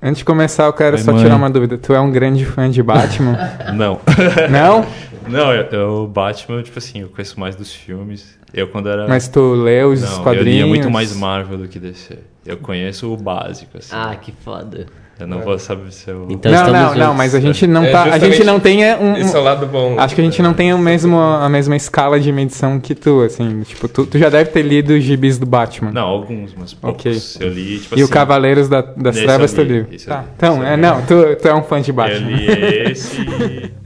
[0.00, 1.22] Antes de começar, eu quero Oi, só mãe.
[1.22, 1.76] tirar uma dúvida.
[1.76, 3.36] Tu é um grande fã de Batman?
[3.74, 4.00] Não.
[4.50, 4.86] Não?
[5.26, 8.38] Não, eu, eu- o Batman, tipo assim, eu conheço mais dos filmes.
[8.54, 9.06] Eu quando era.
[9.08, 10.46] Mas tu leu os não, eu quadrinhos?
[10.54, 12.18] lia muito mais Marvel do que DC.
[12.46, 13.90] Eu conheço o básico, assim.
[13.94, 14.86] Ah, que foda.
[15.18, 16.26] Eu não vou saber se eu.
[16.30, 17.16] Então não, não, não, juntos.
[17.16, 18.02] mas a gente não É, tá.
[18.04, 19.16] A gente não tem é, um.
[19.16, 19.96] Esse é o lado bom.
[19.98, 23.22] Acho que a gente não tem o mesmo, a mesma escala de medição que tu,
[23.22, 23.62] assim.
[23.62, 25.90] Tipo, tu, tu já deve ter lido os gibis do Batman.
[25.90, 27.36] Não, alguns, mas poucos.
[27.36, 27.46] Ok.
[27.48, 28.12] Eu li, tipo E o assim.
[28.12, 30.24] Cavaleiros da- das Trevas eu tu li, eu Tá.
[30.36, 32.30] Então, eu é, não, tu, tu é um fã de Eu Batman.
[32.30, 32.46] li
[32.90, 33.72] esse.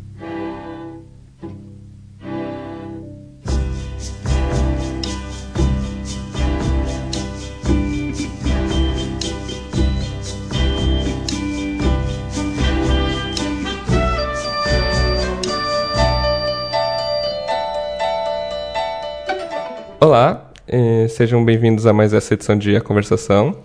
[20.05, 23.57] Olá, eh, sejam bem-vindos a mais essa edição de A Conversação.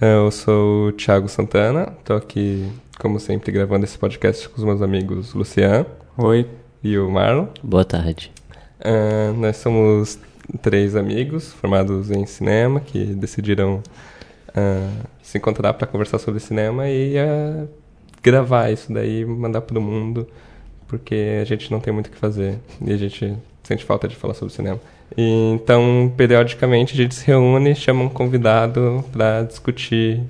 [0.00, 2.70] Eh, Eu sou o Thiago Santana, estou aqui,
[3.00, 5.84] como sempre, gravando esse podcast com os meus amigos Lucian
[6.16, 6.46] Oi.
[6.80, 7.48] e o Marlon.
[7.60, 8.30] Boa tarde.
[8.78, 10.16] Eh, nós somos
[10.62, 13.82] três amigos formados em cinema que decidiram
[14.54, 14.88] eh,
[15.24, 17.64] se encontrar para conversar sobre cinema e eh,
[18.22, 20.24] gravar isso daí, mandar para o mundo,
[20.86, 24.14] porque a gente não tem muito o que fazer e a gente sente falta de
[24.14, 24.78] falar sobre cinema.
[25.16, 30.20] E, então, periodicamente a gente se reúne e chama um convidado para discutir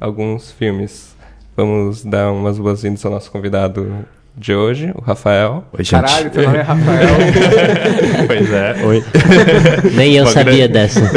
[0.00, 1.14] alguns filmes.
[1.56, 3.94] Vamos dar umas boas-vindas ao nosso convidado
[4.34, 5.62] de hoje, o Rafael.
[5.78, 5.90] Oi, gente.
[6.00, 7.08] Caralho, teu nome é Rafael.
[8.26, 9.04] pois é, oi.
[9.94, 11.00] Nem eu Uma sabia grande- dessa.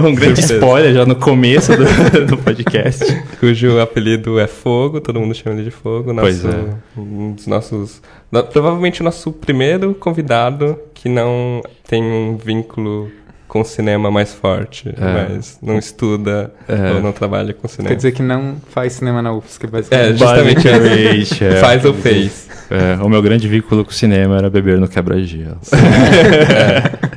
[0.00, 0.54] Um grande Surpresa.
[0.54, 3.04] spoiler já no começo do, do podcast.
[3.38, 6.12] cujo apelido é Fogo, todo mundo chama ele de Fogo.
[6.12, 6.74] Nosso, Pois é.
[6.96, 8.00] Um dos nossos.
[8.32, 13.10] no- provavelmente o nosso primeiro convidado que não tem um vínculo
[13.48, 14.94] com o cinema mais forte, É.
[15.00, 16.92] mas não estuda É.
[16.92, 17.88] ou não trabalha com cinema.
[17.88, 20.18] Quer dizer que não faz cinema na UFSC, É, basicamente.
[20.18, 21.56] justamente Basicamente, é.
[21.56, 22.48] faz ou fez.
[22.70, 25.58] É, o meu grande vínculo com o cinema era beber no quebra-gelo.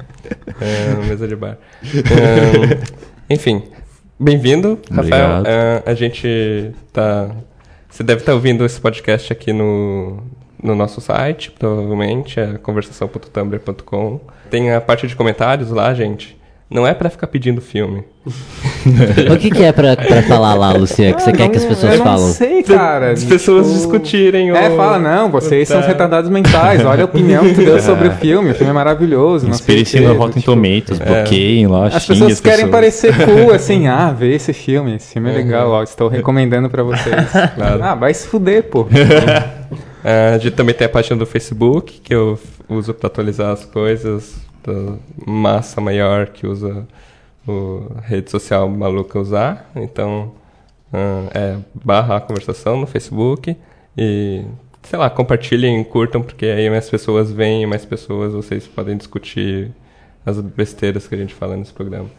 [0.61, 1.57] É, mesa de bar.
[3.29, 3.63] Enfim,
[4.19, 5.43] bem-vindo, Rafael.
[5.85, 7.29] A gente tá.
[7.89, 10.23] Você deve estar ouvindo esse podcast aqui no,
[10.63, 14.19] no nosso site, provavelmente, é conversação.tumblr.com.
[14.49, 16.41] Tem a parte de comentários lá, gente.
[16.69, 18.03] Não é pra ficar pedindo filme.
[19.33, 21.63] O que, que é pra, pra falar lá, Luciano, que você Ah, quer que as
[21.63, 22.31] não- pessoas eu não falam?
[22.33, 23.11] sei, cara.
[23.11, 25.87] As pessoas Tipo, discutirem É, ou- fala, não, vocês são Tá.
[25.87, 26.83] retardados mentais.
[26.83, 28.51] Olha a opinião que tu deu sobre o filme.
[28.51, 29.45] O filme é maravilhoso.
[29.47, 32.71] não Inspire-se no Rotten tipo, Tomatoes, bloqueiem lá, As pessoas as querem pessoas.
[32.71, 36.83] parecer cool, assim, ah, vê esse filme, esse filme é legal, ó, estou recomendando pra
[36.83, 37.15] vocês.
[37.55, 37.83] Claro.
[37.83, 38.85] Ah, vai se fuder, pô.
[40.03, 42.37] Ah, a gente também tem a página do Facebook, que eu
[42.67, 46.85] uso para atualizar as coisas da massa maior que usa
[47.47, 49.71] o rede social maluca usar.
[49.75, 50.33] Então,
[50.91, 53.55] ah, é barra a conversação no Facebook
[53.97, 54.43] e,
[54.83, 59.71] sei lá, compartilhem, curtam, porque aí mais pessoas vêm mais pessoas vocês podem discutir
[60.25, 62.09] as besteiras que a gente fala nesse programa.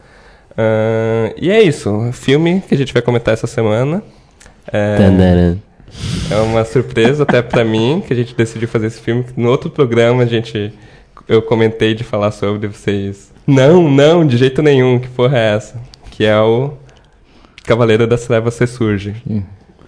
[0.57, 4.01] Ah, e é isso, filme que a gente vai comentar essa semana.
[4.73, 5.74] É.
[6.29, 9.25] é uma surpresa até pra mim que a gente decidiu fazer esse filme.
[9.35, 10.73] No outro programa a gente
[11.27, 13.31] eu comentei de falar sobre vocês.
[13.47, 14.99] Não, não, de jeito nenhum.
[14.99, 15.81] Que porra é essa?
[16.11, 16.73] Que é o
[17.63, 19.15] Cavaleiro das Trevas Ressurge.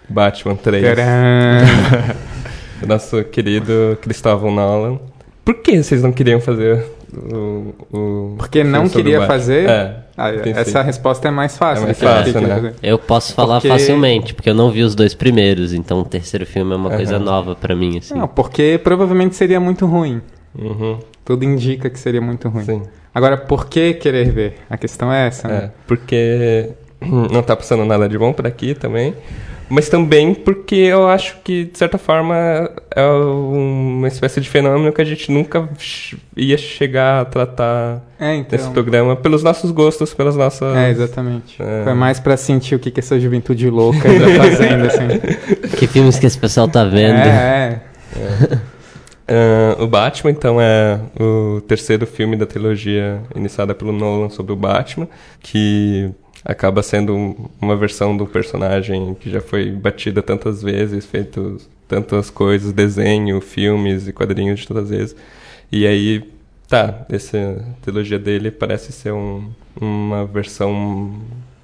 [0.10, 0.84] Batman 3.
[0.84, 2.28] Tcharam.
[2.80, 5.00] O nosso querido Cristóvão Nolan.
[5.44, 7.74] Por que vocês não queriam fazer o.
[7.92, 9.70] o Porque não queria fazer?
[9.70, 10.04] É.
[10.18, 11.84] Ah, essa resposta é mais fácil.
[11.84, 12.56] É mais fácil, né?
[12.56, 12.74] fazer.
[12.82, 16.46] Eu posso falar Porque- facilmente, porque eu não vi os dois primeiros, então o terceiro
[16.46, 17.24] filme é uma coisa Aham.
[17.26, 18.16] nova pra mim, assim.
[18.16, 20.22] Não, porque provavelmente seria muito ruim.
[20.58, 22.64] Uhum, Tudo indica que seria muito ruim.
[22.66, 22.82] sim.
[23.14, 24.54] Agora, por que querer ver?
[24.70, 25.72] A questão é essa, É, né?
[25.86, 26.70] porque
[27.32, 29.14] não tá passando nada de bom por aqui também.
[29.70, 32.36] Mas também porque eu acho que, de certa forma,
[32.96, 35.68] é uma espécie de fenômeno que a gente nunca
[36.36, 38.58] ia chegar a tratar É, então.
[38.58, 40.76] nesse programa pelos nossos gostos, pelas nossas.
[40.76, 41.62] É, exatamente.
[41.62, 41.84] É.
[41.84, 45.08] Foi mais pra sentir o que, que essa juventude louca ainda fazendo, assim.
[45.78, 47.18] Que filmes que esse pessoal tá vendo?
[47.20, 47.82] É,
[48.16, 48.58] é.
[49.30, 54.56] Ah, o Batman, então, é o terceiro filme da trilogia iniciada pelo Nolan sobre o
[54.56, 55.06] Batman,
[55.42, 56.10] que
[56.48, 61.58] acaba sendo um- uma versão do personagem que já foi batida tantas vezes, feito
[61.90, 65.16] tantas coisas, desenho, filmes e quadrinhos de todas as vezes.
[65.70, 66.24] E aí,
[66.70, 69.50] tá, essa trilogia dele parece ser um-
[69.80, 71.20] uma versão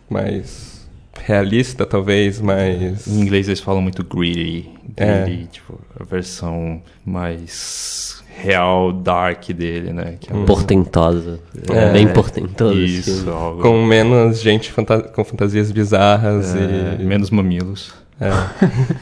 [0.10, 0.86] mais
[1.22, 3.08] realista, talvez, mais...
[3.08, 4.70] Em inglês eles falam muito greedy.
[4.98, 5.24] É.
[5.24, 10.16] greedy, tipo, a versão mais real, dark dele, né?
[10.20, 11.40] Que é um- Portentosa.
[11.70, 11.92] É.
[11.92, 13.62] Bem portentoso esse Isso, algo...
[13.62, 17.04] Com menos gente fanta- com fantasias bizarras é, e...
[17.04, 17.94] menos mamilos.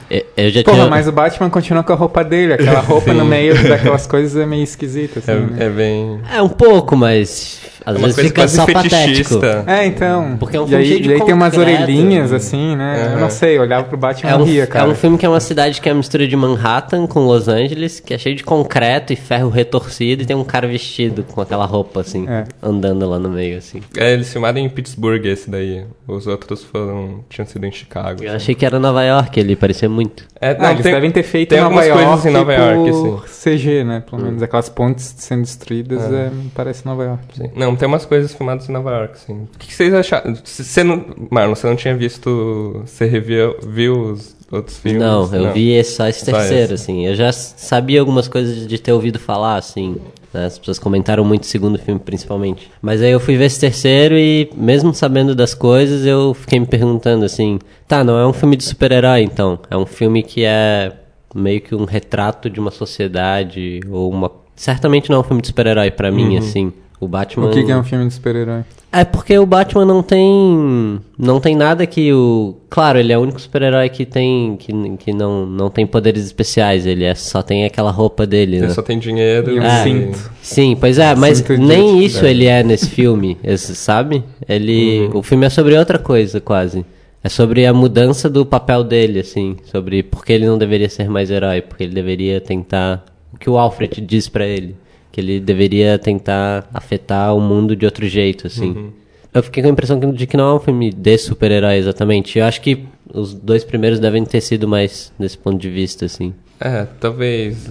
[0.09, 0.89] Eu- Eu já Porra, tinha...
[0.89, 2.53] mas o Batman continua com a roupa dele.
[2.53, 5.31] Aquela roupa no meio daquelas coisas é meio esquisita, assim.
[5.31, 5.57] né?
[5.59, 6.19] É, é bem.
[6.33, 8.99] É um pouco, mas às É uma vezes coisa fica quase só patético.
[8.99, 9.63] fetichista.
[9.67, 10.37] É, então.
[10.39, 11.81] Porque é um e filme aí, cheio de e aí tem umas concreto.
[11.81, 13.11] orelhinhas, assim, né?
[13.13, 14.89] Eu não sei, eu olhava pro Batman É e um, ria, é cara.
[14.89, 17.99] um filme que é uma cidade que é a mistura de Manhattan com Los Angeles,
[17.99, 21.65] que é cheio de concreto e ferro retorcido, e tem um cara vestido com aquela
[21.65, 22.43] roupa, assim, É.
[22.61, 23.81] andando lá no meio, assim.
[23.97, 25.83] É, eles filmaram em Pittsburgh esse daí.
[26.07, 27.23] Os outros foram.
[27.29, 28.23] tinham sido em Chicago.
[28.23, 30.25] Eu achei que era Nova York, ele parecia muito.
[30.39, 32.91] É, Ah, eles devem ter feito tem em Nova algumas York coisas em Nova York,
[32.91, 34.03] por CG, né?
[34.09, 34.25] Pelo Hum.
[34.25, 37.23] menos aquelas pontes sendo destruídas, é, me parece Nova York.
[37.37, 37.49] Sim.
[37.55, 39.47] Não, tem umas coisas filmadas em Nova York, sim.
[39.53, 40.35] O que, que vocês acharam?
[40.43, 42.81] Você não, Marlon, você não tinha visto.
[42.85, 45.01] Você reviu, viu os outros filmes?
[45.01, 46.83] Não, eu vi esse- só esse Só terceiro, esse.
[46.83, 47.05] assim.
[47.07, 49.95] Eu já sabia algumas coisas de ter ouvido falar, assim.
[50.33, 50.45] né?
[50.45, 52.71] As pessoas comentaram muito o segundo filme, principalmente.
[52.81, 56.65] Mas aí eu fui ver esse terceiro e, mesmo sabendo das coisas, eu fiquei me
[56.65, 57.59] perguntando, assim...
[57.87, 59.59] Tá, não é um filme de super-herói, então.
[59.69, 60.93] É um filme que é
[61.35, 64.31] meio que um retrato de uma sociedade ou uma...
[64.55, 66.71] Certamente não é um filme de super-herói pra mim, assim.
[67.01, 67.47] O Batman...
[67.47, 68.63] O que, que é um filme de super-herói?
[68.93, 70.99] É porque o Batman não tem.
[71.17, 72.57] Não tem nada que o.
[72.69, 74.57] Claro, ele é o único super-herói que tem.
[74.57, 76.85] que, que não, não tem poderes especiais.
[76.85, 78.73] Ele é, só tem aquela roupa dele, Ele né?
[78.73, 79.83] só tem dinheiro E um É.
[79.83, 80.31] cinto.
[80.41, 84.23] Sim, pois é, mas Cinto nem isso ele é nesse filme, esse, sabe?
[84.47, 85.09] Ele.
[85.13, 86.85] O filme é sobre outra coisa, quase.
[87.23, 89.55] É sobre a mudança do papel dele, assim.
[89.71, 91.61] Sobre por que ele não deveria ser mais herói.
[91.61, 93.05] Porque ele deveria tentar.
[93.33, 94.75] O que o Alfred diz pra ele.
[95.11, 98.91] Que ele deveria tentar afetar o mundo de outro jeito, assim.
[99.33, 102.37] Eu fiquei com a impressão que- de que não é um filme de super-herói exatamente.
[102.39, 106.33] Eu acho que os dois primeiros devem ter sido mais desse ponto de vista, assim.
[106.59, 107.69] É, talvez.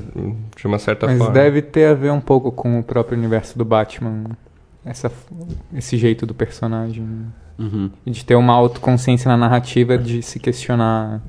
[0.57, 1.33] De uma certa Mas forma.
[1.33, 4.25] deve ter a ver um pouco com o próprio universo do Batman.
[4.85, 5.13] Essa,
[5.75, 7.07] esse jeito do personagem.
[7.61, 7.91] Uhum.
[8.07, 11.21] E de ter uma autoconsciência na narrativa de se questionar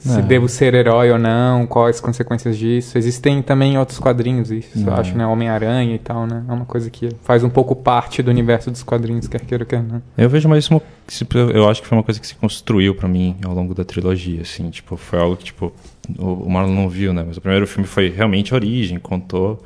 [0.00, 0.22] se É.
[0.22, 2.96] devo ser herói ou não, quais as consequências disso.
[2.96, 4.98] Existem também outros quadrinhos isso, eu É.
[5.00, 5.26] acho, né?
[5.26, 6.42] Homem-Aranha e tal, né?
[6.48, 9.82] É uma coisa que faz um pouco parte do universo dos quadrinhos, quer queira, quer
[9.82, 10.00] não.
[10.16, 10.80] Eu vejo mais uma.
[11.06, 13.84] se- Eu acho que foi uma coisa que se construiu pra mim ao longo da
[13.84, 14.70] trilogia, assim.
[14.70, 15.70] Tipo, foi algo que, tipo,
[16.18, 17.22] o o Marlon não viu, né?
[17.26, 19.62] Mas o primeiro filme foi realmente a origem, contou.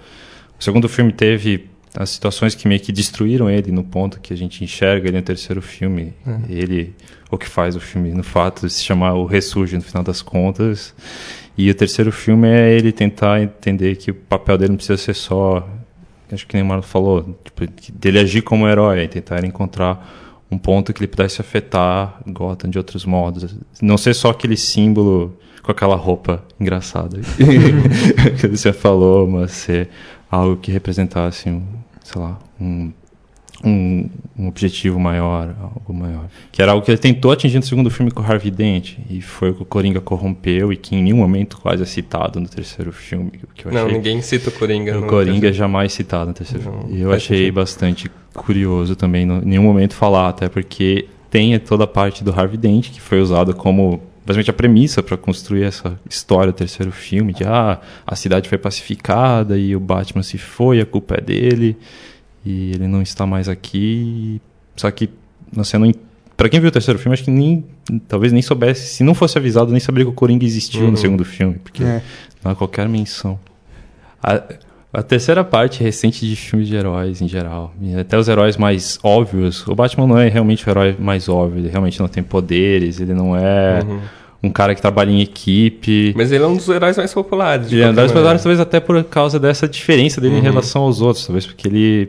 [0.58, 4.36] O segundo filme teve as situações que meio que destruíram ele no ponto que a
[4.36, 6.12] gente enxerga ele no terceiro filme.
[6.48, 6.94] Ele,
[7.30, 10.20] o que faz o filme, no fato de se chamar O Ressurge no final das
[10.20, 10.94] contas.
[11.56, 15.14] E o terceiro filme é ele tentar entender que o papel dele não precisa ser
[15.14, 15.68] só
[16.32, 20.58] acho que nem o Marlon falou, tipo, dele agir como herói, e tentar encontrar um
[20.58, 23.56] ponto que ele pudesse afetar Gotham de outros modos.
[23.80, 27.18] Não ser só aquele símbolo com aquela roupa engraçada
[28.40, 29.88] que você falou, mas ser
[30.30, 31.62] algo que representasse, um,
[32.04, 32.92] sei lá, um,
[33.64, 34.08] um,
[34.38, 36.26] um objetivo maior, algo maior.
[36.52, 39.20] Que era algo que ele tentou atingir no segundo filme com o Harvey Dent, e
[39.22, 42.46] foi o que o Coringa corrompeu e que em nenhum momento quase é citado no
[42.48, 43.32] terceiro filme.
[43.54, 44.96] Que eu Não, achei ninguém cita o Coringa.
[44.98, 46.96] o no Coringa é jamais citado no terceiro Não, filme.
[46.98, 47.54] E eu achei sentido.
[47.54, 52.56] bastante curioso também, em nenhum momento falar, até porque tem toda a parte do Harvey
[52.58, 57.32] Dent que foi usada como basicamente a premissa para construir essa história do terceiro filme,
[57.32, 61.76] de ah, a cidade foi pacificada e o Batman se foi, a culpa é dele
[62.44, 64.40] e ele não está mais aqui.
[64.76, 65.08] Só que
[65.52, 65.92] você não
[66.36, 67.64] Pra quem viu o terceiro filme, acho que nem.
[68.08, 68.88] Talvez nem soubesse.
[68.92, 70.90] Se não fosse avisado, nem saberia que o Coringa existiu Uhum.
[70.90, 71.60] no segundo filme.
[71.62, 72.02] Porque É.
[72.42, 73.38] não há qualquer menção.
[74.20, 74.42] A,
[74.94, 77.74] a terceira parte recente de filmes de heróis em geral.
[78.00, 79.66] Até os heróis mais óbvios.
[79.66, 81.58] O Batman não é realmente o herói mais óbvio.
[81.60, 83.00] Ele realmente não tem poderes.
[83.00, 84.00] Ele não é Uhum.
[84.44, 86.14] um cara que trabalha em equipe.
[86.16, 87.72] Mas ele é um dos heróis mais populares.
[87.72, 88.12] Ele é um dos maneira.
[88.12, 90.42] personagens, talvez até por causa dessa diferença dele em Uhum.
[90.44, 91.26] relação aos outros.
[91.26, 92.08] Talvez porque ele.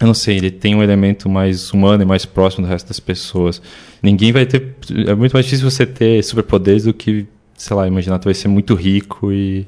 [0.00, 2.98] Eu não sei, ele tem um elemento mais humano e mais próximo do resto das
[2.98, 3.62] pessoas.
[4.02, 4.74] Ninguém vai ter.
[5.06, 7.26] É muito mais difícil você ter superpoderes do que,
[7.56, 9.66] sei lá, imaginar talvez ser muito rico e.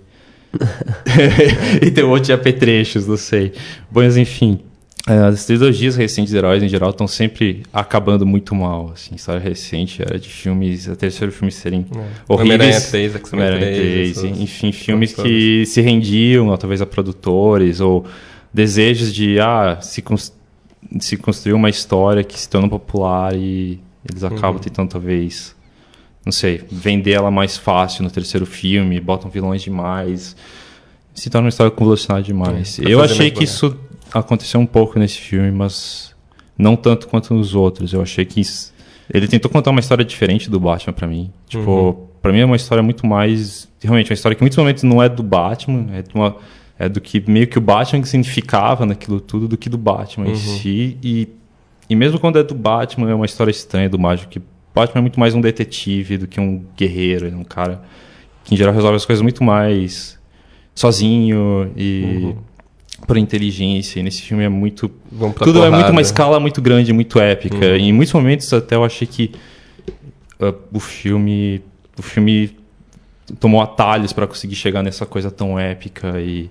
[1.83, 3.53] e ter um monte de apetrechos, não sei.
[3.91, 4.61] Bom, mas enfim.
[5.09, 8.91] é, As trilogias recentes de heróis, em geral, estão sempre acabando muito mal.
[8.95, 11.99] Assim, história recente era de filmes, a terceiro filme serem É.
[12.29, 12.61] horríveis.
[12.61, 17.81] Homem-Aranha 3, X-Men Homem-Aranha 3, 3, essas- enfim, filmes que se rendiam, talvez a produtores,
[17.81, 18.05] ou
[18.53, 20.33] desejos de ah, se, cons-
[21.01, 24.59] se construir uma história que se torna popular e eles acabam Uhum.
[24.61, 25.55] tentando talvez,
[26.27, 30.37] não sei, vender ela mais fácil no terceiro filme, botam vilões demais,
[31.15, 32.79] se torna uma história com velocidade demais.
[32.81, 33.75] É, Eu achei que isso
[34.13, 36.13] aconteceu um pouco nesse filme, mas
[36.59, 37.93] não tanto quanto nos outros.
[37.93, 38.75] Eu achei que isso-
[39.13, 41.31] ele tentou contar uma história diferente do Batman pra mim.
[41.49, 42.07] Tipo, Uhum.
[42.21, 43.69] pra mim é uma história muito mais.
[43.81, 46.37] Realmente, uma história que em muitos momentos não é do Batman, é, uma-
[46.79, 50.27] é do que meio que o Batman que significava naquilo tudo do que do Batman
[50.27, 50.37] em Uhum.
[50.37, 50.99] si.
[51.03, 51.29] E,
[51.89, 54.41] e mesmo quando é do Batman, é uma história estranha do mágico que
[54.77, 57.81] Batman é muito mais um detetive do que um guerreiro, ele é um cara
[58.45, 60.19] que em geral resolve as coisas muito mais
[60.75, 62.35] sozinho e
[63.07, 64.01] por inteligência.
[64.01, 65.93] E nesse filme é muito tudo é muito porrada.
[65.93, 67.79] uma escala muito grande, muito épica.
[67.79, 69.33] E em muitos momentos até eu achei que
[70.39, 71.63] uh, o filme
[71.99, 72.55] o filme
[73.41, 76.51] tomou atalhos para conseguir chegar nessa coisa tão épica e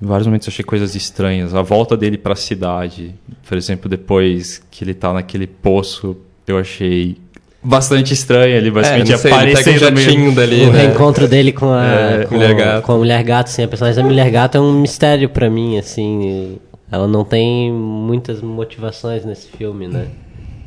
[0.00, 1.54] em vários momentos eu achei coisas estranhas.
[1.54, 3.14] A volta dele para a cidade,
[3.46, 6.16] por exemplo, depois que ele tá naquele poço,
[6.46, 7.18] eu achei
[7.62, 8.54] bastante estranho.
[8.54, 10.82] Ele É, basicamente não sei, um aparecendo jatinho dali, o né?
[10.82, 12.82] reencontro dele com a, É, com, Mulher Gato.
[12.84, 15.78] com a Mulher Gato, assim, a personagem da Mulher Gato é um mistério pra mim,
[15.78, 16.58] assim.
[16.90, 20.06] Ela não tem muitas motivações nesse filme, né?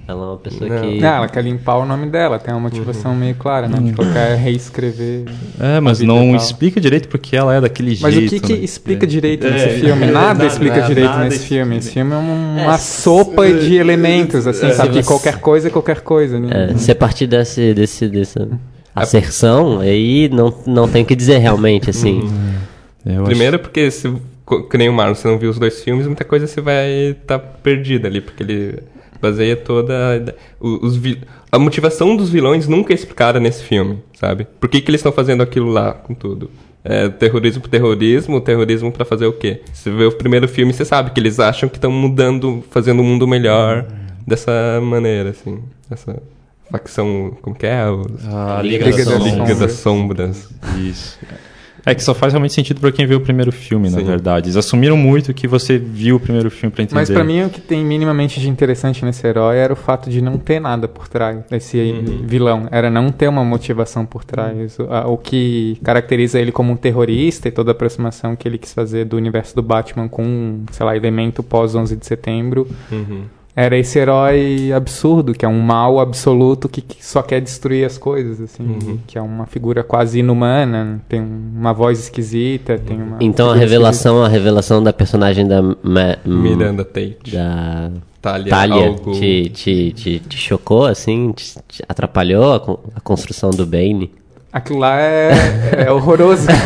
[0.10, 0.82] Ela é uma pessoa Não.
[0.82, 1.06] que.
[1.06, 3.80] Ah, ela quer limpar o nome dela, tem uma motivação meio clara, né?
[3.86, 5.26] Tipo, ela quer reescrever.
[5.60, 8.26] É, mas não explica direito porque ela é daquele Mas jeito.
[8.28, 8.60] o que, que né?
[8.64, 9.08] explica É.
[9.08, 10.06] direito É, nesse filme?
[10.06, 11.78] é, Nada, explica nada, direito nada nesse explica filme.
[11.78, 14.94] Esse filme é É, uma sopa de elementos, assim, É, sabe?
[14.96, 16.72] você- qualquer coisa é qualquer coisa, né?
[16.72, 18.48] É, se a partir desse, desse, dessa
[18.96, 22.22] asserção, aí não, não tem o que dizer realmente, assim.
[23.06, 24.12] Eu Primeiro porque, se,
[24.72, 27.38] que nem o Marlon, você não viu os dois filmes, muita coisa você vai estar
[27.38, 28.80] perdida ali, porque ele
[29.22, 31.22] baseia toda os vi-
[31.52, 34.48] a motivação dos vilões nunca é explicada nesse filme, sabe?
[34.60, 36.50] Por que, que eles estão fazendo aquilo lá com tudo?
[36.84, 39.62] É, terrorismo por terrorismo, terrorismo pra fazer o quê?
[39.74, 43.04] Você vê o primeiro filme, você sabe que eles acham que estão mudando, fazendo o
[43.04, 43.86] mundo melhor
[44.26, 45.60] dessa maneira, assim.
[45.92, 46.22] Essa
[46.72, 47.84] facção, como que é?
[47.90, 49.34] Os- A Liga Liga, das das Sombras.
[49.50, 50.50] Liga das Sombras.
[50.80, 51.20] Isso.
[51.86, 54.04] É que só faz realmente sentido pra quem viu o primeiro filme, na Sim.
[54.04, 54.48] verdade.
[54.48, 57.00] Eles assumiram muito que você viu o primeiro filme pra entender.
[57.00, 60.22] Mas pra mim o que tem minimamente de interessante nesse herói era o fato de
[60.22, 62.24] não ter nada por trás desse Uhum.
[62.26, 62.68] vilão.
[62.72, 64.78] Era não ter uma motivação por trás.
[65.08, 69.06] O que caracteriza ele como um terrorista e toda a aproximação que ele quis fazer
[69.06, 72.68] do universo do Batman com, sei lá, elemento pós 11 de setembro.
[72.92, 73.24] Uhum.
[73.56, 77.98] Era esse herói absurdo, que é um mal absoluto que, que só quer destruir as
[77.98, 78.64] coisas, assim.
[78.64, 79.00] Uhum.
[79.06, 83.18] Que é uma figura quase inumana, tem uma voz esquisita, tem uma...
[83.20, 87.32] Então a revelação, a revelação da personagem da Ma- Miranda Tate.
[87.34, 87.92] da
[88.22, 89.12] Talia, Talia algo...
[89.12, 91.32] te, te, te, te chocou, assim?
[91.34, 94.12] Te, te atrapalhou a, con- a construção do Bane?
[94.52, 95.32] Aquilo lá é,
[95.86, 96.48] é horroroso.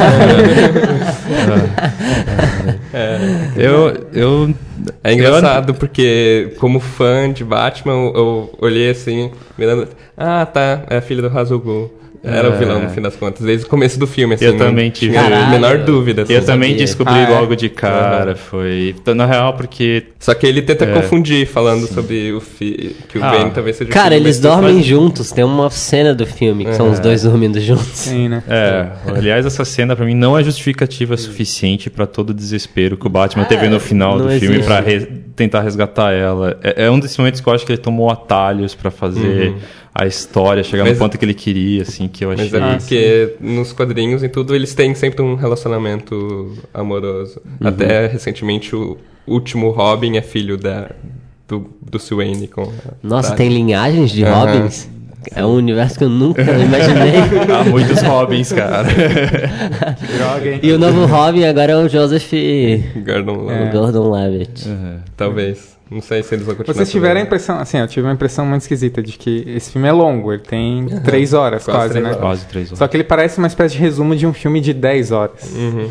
[3.55, 4.55] Eu, eu,
[5.03, 9.87] É engraçado porque, como fã de Batman, eu, eu olhei assim, mirando.
[10.15, 11.91] Ah, tá, é a filha do Hazal Ghul.
[12.23, 14.45] Era o vilão, no fim das contas, desde o começo do filme, assim.
[14.45, 15.49] Eu não também tive- a Caralho.
[15.51, 16.21] menor dúvida.
[16.21, 16.31] assim.
[16.33, 16.85] eu também sabia.
[16.85, 17.29] descobri Ah, é?
[17.39, 18.35] logo de cara.
[18.35, 18.95] Foi.
[18.97, 20.03] então, Na real, porque.
[20.19, 20.93] Só que ele tenta É.
[20.93, 22.95] confundir, falando sobre o fi...
[23.09, 23.31] que o Ah.
[23.31, 25.31] Ben talvez seja Cara, eles mas- dormem juntos.
[25.31, 27.87] Tem uma cena do filme que são os dois dormindo juntos.
[27.93, 28.41] Sim, né?
[28.47, 33.05] É, aliás, essa cena pra mim não é justificativa suficiente pra todo o desespero que
[33.05, 34.65] o Batman teve no final do filme existe.
[34.65, 36.57] pra re- tentar resgatar ela.
[36.63, 39.55] É, é um desses momentos que eu acho que ele tomou atalhos pra fazer
[39.95, 42.45] a história chegar Mas- no ponto que ele queria, assim, que eu achei.
[42.45, 47.39] Mas é Ah, porque nos quadrinhos e tudo eles têm sempre um relacionamento amoroso.
[47.61, 47.67] Uhum.
[47.67, 48.97] Até recentemente o
[49.27, 50.89] último Robin é filho da,
[51.47, 52.71] do, do Wayne com
[53.03, 53.37] Nossa, Talia.
[53.37, 54.45] tem linhagens de Aham.
[54.55, 54.89] Robins.
[55.33, 57.13] É um universo que eu nunca imaginei.
[57.57, 58.83] Há muitos Robins, cara.
[60.17, 60.59] Droga, hein?
[60.61, 62.29] e o novo Robin agora é o Joseph
[63.05, 63.59] Gordon É.
[63.59, 63.71] Levitt.
[63.77, 64.69] Gordon Levitt.
[65.15, 65.77] Talvez.
[65.93, 66.75] Não sei se eles vão continuar.
[66.75, 69.87] Vocês tiveram a impressão, assim, eu tive uma impressão muito esquisita de que esse filme
[69.87, 72.09] é longo, ele tem três horas Quase quase, três né?
[72.09, 72.21] horas.
[72.21, 72.79] Quase três horas.
[72.79, 75.51] Só que ele parece uma espécie de resumo de um filme de 10 horas.
[75.53, 75.89] Uhum.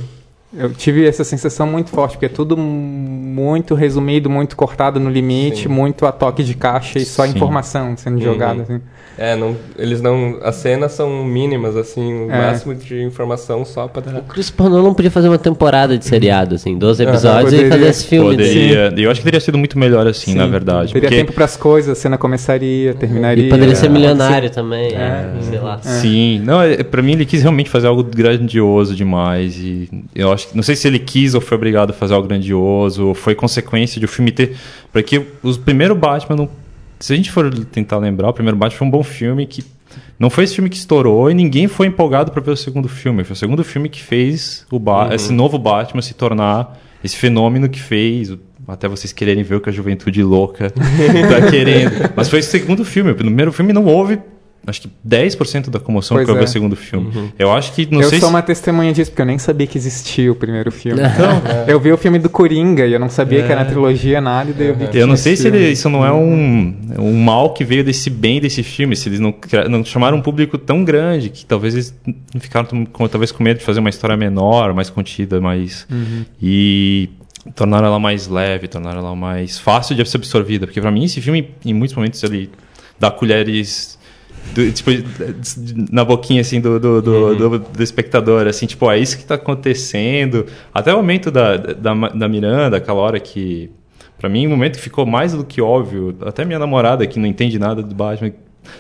[0.55, 5.63] Eu tive essa sensação muito forte, porque é tudo muito resumido, muito cortado no limite,
[5.63, 5.69] Sim.
[5.69, 7.31] muito a toque de caixa e só Sim.
[7.31, 8.63] informação sendo jogada.
[8.63, 8.81] Assim.
[9.19, 10.39] É, não, eles não.
[10.43, 12.47] As cenas são mínimas, assim, o É.
[12.47, 14.19] máximo de informação só pra dar.
[14.19, 17.71] O Christopher Nolan podia fazer uma temporada de seriado, assim, 12 episódios e poderia.
[17.73, 18.31] fazer esse filme.
[18.31, 18.93] Poderia.
[18.97, 20.93] Eu acho que teria sido muito melhor assim, na verdade.
[20.93, 23.47] Teria porque- tempo para as coisas, a cena começaria, terminaria.
[23.47, 23.89] E poderia ser É.
[23.91, 25.31] milionário também, É.
[25.43, 25.79] sei lá.
[25.83, 30.49] Sim, não, é, pra mim ele quis realmente fazer algo grandioso demais e eu acho
[30.49, 33.35] que não sei se ele quis ou foi obrigado a fazer algo grandioso ou foi
[33.35, 34.57] consequência de o filme ter,
[34.93, 36.49] porque o primeiro Batman, não-
[37.03, 39.65] se a gente for tentar lembrar, o primeiro Batman foi um bom filme que
[40.19, 43.25] não foi esse filme que estourou e ninguém foi empolgado para ver o segundo filme.
[43.25, 45.13] Foi o segundo filme que fez o ba Uhum.
[45.13, 48.33] esse novo Batman se tornar esse fenômeno que fez,
[48.69, 52.13] até vocês quererem ver o que a juventude louca tá querendo.
[52.15, 53.11] Mas foi o segundo filme.
[53.11, 54.21] O primeiro filme não houve,
[54.67, 56.45] acho que 10% da comoção Pois que houve é.
[56.45, 57.33] o segundo filme.
[57.39, 58.35] Eu acho que, não eu sei sou se...
[58.35, 61.03] uma testemunha disso, porque eu nem sabia que existia o primeiro filme.
[61.13, 64.51] Então, Eu vi o filme do Coringa e eu não sabia que era trilogia, nada,
[64.51, 67.23] e daí eu vi que Eu não sei se ele- isso não é um, um
[67.23, 69.35] mal que veio desse bem desse filme, se eles não,
[69.69, 71.95] não chamaram um público tão grande que talvez eles
[72.35, 75.87] não ficaram com, talvez com medo de fazer uma história menor, mais contida, mais
[76.41, 77.11] e
[77.55, 81.21] tornaram ela mais leve, tornaram ela mais fácil de ser absorvida, porque pra mim esse
[81.21, 82.51] filme em muitos momentos ele
[82.99, 83.99] dá colheres
[84.55, 84.91] do, tipo,
[85.91, 87.37] na boquinha assim do, do, do, uhum.
[87.37, 90.47] do, do, espectador, assim, tipo, ó, é isso que tá acontecendo.
[90.75, 93.71] Até o momento da, da, da Miranda, aquela hora que.
[94.19, 97.27] Pra mim, o momento que ficou mais do que óbvio, até minha namorada que não
[97.27, 98.33] entende nada do Batman,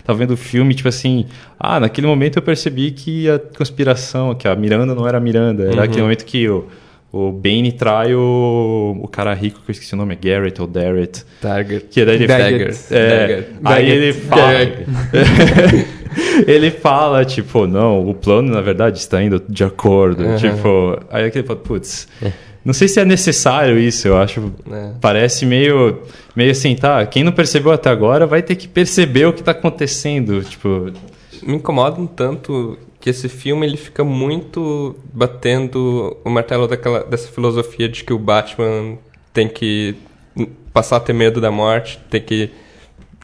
[0.04, 1.26] tá vendo o filme, tipo assim,
[1.58, 5.64] ah, naquele momento eu percebi que a conspiração, que a Miranda não era a Miranda,
[5.64, 5.82] era uhum.
[5.82, 6.68] aquele momento que o,
[7.12, 10.66] o Bane trai o, o cara rico, que eu esqueci o nome, é Garrett ou
[10.66, 11.24] Darrett.
[11.42, 11.86] Target.
[11.90, 12.76] Que daí ele Dagger.
[12.90, 14.52] É, Aí ele fala...
[16.48, 20.24] ele fala, tipo, não, o plano, na verdade, está indo de acordo.
[20.24, 20.36] Uhum.
[20.36, 22.08] Tipo, aí aquele fala, putz...
[22.22, 22.32] É.
[22.64, 24.52] Não sei se é necessário isso, eu acho.
[24.70, 24.92] É.
[25.00, 25.98] Parece meio,
[26.34, 27.04] meio assim, tá?
[27.04, 30.44] Quem não percebeu até agora vai ter que perceber o que está acontecendo.
[30.44, 30.92] Tipo.
[31.42, 37.26] Me incomoda um tanto que esse filme ele fica muito batendo o martelo daquela, dessa
[37.26, 38.96] filosofia de que o Batman
[39.32, 39.96] tem que
[40.72, 42.50] passar a ter medo da morte, tem que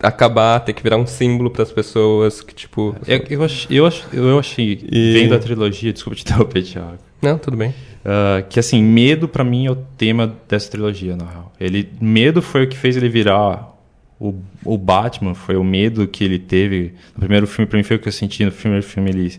[0.02, 2.96] acabar, tem que virar um símbolo para as pessoas que tipo.
[3.06, 5.12] Eu, eu, ach, eu, ach, eu achei e...
[5.12, 6.98] vendo a trilogia, desculpa te interromper, Thiago.
[7.22, 7.70] Não, tudo bem.
[7.70, 11.52] Uh, que assim, medo para mim é o tema dessa trilogia, na real.
[11.60, 13.77] Ele, medo foi o que fez ele virar
[14.20, 14.34] o,
[14.64, 16.94] o Batman, foi o medo que ele teve.
[17.14, 19.10] No primeiro filme, para mim, foi o que eu senti no primeiro filme.
[19.10, 19.38] Ele,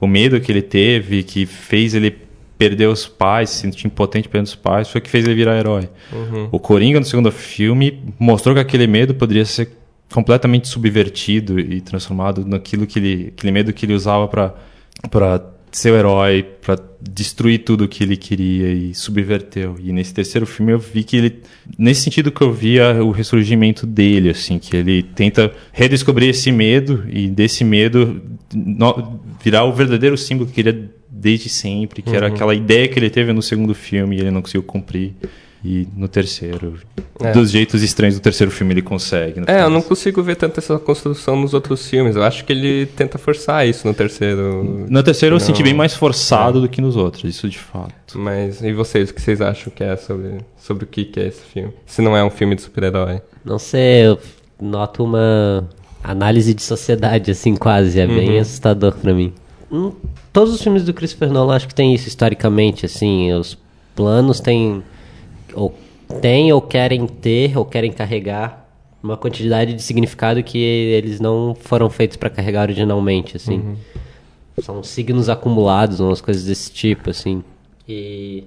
[0.00, 2.16] o medo que ele teve, que fez ele
[2.56, 5.58] perder os pais, se sentir impotente perante os pais, foi o que fez ele virar
[5.58, 5.88] herói.
[6.12, 6.48] Uhum.
[6.52, 9.70] O Coringa, no segundo filme, mostrou que aquele medo poderia ser
[10.12, 14.54] completamente subvertido e transformado naquilo que ele, aquele medo que ele usava para
[15.10, 15.51] ser
[15.90, 19.76] o herói, para destruir tudo o que ele queria e subverteu.
[19.80, 21.40] E nesse terceiro filme eu vi que ele,
[21.78, 27.04] nesse sentido que eu via o ressurgimento dele, assim, que ele tenta redescobrir esse medo
[27.08, 28.22] e desse medo
[28.54, 32.16] no, virar o verdadeiro símbolo que queria desde sempre, que uhum.
[32.16, 35.14] era aquela ideia que ele teve no segundo filme e ele não conseguiu cumprir.
[35.64, 36.80] E no terceiro,
[37.20, 37.30] é.
[37.30, 39.42] dos jeitos estranhos do terceiro filme ele consegue.
[39.46, 42.16] É, eu não consigo ver tanto essa construção nos outros filmes.
[42.16, 44.86] Eu acho que ele tenta forçar isso no terceiro.
[44.88, 45.40] No terceiro não...
[45.40, 46.62] eu senti bem mais forçado é.
[46.62, 48.18] do que nos outros, isso de fato.
[48.18, 51.28] Mas e vocês, o que vocês acham que é sobre, sobre o que, que é
[51.28, 51.72] esse filme?
[51.86, 53.22] Se não é um filme de super-herói?
[53.44, 54.18] Não sei, eu
[54.60, 55.68] noto uma
[56.02, 58.00] análise de sociedade, assim, quase.
[58.00, 58.14] É uhum.
[58.16, 59.32] bem assustador para mim.
[59.70, 59.92] Hum,
[60.32, 63.32] todos os filmes do Christopher Nolan acho que tem isso historicamente, assim.
[63.32, 63.56] Os
[63.94, 64.82] planos têm
[65.54, 65.74] ou
[66.20, 68.62] têm ou querem ter ou querem carregar
[69.02, 73.58] uma quantidade de significado que eles não foram feitos para carregar originalmente, assim.
[73.58, 73.76] Uhum.
[74.62, 77.42] São signos acumulados, umas coisas desse tipo, assim.
[77.88, 78.44] E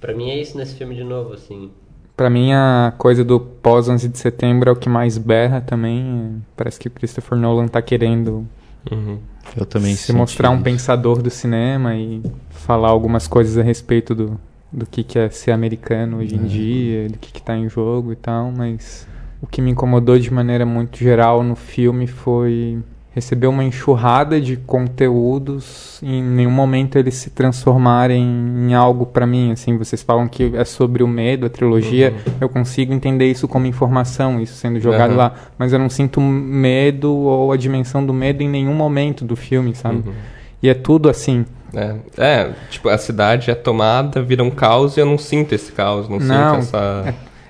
[0.00, 1.70] para mim é isso nesse filme de novo, assim.
[2.16, 6.40] Para mim a coisa do pós 11 de setembro é o que mais berra também.
[6.56, 8.46] Parece que o Christopher Nolan tá querendo
[8.90, 9.18] uhum.
[9.56, 14.40] Eu também se mostrar um pensador do cinema e falar algumas coisas a respeito do,
[14.72, 16.46] do que, que é ser americano hoje em uhum.
[16.46, 19.06] dia, do que está em jogo e tal, mas
[19.40, 22.78] o que me incomodou de maneira muito geral no filme foi
[23.14, 29.26] receber uma enxurrada de conteúdos e em nenhum momento eles se transformarem em algo para
[29.26, 32.32] mim assim vocês falam que é sobre o medo a trilogia uhum.
[32.40, 35.18] eu consigo entender isso como informação isso sendo jogado uhum.
[35.18, 39.36] lá mas eu não sinto medo ou a dimensão do medo em nenhum momento do
[39.36, 40.14] filme sabe uhum.
[40.62, 45.00] e é tudo assim é, é, tipo, a cidade é tomada, vira um caos e
[45.00, 47.04] eu não sinto esse caos, não, não sinto essa.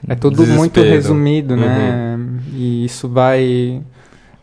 [0.09, 0.59] É, é tudo desespero.
[0.59, 2.17] muito resumido, né?
[2.17, 2.39] Uhum.
[2.55, 3.83] E isso vai.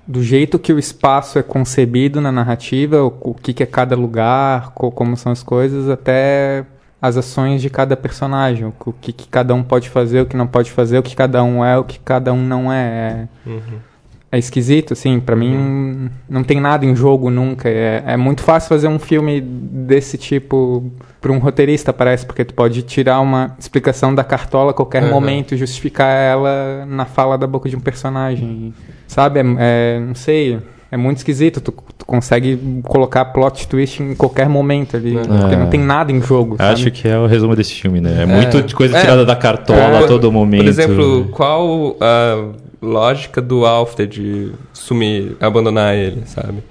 [0.08, 3.96] Do jeito que o espaço é concebido na narrativa, o, o que, que é cada
[3.96, 6.66] lugar, co, como são as coisas, até
[7.02, 10.48] as ações de cada personagem, o, que, que, cada um pode fazer, o que não
[10.48, 13.28] pode fazer, o que cada um é, o que cada um não é.
[13.46, 13.89] é uhum
[14.32, 16.10] é esquisito, assim, para mim uhum.
[16.30, 17.68] não tem nada em jogo nunca.
[17.68, 22.54] É, é muito fácil fazer um filme desse tipo para um roteirista, parece, porque tu
[22.54, 25.10] pode tirar uma explicação da cartola a qualquer uhum.
[25.10, 28.74] momento e justificar ela na fala da boca de um personagem.
[29.08, 29.40] Sabe?
[29.40, 30.60] É, é não sei.
[30.92, 31.60] É muito esquisito.
[31.60, 35.18] Tu, tu, consegue colocar plot twist em qualquer momento ali.
[35.18, 35.22] É.
[35.22, 36.56] Porque não tem nada em jogo.
[36.58, 36.74] Sabe?
[36.74, 38.20] Acho que é o resumo desse filme, né?
[38.20, 38.26] É, é.
[38.26, 39.02] muito coisa é.
[39.02, 40.64] tirada da cartola a todo momento.
[40.64, 41.90] Por exemplo, qual.
[41.92, 46.64] Uh, lógica do Alfred sumir, abandonar ele, sabe?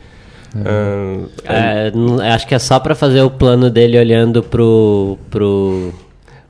[0.56, 1.92] É.
[1.94, 5.92] Uh, é, acho que é só para fazer o plano dele olhando pro pro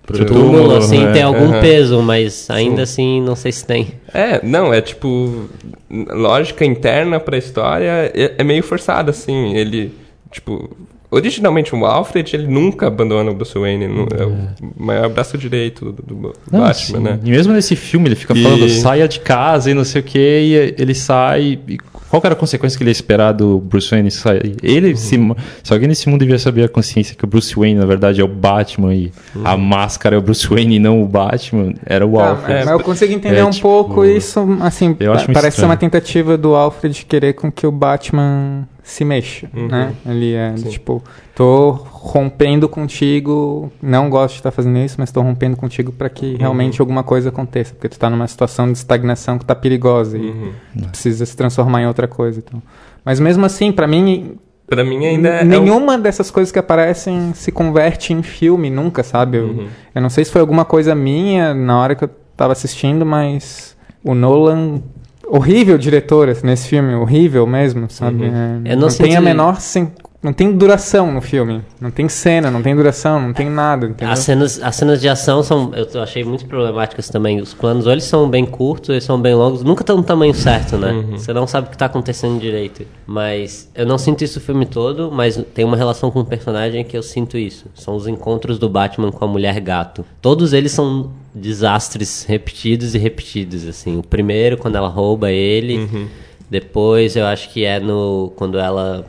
[0.07, 1.61] pro túmulo, túmulo assim é, tem algum uhum.
[1.61, 3.19] peso, mas ainda Sim.
[3.19, 3.89] assim não sei se tem.
[4.15, 5.49] É, não, é tipo
[5.91, 9.93] lógica interna para a história é, é, meio forçada assim, ele
[10.31, 10.77] tipo
[11.11, 13.85] Originalmente, o Alfred, ele nunca abandona o Bruce Wayne.
[13.85, 17.05] É o maior braço direito do, do não, Batman, sim.
[17.05, 17.21] né?
[17.25, 18.43] E mesmo nesse filme, ele fica e...
[18.43, 21.59] falando, saia de casa e não sei o que, e ele sai...
[21.67, 21.79] E
[22.11, 24.57] qual era a consequência que ele ia esperar do Bruce Wayne sair?
[24.63, 24.97] Ele, uhum.
[24.97, 25.19] se,
[25.63, 28.25] se alguém nesse mundo devia saber a consciência que o Bruce Wayne, na verdade, é
[28.25, 29.43] o Batman e uhum.
[29.45, 32.53] a máscara é o Bruce Wayne e não o Batman, era o ah, Alfred.
[32.53, 35.53] É, mas eu consigo entender é, um tipo, pouco isso, assim, parece estranho.
[35.53, 39.69] ser uma tentativa do Alfred querer com que o Batman se mexa, uhum.
[39.69, 39.93] né?
[40.07, 40.71] Ele é Sim.
[40.71, 41.03] tipo,
[41.35, 46.33] tô rompendo contigo, não gosto de estar fazendo isso, mas tô rompendo contigo para que
[46.33, 46.37] uhum.
[46.39, 50.53] realmente alguma coisa aconteça, porque tu tá numa situação de estagnação que tá perigosa uhum.
[50.75, 52.63] e precisa se transformar em outra coisa, então.
[53.05, 56.01] Mas mesmo assim, para mim, para mim ainda é nenhuma um...
[56.01, 59.37] dessas coisas que aparecem se converte em filme nunca, sabe?
[59.37, 59.69] Eu, uhum.
[59.95, 63.77] eu não sei se foi alguma coisa minha na hora que eu tava assistindo, mas
[64.03, 64.81] o Nolan
[65.29, 68.25] horrível diretor nesse filme, horrível mesmo, sabe?
[68.25, 68.63] Uhum.
[68.65, 71.63] É, não, não tem a menor sen não tem duração no filme.
[71.81, 73.87] Não tem cena, não tem duração, não tem nada.
[73.87, 74.13] Entendeu?
[74.13, 75.73] As cenas, as cenas de ação são.
[75.73, 77.41] Eu achei muito problemáticas também.
[77.41, 79.63] Os planos, ou eles são bem curtos, ou eles são bem longos.
[79.63, 80.91] Nunca estão no tamanho certo, né?
[80.91, 81.19] Uhum.
[81.19, 82.85] Você não sabe o que está acontecendo direito.
[83.07, 86.85] Mas eu não sinto isso o filme todo, mas tem uma relação com o personagem
[86.85, 87.67] que eu sinto isso.
[87.75, 90.05] São os encontros do Batman com a mulher gato.
[90.21, 93.97] Todos eles são desastres repetidos e repetidos, assim.
[93.97, 95.79] O primeiro, quando ela rouba ele.
[95.79, 96.09] Uhum.
[96.51, 99.05] Depois, eu acho que é no quando ela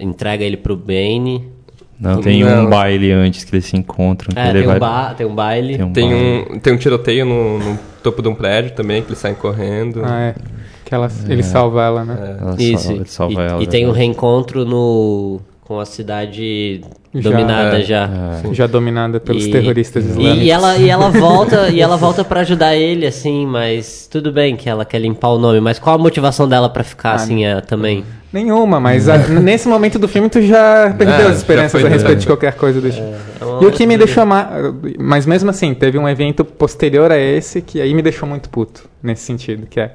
[0.00, 1.44] entrega ele pro Bane.
[1.98, 2.64] Não, tem não.
[2.64, 4.30] um baile antes que eles se encontram.
[4.34, 4.76] É, tem, vai...
[4.76, 5.76] um ba tem um baile.
[5.76, 6.46] Tem um, tem baile.
[6.50, 10.02] um, tem um tiroteio no, no, topo de um prédio também, que eles saem correndo.
[10.04, 10.34] Ah, é.
[10.84, 11.32] Que ela, é.
[11.32, 12.18] ele salva ela, né?
[12.18, 12.42] É.
[12.42, 12.86] Ela Isso.
[12.86, 13.62] Salva, salva e, ela.
[13.62, 16.80] E tem um reencontro no com a cidade
[17.14, 18.10] já, dominada é, já.
[18.42, 18.54] É.
[18.54, 20.42] Já dominada pelos e, terroristas islâmicos.
[20.42, 24.56] E ela, e ela volta e ela volta para ajudar ele, assim, mas tudo bem
[24.56, 27.44] que ela quer limpar o nome, mas qual a motivação dela para ficar ah, assim
[27.44, 28.04] é, também?
[28.32, 32.20] Nenhuma, mas a, nesse momento do filme tu já perdeu é, as esperanças a respeito
[32.20, 33.02] de qualquer coisa do tipo.
[33.02, 34.24] É, e o que me deixou.
[34.98, 38.84] Mas mesmo assim, teve um evento posterior a esse que aí me deixou muito puto
[39.02, 39.94] nesse sentido, que é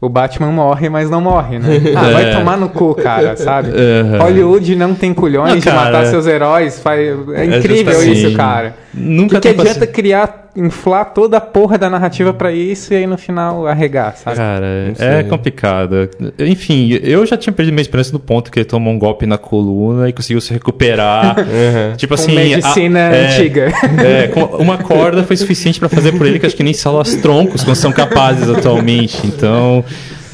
[0.00, 1.68] o Batman morre, mas não morre, né?
[1.94, 2.12] Ah, é.
[2.12, 3.68] vai tomar no cu, cara, sabe?
[3.68, 4.18] Uhum.
[4.18, 6.80] Hollywood não tem culhões não, de matar seus heróis.
[6.80, 7.00] Faz...
[7.34, 8.74] É, é incrível isso, cara.
[8.94, 13.06] Nunca que, que adianta criar, inflar toda a porra da narrativa para isso e aí
[13.06, 14.36] no final arregar, sabe?
[14.36, 16.10] Cara, é complicado.
[16.38, 19.38] Enfim, eu já tinha perdido minha esperança no ponto que ele tomou um golpe na
[19.38, 21.38] coluna e conseguiu se recuperar.
[21.38, 21.96] uhum.
[21.96, 22.32] Tipo assim.
[22.32, 23.72] Com medicina a, é, antiga.
[24.04, 27.64] É, uma corda foi suficiente para fazer por ele que acho que nem salas troncos
[27.64, 29.26] não são capazes atualmente.
[29.26, 29.84] Então,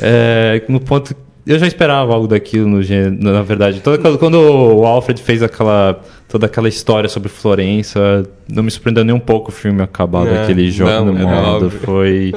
[0.01, 1.15] é, no ponto
[1.47, 2.83] eu já esperava algo daquilo no
[3.21, 3.81] na verdade.
[3.81, 9.15] Toda, quando o Alfred fez aquela toda aquela história sobre Florença, não me surpreendeu nem
[9.15, 11.71] um pouco o filme acabar é, daquele jogo no modo.
[11.71, 12.35] Foi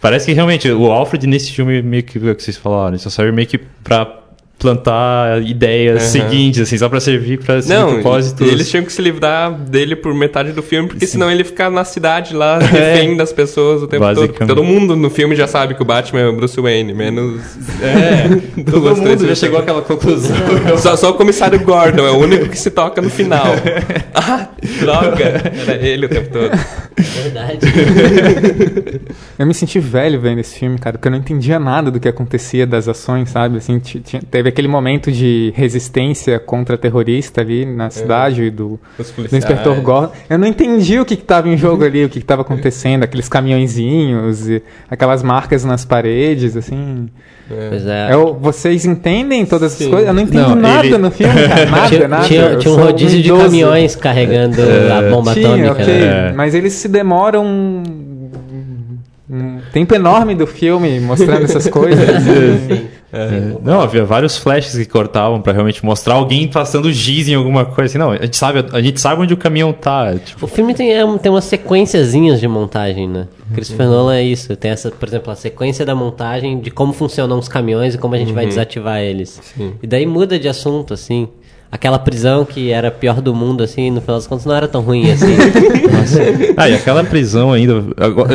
[0.00, 3.32] parece que realmente o Alfred nesse filme meio que o que vocês falaram, só serve
[3.32, 4.19] meio que para
[4.60, 6.08] plantar ideias uhum.
[6.10, 8.46] seguintes, assim, só pra servir pra seguir Não, propósitos.
[8.46, 11.12] eles tinham que se livrar dele por metade do filme, porque Sim.
[11.12, 13.14] senão ele fica na cidade lá, refém é.
[13.14, 14.46] das pessoas o tempo todo.
[14.46, 17.40] Todo mundo no filme já sabe que o Batman é o Bruce Wayne, menos...
[17.80, 18.28] É,
[18.70, 20.36] todo mundo já chegou àquela conclusão.
[20.76, 23.46] só, só o comissário Gordon é o único que se toca no final.
[24.14, 24.48] ah,
[24.80, 25.24] droga!
[25.66, 26.50] Era ele o tempo todo.
[26.98, 27.60] Verdade.
[29.38, 32.08] eu me senti velho vendo esse filme, cara, porque eu não entendia nada do que
[32.08, 33.56] acontecia das ações, sabe?
[33.56, 33.80] Assim,
[34.30, 37.90] teve aquele momento de resistência contra terrorista ali na é.
[37.90, 38.50] cidade é.
[38.50, 38.78] do,
[39.16, 40.12] do inspetor Gordon.
[40.28, 44.48] Eu não entendi o que estava em jogo ali, o que estava acontecendo, aqueles caminhõezinhos
[44.48, 47.08] e aquelas marcas nas paredes, assim.
[47.50, 48.14] É.
[48.14, 50.06] Eu, vocês entendem todas essas coisas?
[50.06, 50.98] Eu não entendo não, nada ele...
[50.98, 51.66] no filme, cara.
[51.66, 52.24] Nada, tinha, nada.
[52.24, 54.92] Tinha, tinha um rodízio de caminhões carregando é.
[54.92, 55.82] a bomba tinha, atômica.
[55.82, 56.00] Okay.
[56.00, 56.32] Né?
[56.36, 57.82] Mas eles se demoram um
[59.72, 62.06] tempo enorme do filme mostrando essas coisas.
[62.22, 62.86] Sim.
[63.12, 67.64] É, não, havia vários flashes que cortavam para realmente mostrar alguém passando giz em alguma
[67.64, 67.90] coisa.
[67.90, 70.14] Assim, não, a gente sabe, a gente sabe onde o caminhão tá.
[70.14, 70.44] Tipo...
[70.44, 73.26] O filme tem, é, tem umas sequenciazinhas de montagem, né?
[73.48, 73.54] Uhum.
[73.54, 74.54] Christopher Nolan é isso.
[74.56, 78.14] Tem essa, por exemplo, a sequência da montagem de como funcionam os caminhões e como
[78.14, 78.34] a gente uhum.
[78.34, 79.40] vai desativar eles.
[79.42, 79.72] Sim.
[79.82, 81.28] E daí muda de assunto, assim
[81.70, 84.66] aquela prisão que era a pior do mundo, assim, no final das contas não era
[84.66, 85.36] tão ruim assim.
[86.56, 87.84] ah, e aquela prisão ainda.
[87.96, 88.34] Agora,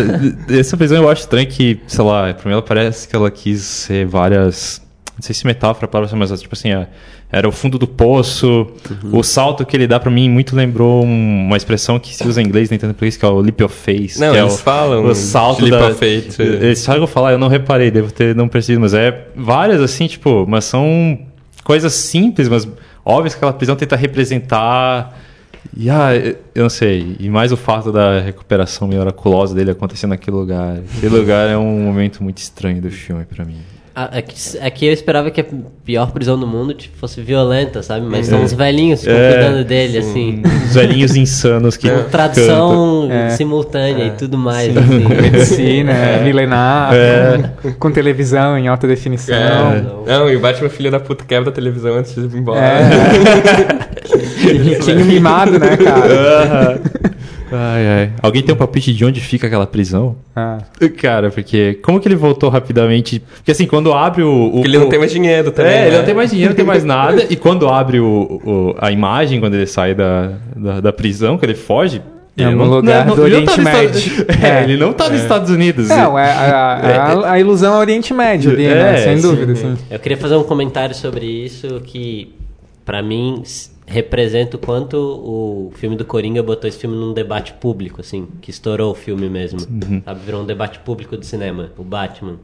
[0.50, 3.62] essa prisão eu acho estranho que, sei lá, pra mim ela parece que ela quis
[3.62, 4.82] ser várias.
[5.16, 6.88] Não sei se metáfora para você, mas tipo assim, é,
[7.32, 8.68] era o fundo do poço.
[9.04, 9.20] Uhum.
[9.20, 12.46] O salto que ele dá para mim muito lembrou uma expressão que se usa em
[12.46, 14.18] inglês, não entendo por isso, que é o leap of faith.
[14.18, 16.40] Não, que eles é o, falam o salto leap da, of faith.
[16.40, 20.46] Eles sabem falar, eu não reparei, devo ter não percebido, mas é várias assim, tipo,
[20.48, 21.18] mas são
[21.64, 22.68] coisas simples, mas
[23.06, 25.18] óbvio que aquela prisão tenta representar.
[25.76, 27.16] E ah, eu não sei.
[27.20, 30.78] E mais o fato da recuperação miraculosa dele acontecer naquele lugar.
[30.98, 33.62] Aquele lugar é um momento muito estranho do filme para mim.
[33.96, 35.46] Aqui, aqui eu esperava que a
[35.86, 38.06] pior prisão do mundo tipo, fosse violenta, sabe?
[38.06, 40.44] Mas são os velhinhos que ficam cuidando dele, assim.
[40.68, 41.90] Os velhinhos insanos que.
[41.90, 44.74] Com tradução simultânea e tudo mais.
[44.74, 45.08] Com assim.
[45.22, 45.94] medicina,
[46.26, 46.92] milenar,
[47.62, 49.38] com, com televisão em alta definição.
[50.06, 52.60] Não, e o Batman filho da puta quebra a televisão antes de ir embora.
[54.46, 56.82] Riquinho mimado, né, cara?
[57.52, 58.12] Ai, ai.
[58.22, 60.16] Alguém tem um palpite de onde fica aquela prisão?
[60.36, 60.60] Ah.
[60.98, 63.20] Cara, porque como que ele voltou rapidamente?
[63.20, 64.48] Porque assim, quando abre o.
[64.48, 65.72] o Porque ele não tem mais dinheiro também.
[65.74, 65.98] É, ele né?
[66.00, 67.26] não tem mais dinheiro, não tem mais nada.
[67.30, 71.46] E quando abre o, o- a imagem, quando ele sai da, da, da prisão, que
[71.46, 72.02] ele foge.
[72.38, 74.26] É ele um não, lugar não- do ele tá Oriente nos Estados- Médio.
[74.46, 74.64] É, É.
[74.64, 75.88] ele não tá nos Estados Unidos.
[75.88, 76.74] Não, é, a,
[77.24, 78.96] a- a ilusão é Oriente Médio ali, né?
[78.96, 79.22] É, Sem sim.
[79.22, 79.78] dúvida, assim.
[79.90, 82.34] Eu queria fazer um comentário sobre isso que,
[82.84, 83.42] pra mim,
[83.88, 88.50] representa o quanto o filme do Coringa botou esse filme num debate público, assim, que
[88.50, 89.60] estourou o filme mesmo.
[90.04, 92.38] Sabe, virou um debate público do cinema, o Batman.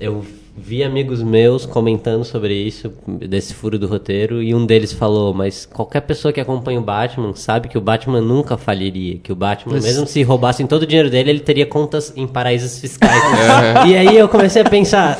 [0.00, 0.24] Eu
[0.56, 2.92] vi amigos meus comentando sobre isso,
[3.28, 7.34] desse furo do roteiro, e um deles falou, mas qualquer pessoa que acompanha o Batman
[7.34, 11.10] sabe que o Batman nunca faliria, que o Batman, mesmo se roubassem todo o dinheiro
[11.10, 13.22] dele, ele teria contas em paraísos fiscais.
[13.86, 15.18] e aí eu comecei a pensar...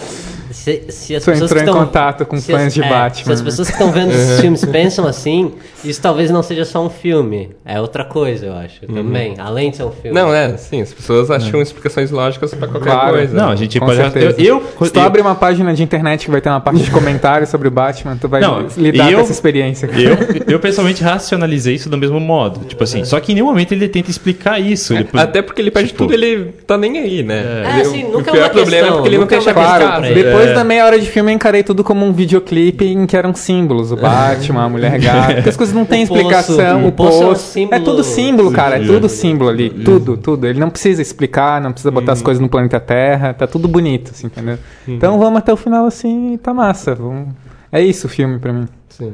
[0.55, 3.25] Se, se as pessoas entrou que em tão- contato com fãs as- de é, Batman,
[3.25, 3.45] Se as né?
[3.45, 5.53] pessoas que estão vendo esses filmes pensam assim,
[5.85, 7.51] isso talvez não seja só um filme.
[7.65, 9.35] É outra coisa, eu acho, também.
[9.39, 10.15] Além de ser um filme.
[10.19, 13.15] Não, é, sim, as pessoas acham explicações lógicas pra qualquer Claro.
[13.17, 13.37] coisa.
[13.37, 13.99] Não, a gente Com pode.
[13.99, 14.41] certeza.
[14.41, 16.91] Eu, eu, Se tu abre uma página de internet que vai ter uma parte de
[16.91, 19.89] comentários sobre o Batman, tu vai Não, lidar eu- com essa experiência.
[19.89, 20.01] cara.
[20.01, 20.17] Eu,
[20.55, 22.61] eu pessoalmente racionalizei isso do mesmo modo.
[22.65, 24.95] Tipo assim, só que em nenhum momento ele tenta explicar isso.
[24.95, 27.35] Ele, Até porque ele perde Tipo- tudo, ele tá nem aí, né?
[27.65, 29.39] É, Ele- assim, o nunca é pior uma problema é questão, porque ele nunca é
[29.39, 30.05] questão claro.
[30.07, 30.15] ele.
[30.45, 30.55] Depois É.
[30.55, 33.91] da meia hora de filme, eu encarei tudo como um videoclipe em que eram símbolos.
[33.93, 35.35] O Batman, a mulher gata.
[35.35, 36.87] Porque as coisas não têm O poço, explicação.
[36.87, 37.23] o poço
[37.59, 37.69] é um.
[37.73, 38.77] É tudo símbolo, cara.
[38.83, 39.71] É tudo símbolo ali.
[39.71, 40.47] Tudo, tudo.
[40.47, 43.33] Ele não precisa explicar, não precisa botar as coisas no planeta Terra.
[43.35, 44.59] Tá tudo bonito, assim, entendeu?
[44.87, 46.95] Então vamos até o final assim e tá massa.
[46.95, 47.29] Vamos...
[47.73, 48.67] É isso o filme pra mim.
[48.89, 49.13] Sim.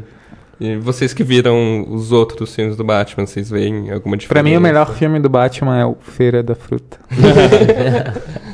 [0.60, 4.28] E vocês que viram os outros filmes do Batman, vocês veem alguma diferença?
[4.28, 6.98] Pra mim, o melhor filme do Batman é o Feira da Fruta.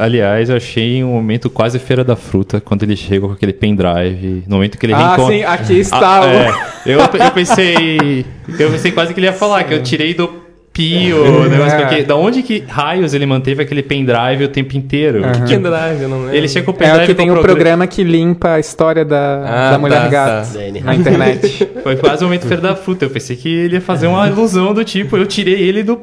[0.00, 4.42] aliás, eu achei um momento quase feira da fruta quando ele chega com aquele pendrive.
[4.46, 5.36] No momento que ele Ah, reencontra.
[5.36, 6.20] sim, aqui está.
[6.22, 6.92] Ah, é.
[6.92, 8.26] eu, eu pensei.
[8.58, 10.41] Eu pensei quase que ele ia falar, que eu tirei do
[10.72, 11.80] pio, o negócio, É.
[11.86, 15.22] porque da onde que raios ele manteve aquele pendrive o tempo inteiro?
[15.24, 15.44] Aham.
[15.44, 16.34] Que drive, eu não lembro.
[16.34, 19.04] Ele chega com o É pendrive o que tem o programa que limpa a história
[19.04, 20.58] da, Ah, da mulher tá, gata tá.
[20.58, 21.68] Da na internet.
[21.82, 23.04] Foi quase o momento feira da fruta.
[23.04, 25.96] Eu pensei que ele ia fazer uma ilusão do tipo, eu tirei ele do.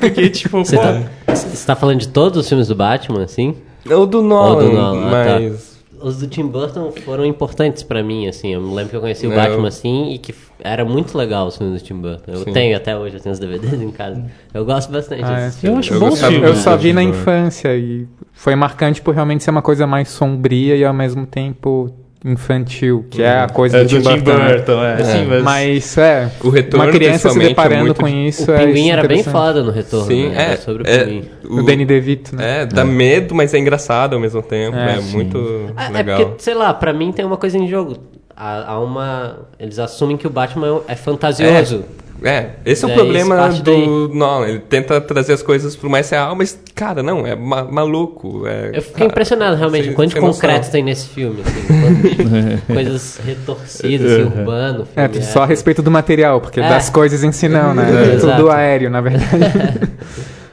[0.00, 1.00] Porque, tipo, Você pô, tá,
[1.34, 3.54] você tá falando de todos os filmes do Batman, assim?
[3.88, 5.40] Ou do Nolan, Ou do Nolan, ah, tá.
[5.40, 5.69] mas...
[6.02, 8.54] Os do Tim Burton foram importantes pra mim, assim.
[8.54, 9.36] Eu me lembro que eu conheci o Não.
[9.36, 12.32] Batman assim e que era muito legal os filmes do Tim Burton.
[12.32, 12.52] Eu Sim.
[12.52, 14.24] tenho até hoje, eu tenho os DVDs em casa.
[14.54, 15.68] Eu gosto bastante Ah, desses é.
[15.68, 15.78] Eu filmes.
[15.86, 16.48] acho Eu gostava filmes.
[16.50, 20.74] Eu só vi na infância e foi marcante por realmente ser uma coisa mais sombria
[20.76, 21.90] e ao mesmo tempo
[22.24, 24.36] infantil, que é a coisa É do, Tim Burton.
[24.36, 24.96] né?
[25.00, 25.04] é.
[25.04, 28.50] Sim, mas- Mas é, O retorno, uma criança se principalmente, é deparando muito com isso
[28.50, 30.52] O é Pinguim era bem foda no retorno, Sim, né?
[30.52, 31.24] é, sobre o é, Pinguim.
[31.48, 32.62] O Danny DeVito, né?
[32.62, 34.76] É, dá medo, mas é engraçado ao mesmo tempo.
[34.76, 36.18] É, É, muito Ah, É legal.
[36.26, 37.96] porque, sei lá, pra mim tem uma coisa em jogo.
[38.36, 39.38] Há, há uma...
[39.58, 41.84] Eles assumem que o Batman é fantasioso.
[42.22, 44.48] É, esse é o problema do Nolan.
[44.48, 48.46] Ele tenta trazer as coisas pro mais real, mas, cara, não, é ma- maluco.
[48.46, 50.40] É, Eu fiquei impressionado, realmente, sem- o quanto de sem noção.
[50.42, 51.40] concreto tem nesse filme.
[51.40, 54.82] Assim, quanto de coisas retorcidas, assim, urbano.
[54.96, 56.68] o É, tudo só a respeito do material, porque É.
[56.68, 57.86] das coisas em si não, né?
[58.12, 59.30] É, É, tudo aéreo, na verdade.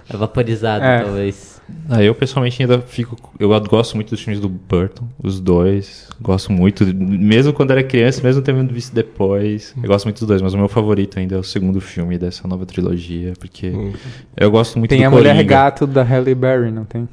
[0.09, 1.01] É vaporizado, É.
[1.01, 1.56] talvez.
[1.89, 3.17] Ah, eu pessoalmente ainda fico.
[3.39, 6.07] Eu gosto muito dos filmes do Burton, os dois.
[6.19, 9.73] Gosto muito, mesmo quando era criança, mesmo tendo visto depois.
[9.81, 12.47] Eu gosto muito dos dois, mas o meu favorito ainda é o segundo filme dessa
[12.47, 13.71] nova trilogia, porque
[14.35, 15.43] eu gosto muito Tem do a Mulher Coringa.
[15.55, 17.07] Gato da Halle Berry, não tem?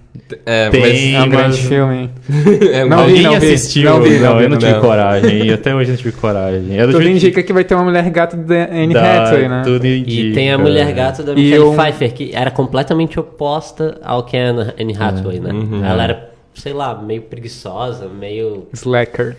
[0.46, 1.14] É, Tem.
[1.14, 2.10] É um Sim, grande mas- filme, hein?
[2.28, 3.54] mas é, Não mas- vi, Alguém não vi.
[3.54, 3.90] assistiu?
[3.90, 4.80] Não vi, não eu vi, não não tive vi.
[4.80, 5.44] coragem.
[5.46, 6.78] E até hoje eu não tive coragem.
[6.78, 9.62] É do Tudo indica que vai ter uma Mulher Gato da Anne Hathaway, né?
[9.64, 10.34] Tudo E indica.
[10.34, 14.36] tem a mulher gato da E Michelle eu- Pfeiffer, que era completamente oposta ao que
[14.36, 15.50] é a Anne Hathaway, né?
[15.88, 18.68] Ela era, sei lá, meio preguiçosa, meio...
[18.72, 19.36] Slacker.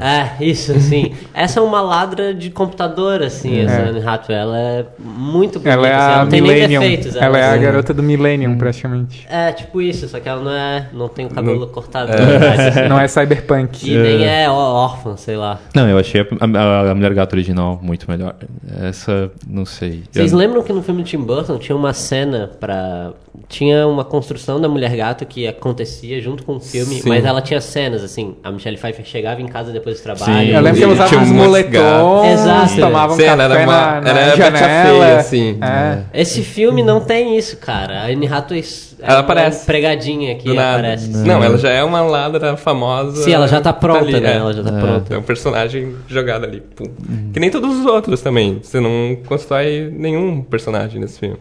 [0.00, 0.38] É.
[0.40, 1.12] É, isso, assim.
[1.34, 3.88] Essa é uma ladra de computador, assim, essa É.
[3.88, 4.38] Anne Hathaway.
[4.40, 6.80] Ela é muito bonita, Ela é assim, a ela não tem nem Millennium.
[6.80, 7.16] defeitos.
[7.16, 7.62] Ela é a assim.
[7.62, 9.26] garota do Millennium, praticamente.
[9.30, 10.88] É, tipo isso, só que ela não é...
[10.92, 12.12] Não tem o cabelo cortado.
[12.12, 12.16] É.
[12.16, 12.88] verdade, assim.
[12.88, 13.90] Não é cyberpunk.
[13.90, 15.58] E nem é órfã, sei lá.
[15.74, 16.24] Não, eu achei a,
[16.58, 18.34] a- a Mulher Gato original muito melhor.
[18.82, 20.02] Essa, não sei.
[20.10, 23.12] Vocês Eu- lembram que no filme de Tim Burton tinha uma cena pra.
[23.48, 27.08] Tinha uma construção da mulher gato que acontecia junto com com o filme, Sim.
[27.08, 30.46] mas ela tinha cenas, assim, a Michelle Pfeiffer chegava em casa depois do trabalho.
[30.46, 30.54] Sim.
[30.54, 32.76] Eu lembro que ela usava uns moletons, Exato.
[32.80, 35.04] tomava um Sim, café era uma, na, era janela.
[35.04, 35.58] Feia, assim.
[35.62, 36.20] É.
[36.20, 38.02] Esse filme não tem isso, cara.
[38.02, 38.62] A Anne Hathaway
[39.00, 39.66] ela aparece.
[39.66, 41.08] Pregadinha aqui, aparece.
[41.08, 41.24] Não.
[41.24, 41.44] não.
[41.44, 43.22] ela já é uma ladra famosa.
[43.22, 44.32] Sim, ela já tá pronta, ali, né?
[44.32, 44.36] É.
[44.36, 44.80] Ela já tá é.
[44.80, 45.14] pronta.
[45.14, 46.60] É um personagem jogado ali.
[46.60, 46.84] Pum.
[46.84, 47.30] Hum.
[47.32, 48.60] Que nem todos os outros também.
[48.62, 51.38] Você não constrói nenhum personagem nesse filme.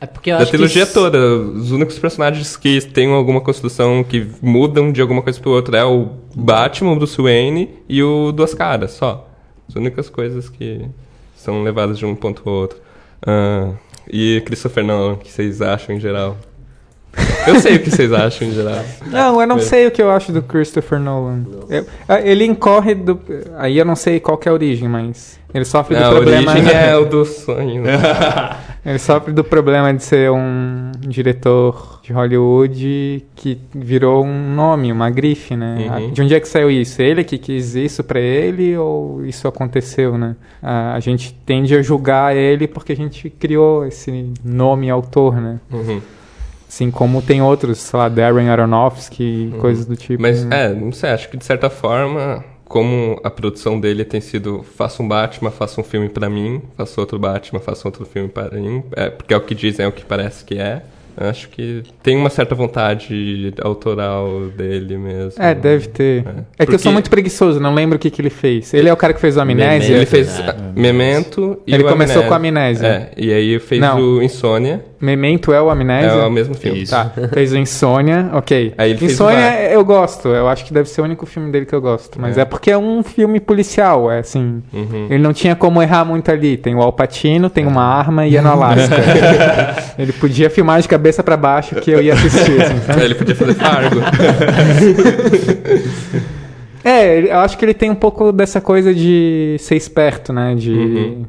[0.00, 0.92] É porque eu da trilogia que...
[0.92, 5.74] toda, os únicos personagens que têm alguma construção que mudam de alguma coisa pro outro
[5.74, 9.26] é o Batman, o Bruce Wayne e o Duas Caras, só.
[9.68, 10.86] As únicas coisas que
[11.34, 12.78] são levadas de um ponto pro outro.
[13.26, 13.74] Uh,
[14.08, 16.36] e Christopher Nolan, o que vocês acham em geral?
[17.46, 18.84] Eu sei o que vocês acham em geral.
[19.06, 21.44] Não, eu não sei o que eu acho do Christopher Nolan.
[21.70, 23.18] Eu, ah, ele incorre do.
[23.56, 25.38] Aí eu não sei qual é a origem, mas.
[25.54, 26.50] Ele sofre não, do problema.
[26.50, 27.84] A origem é o do sonho.
[28.86, 35.10] ele sofre do problema de ser um diretor de Hollywood que virou um nome, uma
[35.10, 35.90] grife, né?
[35.90, 36.12] Uhum.
[36.12, 37.02] De onde é que saiu isso?
[37.02, 40.36] Ele que quis isso para ele ou isso aconteceu, né?
[40.62, 45.58] A, a gente tende a julgar ele porque a gente criou esse nome autor, né?
[45.72, 46.00] Uhum.
[46.68, 49.58] Assim como tem outros, sei lá, Darren Aronofsky, uhum.
[49.58, 50.22] coisas do tipo.
[50.22, 50.66] Mas, né?
[50.66, 55.02] é, não sei, acho que de certa forma, como a produção dele tem sido faça
[55.02, 58.82] um Batman, faça um filme para mim, faça outro Batman, faça outro filme para mim,
[58.92, 60.84] é, porque é o que dizem, é o que parece que é.
[61.16, 65.42] Acho que tem uma certa vontade autoral dele mesmo.
[65.42, 66.24] É, deve ter.
[66.26, 66.66] É, é Porque...
[66.66, 68.74] que eu sou muito preguiçoso, não lembro o que, que ele fez.
[68.74, 69.96] Ele é o cara que fez o Amnésia?
[69.96, 70.54] Ele fez é.
[70.74, 72.28] Memento e Ele começou Amnésia.
[72.28, 72.86] com a Amnésia.
[72.86, 73.98] É, e aí fez não.
[73.98, 74.84] o Insônia.
[75.00, 76.10] Memento é o Amnésia?
[76.10, 76.82] É o mesmo filme.
[76.82, 76.92] Isso.
[76.92, 78.74] Tá, fez o Insônia, ok.
[78.78, 81.66] Aí ele Insônia fez eu gosto, eu acho que deve ser o único filme dele
[81.66, 82.20] que eu gosto.
[82.20, 84.62] Mas é, é porque é um filme policial, é assim.
[84.72, 85.06] Uhum.
[85.10, 86.56] Ele não tinha como errar muito ali.
[86.56, 88.96] Tem o Alpatino, tem uma arma e é no Alasca.
[89.98, 92.60] ele podia filmar de cabeça para baixo que eu ia assistir.
[92.60, 94.00] Assim, ele podia fazer Fargo.
[96.84, 100.54] é, eu acho que ele tem um pouco dessa coisa de ser esperto, né?
[100.54, 101.26] De uhum.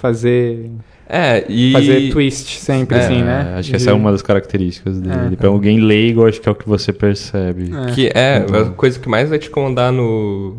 [0.00, 0.70] fazer
[1.08, 1.72] é, e...
[1.72, 3.54] Fazer twist sempre, é, assim, né?
[3.56, 5.32] Acho que essa é uma das características dele.
[5.32, 5.36] É.
[5.36, 7.70] Pra alguém leigo, acho que é o que você percebe.
[7.74, 7.92] É.
[7.92, 8.60] Que é então...
[8.60, 10.58] a coisa que mais vai te incomodar no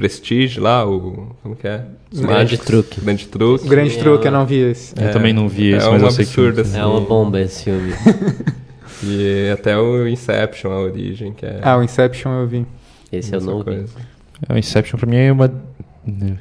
[0.00, 1.36] Prestige lá, o...
[1.42, 1.84] como que é?
[2.10, 3.02] Os grande truque.
[3.02, 3.68] Grande truque.
[3.68, 4.94] Grande truque, eu não vi esse.
[4.98, 6.60] Eu também não vi esse, é mas um eu sei absurdo, que...
[6.62, 6.78] Assim.
[6.78, 7.92] É uma bomba esse filme.
[9.04, 11.60] e até o Inception, a origem, que é...
[11.60, 12.66] Ah, o Inception eu vi.
[13.12, 13.84] Esse eu não vi.
[14.48, 15.52] É, o Inception pra mim é uma...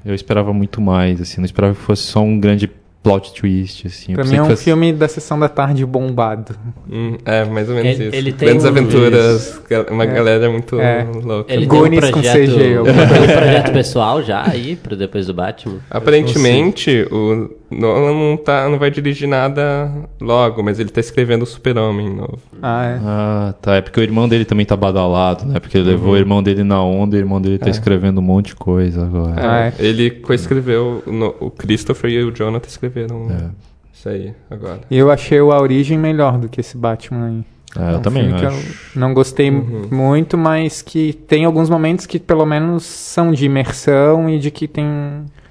[0.06, 4.13] Eu esperava muito mais, assim, não esperava que fosse só um grande plot twist, assim.
[4.13, 4.65] Pra mim é um fosse...
[4.65, 6.55] filme da sessão da tarde bombado.
[6.91, 8.15] Hum, é, mais ou menos ele, isso.
[8.15, 8.67] Ele tem Grandes um...
[8.67, 10.07] aventuras, uma é.
[10.07, 11.07] galera muito é.
[11.23, 11.53] louca.
[11.53, 12.79] Ele Goonies tem um projeto, com CG.
[12.79, 15.79] Um projeto pessoal já aí, pro depois do Batman?
[15.89, 21.45] Aparentemente, o Nolan não, tá, não vai dirigir nada logo, mas ele tá escrevendo o
[21.45, 22.39] Super-Homem novo.
[22.62, 22.99] Ah, é?
[23.03, 23.75] Ah, tá.
[23.75, 25.60] É porque o irmão dele também tá badalado, né?
[25.60, 25.95] Porque ele uhum.
[25.95, 27.69] levou o irmão dele na onda e o irmão dele tá é.
[27.69, 29.36] escrevendo um monte de coisa agora.
[29.38, 29.73] Ah, é.
[29.77, 31.03] Ele coescreveu,
[31.39, 33.49] o Christopher e o Jonathan escreveram é.
[33.93, 34.82] isso aí agora.
[34.89, 37.43] E eu achei o A Origem melhor do que esse Batman aí.
[37.77, 38.45] É, eu um também acho.
[38.45, 38.53] eu
[38.95, 39.88] não gostei uhum.
[39.91, 44.67] muito, mas que tem alguns momentos que pelo menos são de imersão e de que
[44.67, 44.86] tem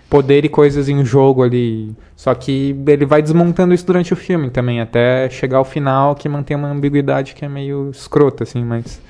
[0.08, 1.94] poder e coisas em jogo ali.
[2.16, 6.28] Só que ele vai desmontando isso durante o filme também, até chegar ao final que
[6.28, 9.00] mantém uma ambiguidade que é meio escrota, assim, mas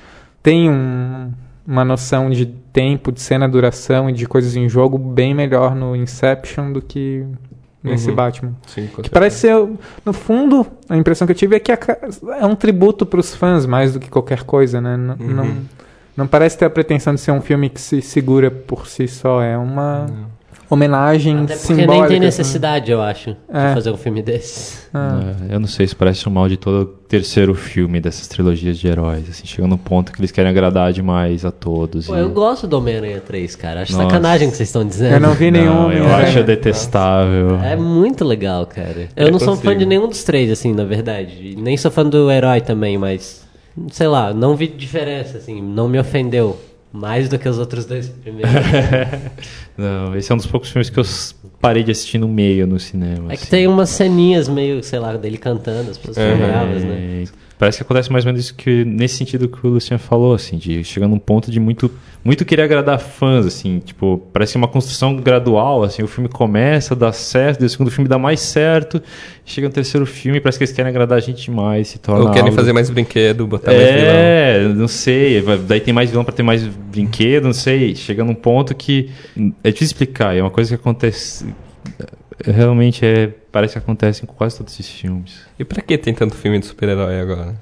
[0.43, 1.31] tem um,
[1.65, 5.95] uma noção de tempo, de cena, duração e de coisas em jogo bem melhor no
[5.95, 7.25] Inception do que
[7.81, 8.15] nesse uhum.
[8.15, 8.53] Batman.
[8.67, 9.55] Sim, que parece ser,
[10.05, 13.65] no fundo, a impressão que eu tive é que é um tributo para os fãs
[13.65, 14.95] mais do que qualquer coisa, né?
[14.95, 15.33] N uhum.
[15.33, 15.57] Não,
[16.17, 19.41] não parece ter a pretensão de ser um filme que se segura por si só,
[19.41, 20.05] é uma...
[20.05, 20.38] Não
[20.69, 21.93] homenagem Até porque simbólica.
[21.93, 23.69] nem tem necessidade, eu acho, é.
[23.69, 24.87] de fazer um filme desse.
[24.93, 25.53] É.
[25.53, 29.27] eu não sei, isso parece um mal de todo terceiro filme dessas trilogias de heróis,
[29.29, 32.07] assim, chegando no ponto que eles querem agradar demais a todos.
[32.07, 32.19] Pô, e...
[32.19, 33.81] eu gosto do Homem-Aranha 3, cara.
[33.81, 34.05] Acho Nossa.
[34.05, 35.13] sacanagem que vocês estão dizendo.
[35.13, 35.73] Eu não vi nenhum.
[35.73, 37.59] Não, eu acho detestável.
[37.63, 39.09] É muito legal, cara.
[39.15, 39.55] Eu, eu não consigo.
[39.55, 41.55] sou fã de nenhum dos três, assim, na verdade.
[41.57, 43.47] Nem sou fã do herói também, mas
[43.91, 46.57] sei lá, não vi diferença, assim, não me ofendeu.
[46.91, 48.51] Mais do que os outros dois primeiros.
[49.79, 51.05] não, esse é um dos poucos filmes que eu
[51.61, 53.31] parei de assistir no meio no cinema.
[53.31, 53.45] É assim.
[53.45, 57.23] que tem umas ceninhas meio, sei lá, dele cantando, as pessoas é, bravas, né?
[57.57, 60.57] Parece que acontece mais ou menos isso que nesse sentido que o Luciano falou, assim,
[60.57, 61.91] de chegando num ponto de muito
[62.23, 67.13] muito querer agradar fãs, assim, tipo, parece uma construção gradual, assim, o filme começa, dá
[67.13, 69.01] certo, o segundo filme dá mais certo,
[69.45, 72.31] chega no terceiro filme, parece que eles querem agradar a gente demais, se torna Ou
[72.31, 72.55] querem algo...
[72.55, 74.13] fazer mais brinquedo, botar é, mais vilão.
[74.13, 78.35] É, não sei, daí tem mais vilão para ter mais brinquedo, não sei, chega num
[78.35, 79.09] ponto que
[79.69, 81.45] é difícil explicar, é uma coisa que acontece
[82.45, 85.41] realmente é parece que acontece com quase todos esses filmes.
[85.57, 87.55] E para que tem tanto filme de super-herói agora?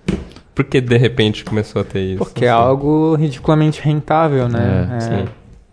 [0.54, 2.18] Por que de repente começou a ter isso?
[2.18, 4.90] Porque é algo ridiculamente rentável, né?
[4.96, 5.26] É, sim.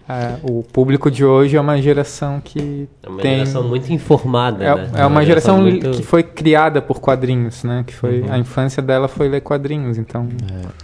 [0.09, 4.63] É, o público de hoje é uma geração que É uma tem geração muito informada,
[4.63, 4.89] é, né?
[4.97, 7.85] é uma geração muito- que foi criada por quadrinhos, né?
[7.87, 10.29] Que foi a infância dela foi ler quadrinhos, então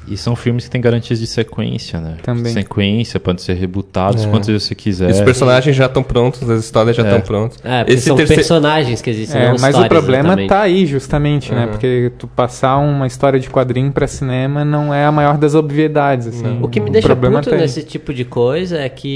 [0.09, 2.17] E são filmes que têm garantias de sequência, né?
[2.23, 2.53] Também.
[2.53, 4.29] Sequência, podem ser rebutados É.
[4.31, 5.11] quantas vezes você quiser.
[5.11, 7.07] Os personagens já estão prontos, as histórias já É.
[7.07, 7.59] estão prontas.
[7.63, 10.49] É, Esse são terceiro- personagens que existem, É, não mas o problema exatamente.
[10.49, 11.65] tá aí justamente, né?
[11.67, 11.71] Uhum.
[11.73, 16.27] Porque tu passar uma história de quadrinho pra cinema não é a maior das obviedades,
[16.29, 16.59] assim.
[16.63, 19.10] O que me deixa problema puto tá nesse tipo de coisa é que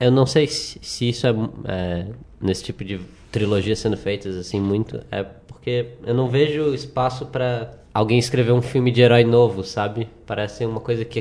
[0.00, 1.34] eu não sei se, isso é,
[1.66, 2.06] é,
[2.40, 7.74] nesse tipo de trilogias sendo feitas assim muito é porque eu não vejo espaço pra
[7.92, 10.08] alguém escrever um filme de herói novo, sabe?
[10.26, 11.18] Parece uma coisa que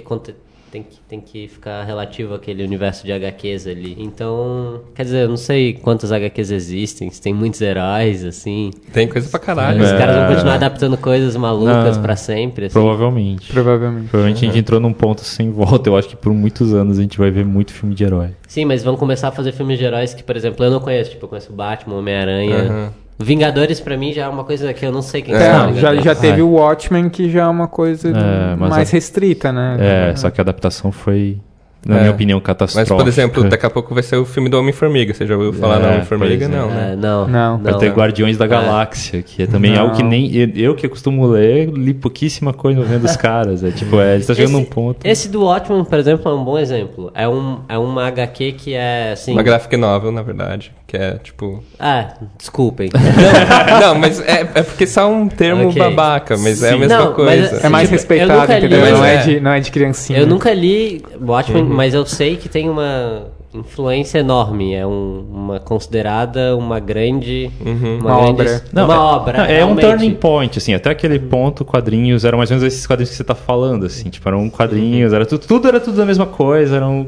[0.77, 3.95] tem que tem que ficar relativo àquele universo de HQs ali.
[3.97, 8.71] Então, quer dizer, eu não sei quantas HQs existem, se tem muitos heróis assim.
[8.93, 9.81] Tem coisa pra caralho.
[9.81, 9.97] Os É.
[9.97, 12.03] caras vão continuar adaptando coisas malucas Não.
[12.03, 12.73] pra sempre, assim.
[12.73, 13.51] Provavelmente.
[13.51, 14.09] Provavelmente.
[14.09, 15.89] Provavelmente a gente entrou num ponto sem volta.
[15.89, 18.29] Eu acho que por muitos anos a gente vai ver muito filme de herói.
[18.47, 21.11] Sim, mas vão começar a fazer filmes de heróis que, por exemplo, eu não conheço.
[21.11, 22.57] Tipo, eu conheço Batman, Homem-Aranha.
[22.57, 22.93] Aham.
[23.19, 25.67] Vingadores, pra mim, já é uma coisa que eu não sei quem É, são.
[25.67, 29.51] Não, já, já teve o Watchmen, que já é uma coisa É, mais a- restrita,
[29.51, 29.77] né?
[30.11, 31.39] É, só que a adaptação foi,
[31.87, 31.99] na É.
[32.01, 32.95] minha opinião, Mas, catastrófica.
[32.95, 35.13] por exemplo, daqui a pouco vai ser o filme do Homem-Formiga.
[35.13, 36.45] Você já ouviu falar É, no Homem-Formiga?
[36.45, 36.47] é.
[36.47, 36.89] Não, né?
[36.93, 37.57] É, não, Não.
[37.59, 39.81] Vai ter Guardiões da Galáxia, que é também Não.
[39.83, 40.29] algo que nem.
[40.55, 43.63] eu- que costumo ler, li pouquíssima coisa vendo os caras.
[43.63, 45.05] É tipo, é, eles estão chegando num ponto.
[45.05, 47.11] Esse do Watchmen, por exemplo, é um bom exemplo.
[47.15, 49.31] É, um, é uma HQ que é, assim...
[49.33, 50.71] Uma graphic novel, na verdade.
[50.85, 51.61] Que é tipo.
[51.79, 52.89] Ah, desculpem.
[53.81, 55.77] não, mas é, é porque só um termo Ok.
[55.81, 56.79] babaca, mas é a Sim.
[56.79, 57.51] mesma Não, coisa.
[57.51, 58.79] mas É mais Tipo, respeitado, li, entendeu?
[58.81, 60.19] mas Não é, é- de, não é de criancinha.
[60.19, 64.73] eu nunca li Watchmen, mas eu sei que tem uma influência enorme.
[64.73, 67.49] É um- uma considerada uma grande...
[67.65, 67.99] Uhum.
[67.99, 68.61] Uma grande- obra.
[68.73, 72.51] uma é, obra, não, é um turning point, assim, até aquele ponto, quadrinhos, eram mais
[72.51, 75.67] ou menos esses quadrinhos que você tá falando, assim, tipo, eram quadrinhos, era tudo, tudo
[75.67, 77.07] era tudo a mesma coisa, eram...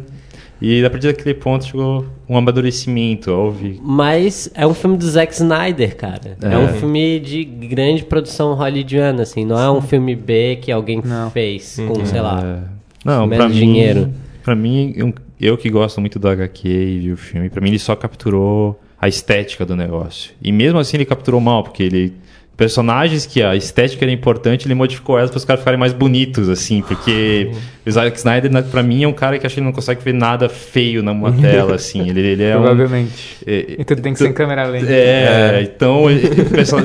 [0.62, 3.80] E a partir daquele ponto chegou um amadurecimento, houve...
[3.82, 6.38] Mas é um filme do Zack Snyder, cara.
[6.42, 6.58] É, É.
[6.58, 9.46] um filme de grande produção hollywoodiana, assim.
[9.46, 11.32] Não é um filme B que alguém Não.
[11.32, 12.42] fez com, sei lá.
[12.44, 12.58] É,
[13.06, 14.10] Não, menos mim, dinheiro.
[14.50, 17.70] Pra mim, eu, eu que gosto muito do HQ e vi o filme, pra mim
[17.70, 20.32] ele só capturou a estética do negócio.
[20.42, 22.14] E mesmo assim ele capturou mal, porque ele
[22.58, 26.50] personagens que a estética era importante, ele modificou elas para os caras ficarem mais bonitos,
[26.50, 27.52] assim, porque
[27.86, 30.14] o Zack Snyder, pra mim, é um cara que acho que ele não consegue ver
[30.16, 32.10] nada feio numa tela, assim.
[32.10, 32.62] Ele, ele é um.
[32.62, 33.38] Provavelmente.
[33.46, 34.92] é- E tudo tem que ser em câmera lenta.
[34.92, 36.10] é, então.
[36.10, 36.82] ele- o pessoal-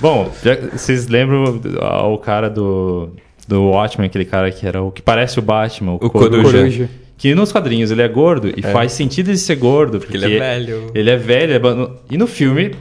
[0.00, 1.60] Bom, já- vocês lembram
[2.12, 3.10] o cara do,
[3.50, 6.42] do Watchmen, aquele cara que era o que parece o Batman, o, O Coruja.
[6.58, 6.88] Coruja.
[7.18, 10.38] Que nos quadrinhos ele é gordo e faz sentido ele ser gordo, porque ele é
[10.38, 10.90] velho.
[10.94, 12.74] Ele é velho, é ba- e no filme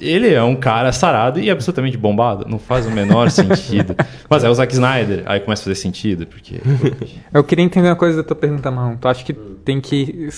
[0.00, 2.44] ele é um cara sarado e absolutamente bombado.
[2.48, 3.94] Não faz o menor sentido.
[4.28, 6.56] Mas é o Zack Snyder, aí começa a fazer sentido, porque.
[7.32, 8.96] Eu queria entender uma coisa da tua pergunta, Marrom.
[8.96, 10.28] Tu acha que tem que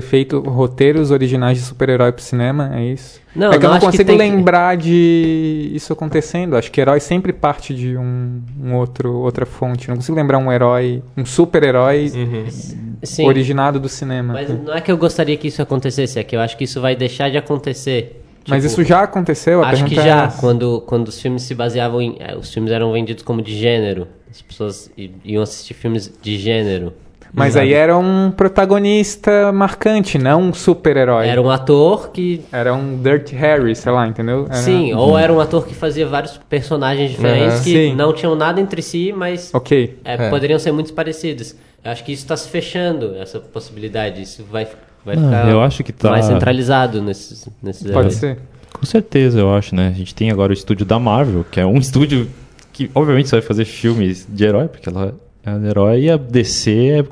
[0.02, 2.70] feito roteiros originais de super-herói pro cinema?
[2.74, 3.20] É isso?
[3.34, 6.56] Não, é que eu não não acho que consigo tem que- lembrar de isso acontecendo.
[6.56, 9.88] Acho que herói sempre parte de um, um outro, outra fonte.
[9.88, 13.26] Não consigo lembrar um herói, um super-herói Uhum.
[13.26, 14.32] Originado do cinema.
[14.34, 16.80] Mas não é que eu gostaria que isso acontecesse, é que eu acho que isso
[16.80, 18.20] vai deixar de acontecer.
[18.48, 19.62] Mas Tipo, isso já aconteceu?
[19.64, 20.38] A Acho que é já, essa.
[20.40, 22.16] quando, quando os filmes se baseavam em.
[22.18, 24.06] eh, Os filmes eram vendidos como de gênero.
[24.30, 24.90] As pessoas
[25.24, 26.92] iam assistir filmes de gênero.
[27.36, 31.26] Mas aí era um protagonista marcante, não um super-herói.
[31.26, 32.42] Era um ator que.
[32.52, 34.44] Era um Dirty Harry, sei lá, entendeu?
[34.44, 37.64] Era- Sim, ou era um ator que fazia vários personagens diferentes Aham.
[37.64, 37.94] que Sim.
[37.96, 39.98] não tinham nada entre si, mas Ok.
[40.04, 40.30] é, É.
[40.30, 41.56] poderiam ser muito parecidos.
[41.84, 44.22] Eu acho que isso está se fechando, essa possibilidade.
[44.22, 44.66] Isso vai,
[45.04, 48.14] vai Não, ficar eu acho que tá- mais centralizado nesses, nesses Pode heróis.
[48.14, 48.38] ser.
[48.72, 49.88] Com certeza, eu acho, né?
[49.88, 52.28] A gente tem agora o estúdio da Marvel, que é um estúdio
[52.72, 55.14] que, obviamente, só vai fazer filmes de herói, porque ela
[55.44, 57.04] é um herói, e a DC, é-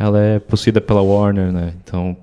[0.00, 1.74] ela é possuída pela Warner, né?
[1.84, 2.16] Então,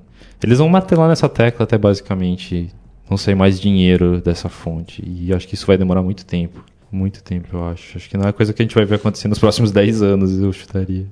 [0.44, 2.74] eles vão martelar nessa tecla até basicamente
[3.08, 5.04] não sair mais dinheiro dessa fonte.
[5.06, 6.66] E acho que isso vai demorar muito tempo.
[6.92, 7.98] Muito tempo, eu acho.
[7.98, 10.42] Acho que não é coisa que a gente vai ver acontecer nos próximos 10 anos,
[10.42, 11.06] eu chutaria.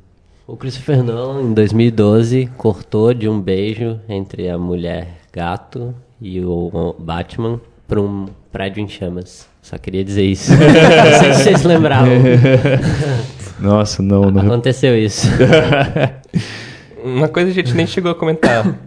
[0.48, 6.96] O Christopher Nolan, em 2012, cortou de um beijo entre a mulher gato e o
[6.98, 9.48] Batman para um prédio em chamas.
[9.62, 10.52] Só queria dizer isso.
[10.58, 12.14] Não sei se vocês lembravam.
[13.60, 14.42] Nossa, não, não.
[14.42, 15.28] Aconteceu isso.
[17.04, 18.78] Uma coisa a gente nem chegou a comentar.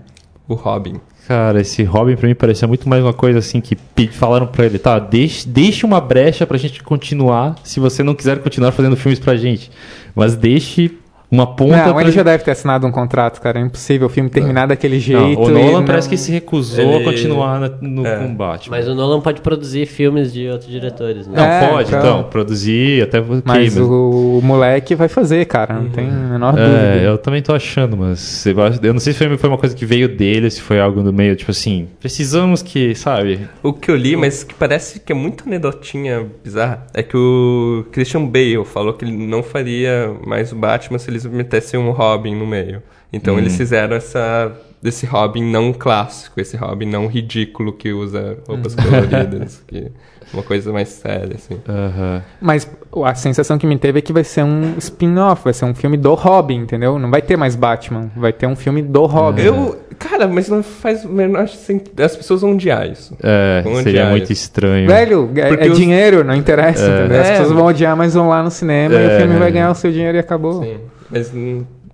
[0.49, 1.01] o Robin.
[1.29, 3.77] Cara, esse Robin pra mim parecia muito mais uma coisa assim que
[4.11, 8.39] falaram pra ele, tá, deixe, deixe uma brecha pra gente continuar se você não quiser
[8.39, 9.71] continuar fazendo filmes pra gente.
[10.15, 10.91] Mas deixe
[11.31, 11.87] uma ponta.
[11.87, 12.03] Não, pra...
[12.03, 13.59] ele já deve ter assinado um contrato, cara.
[13.59, 14.69] É impossível o filme terminar não.
[14.69, 15.41] daquele jeito.
[15.41, 17.03] Não, o Nolan parece que se recusou ele...
[17.03, 18.17] a continuar na, no é.
[18.17, 18.71] combate.
[18.71, 21.37] Mas o Nolan pode produzir filmes de outros diretores, né?
[21.37, 22.01] Não, é, pode, então.
[22.01, 22.25] então.
[22.25, 23.21] produzir até.
[23.21, 25.75] Okay, mas, mas, o moleque vai fazer, cara.
[25.75, 25.91] Não uhum.
[25.91, 27.03] tem a menor é, dúvida.
[27.03, 28.45] Eu também tô achando, mas
[28.83, 31.37] eu não sei se foi uma coisa que veio dele, se foi algo do meio,
[31.37, 33.47] tipo assim, precisamos que, sabe?
[33.63, 37.85] O que eu li, mas que parece que é muito anedotinha bizarra, é que o
[37.93, 42.35] Christian Bale falou que ele não faria mais o Batman se eles metessem um Robin
[42.35, 42.83] no meio.
[43.13, 43.39] Então hum.
[43.39, 48.77] eles fizeram essa desse Robin não clássico, esse Robin não ridículo que usa roupas hum.
[48.77, 49.91] coloridas, que
[50.33, 51.55] uma coisa mais séria, assim.
[51.55, 52.21] Uhum.
[52.41, 52.71] Mas
[53.05, 55.97] a sensação que me teve é que vai ser um spin-off, vai ser um filme
[55.97, 56.99] do Robin, entendeu?
[56.99, 59.43] Não vai ter mais Batman, vai ter um filme do Robin.
[59.43, 63.17] Eu, cara, mas não faz menor As pessoas vão odiar isso.
[63.23, 64.43] É, vão seria odiar muito isso.
[64.43, 64.87] estranho.
[64.87, 65.79] Velho, é, é os...
[65.79, 66.99] dinheiro, não interessa, é.
[66.99, 67.21] entendeu?
[67.21, 67.31] As é.
[67.31, 69.19] pessoas vão odiar, mas vão lá no cinema e o é.
[69.19, 70.63] filme vai ganhar o seu dinheiro e acabou.
[70.63, 70.77] Sim,
[71.11, 71.33] mas,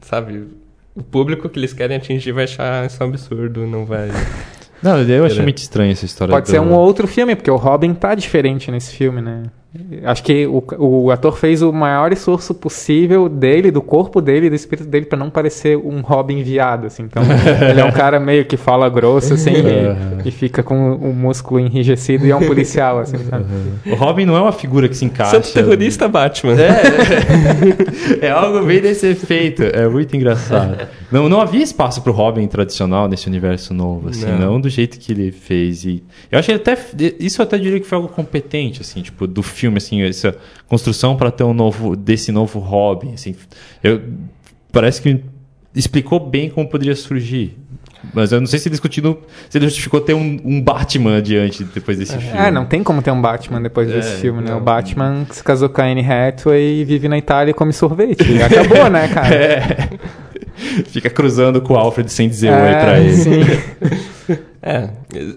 [0.00, 0.48] sabe,
[0.94, 4.08] o público que eles querem atingir vai achar isso um absurdo, não vai...
[4.82, 6.32] Não, eu acho muito estranho essa história.
[6.32, 6.50] Pode do...
[6.50, 9.44] ser um outro filme, porque o Robin tá diferente nesse filme, né?
[10.04, 14.54] Acho que o, o ator fez o maior esforço possível dele, do corpo dele, do
[14.54, 17.02] espírito dele, para não parecer um Robin viado, assim.
[17.02, 17.22] Então,
[17.68, 21.58] ele é um cara meio que fala grosso, assim, e, e, fica com o músculo
[21.58, 23.46] enrijecido e é um policial, assim, sabe?
[23.84, 25.42] O Robin não é uma figura que se encaixa.
[25.42, 26.54] Santo terrorista Batman.
[26.54, 29.64] É, é algo bem desse efeito.
[29.64, 30.86] É muito engraçado.
[31.10, 35.00] Não, não havia espaço pro Robin tradicional nesse universo novo, assim, não, não do jeito
[35.00, 35.84] que ele fez.
[35.84, 36.78] E eu acho que até,
[37.18, 40.36] isso eu até diria que foi algo competente, assim, tipo, do filme filme, assim, essa
[40.68, 43.34] construção para ter um novo, desse novo hobby, assim.
[43.82, 44.02] Eu,
[44.70, 45.22] parece que
[45.74, 47.56] explicou bem como poderia surgir.
[48.12, 51.64] Mas eu não sei se ele discutindo, se ele justificou ter um, um Batman adiante
[51.64, 52.38] depois desse é, filme.
[52.38, 54.50] É, não tem como ter um Batman depois é, desse filme, né?
[54.50, 54.58] Não.
[54.58, 58.42] O Batman se casou com a Anne Hathaway e vive na Itália e come sorvete.
[58.42, 59.34] Acabou, né, cara?
[60.56, 60.84] É.
[60.84, 63.12] Fica cruzando com o Alfred sem dizer é, oi pra ele.
[63.12, 63.40] Sim.
[64.66, 64.88] É,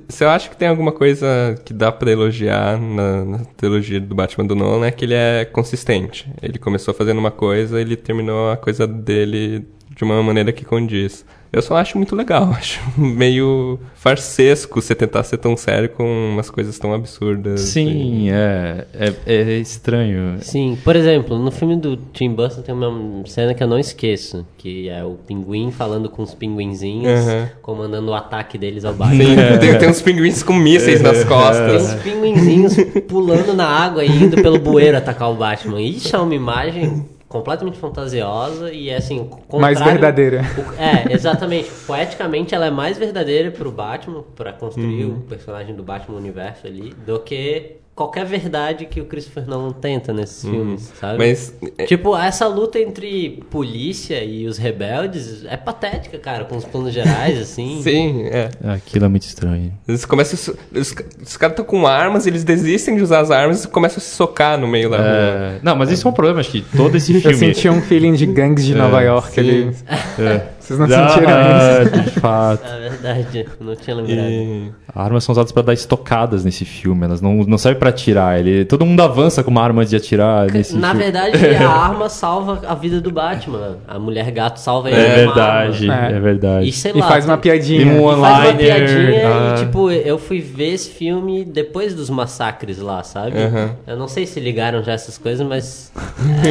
[0.10, 1.28] se eu acho que tem alguma coisa
[1.66, 5.46] que dá para elogiar na, na, trilogia do Batman do Nolan é que ele é
[5.46, 6.30] consistente.
[6.42, 9.66] Ele começou fazendo uma coisa, ele terminou a coisa dele
[9.96, 11.26] de uma maneira que condiz.
[11.52, 16.50] Eu só acho muito legal, acho meio farsesco você tentar ser tão sério com umas
[16.50, 17.62] coisas tão absurdas.
[17.62, 18.30] Sim, e...
[18.30, 20.38] é, é, é, estranho.
[20.42, 24.46] Sim, por exemplo, no filme do Tim Burton tem uma cena que eu não esqueço,
[24.58, 27.48] que é o pinguim falando com os pinguinzinhos, uhum.
[27.62, 29.24] comandando o ataque deles ao Batman.
[29.24, 29.58] Sim, é.
[29.72, 31.94] tem, tem uns pinguins com mísseis nas costas.
[31.94, 32.76] Tem uns pinguinzinhos
[33.08, 35.82] pulando na água e indo pelo bueiro atacar o Batman.
[35.82, 40.46] Isso é uma imagem completamente fantasiosa e é assim mais verdadeira
[40.80, 45.18] é exatamente poeticamente ela é mais verdadeira pro Batman para construir uhum.
[45.18, 50.14] o personagem do Batman universo ali do que qualquer verdade que o Christopher Nolan tenta
[50.14, 50.52] nesses uhum.
[50.52, 51.18] filmes, sabe?
[51.18, 56.64] Mas é tipo, essa luta entre polícia e os rebeldes é patética, cara, com os
[56.64, 57.82] planos gerais assim.
[57.84, 58.52] Sim, é.
[58.66, 59.74] Aquilo é muito estranho.
[59.88, 60.36] Eles começam
[60.72, 64.02] os, os caras estão com armas, eles desistem de usar as armas e começam a
[64.02, 65.00] se socar no meio da é...
[65.00, 65.60] rua.
[65.64, 67.34] Não, mas isso é um problema, acho que todo esse filme.
[67.34, 69.76] Eu senti um feeling de gangues de é, Nova York ali.
[70.20, 70.42] É.
[70.68, 72.04] Vocês não ah, sentiram isso?
[72.04, 72.68] De fato.
[72.78, 74.20] É verdade, não tinha lembrado.
[74.20, 74.72] E...
[74.94, 78.40] Armas são usadas para dar estocadas nesse filme, elas não, não servem para atirar.
[78.40, 81.04] Ele, todo mundo avança com uma arma de atirar nesse Na filme.
[81.04, 83.78] verdade, a arma salva a vida do Batman.
[83.88, 85.00] A mulher gato salva ele.
[85.00, 86.12] É verdade, é.
[86.12, 86.20] é.
[86.20, 86.68] verdade.
[86.68, 87.82] E, sei lá, e faz uma piadinha.
[87.82, 89.56] E, um e faz uma piadinha ah.
[89.56, 93.38] e, tipo, eu fui ver esse filme depois dos massacres lá, sabe?
[93.38, 93.70] Uhum.
[93.86, 95.92] Eu não sei se ligaram já essas coisas, mas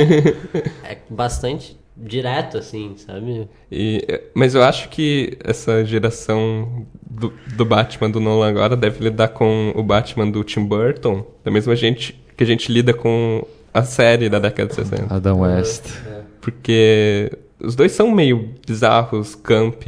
[0.85, 3.49] é, é bastante direto, assim, sabe?
[3.71, 9.29] E, mas eu acho que essa geração do, do Batman do Nolan agora deve lidar
[9.29, 13.83] com o Batman do Tim Burton, da mesma gente que a gente lida com a
[13.83, 15.15] série da década de 60.
[15.15, 15.87] Adam West.
[16.07, 16.21] É.
[16.41, 19.83] Porque os dois são meio bizarros, camp,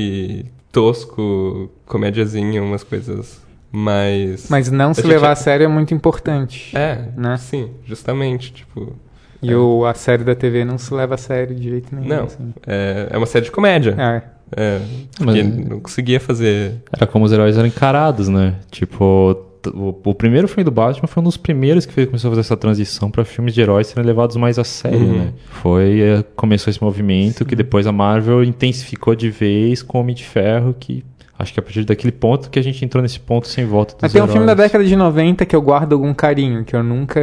[0.73, 3.41] tosco, comédiazinha, umas coisas
[3.71, 4.49] mais...
[4.49, 6.77] Mas não se levar a sério é muito importante.
[6.77, 7.37] É, né?
[7.37, 8.97] sim, justamente, tipo...
[9.43, 9.57] E é.
[9.57, 12.09] o, a série da TV não se leva a sério de jeito nenhum.
[12.09, 12.53] Não, assim.
[12.67, 13.95] é, é uma série de comédia.
[13.99, 14.39] É.
[14.57, 14.81] É,
[15.17, 16.77] porque Mas, não conseguia fazer...
[16.91, 18.55] Era como os heróis eram encarados, né?
[18.71, 19.37] Tipo,
[19.75, 22.41] o, o, primeiro filme do Batman foi um dos primeiros que fez, começou a fazer
[22.41, 25.19] essa transição para filmes de heróis serem levados mais a sério, uhum.
[25.19, 25.33] né?
[25.51, 27.45] Foi, é, começou esse movimento Sim.
[27.45, 31.05] que depois a Marvel intensificou de vez com o Homem de Ferro, que
[31.39, 33.95] Acho que é a partir daquele ponto que a gente entrou nesse ponto sem volta
[33.95, 36.75] dos Mas tem um filme da década de 90 que eu guardo algum carinho, que
[36.75, 37.21] eu nunca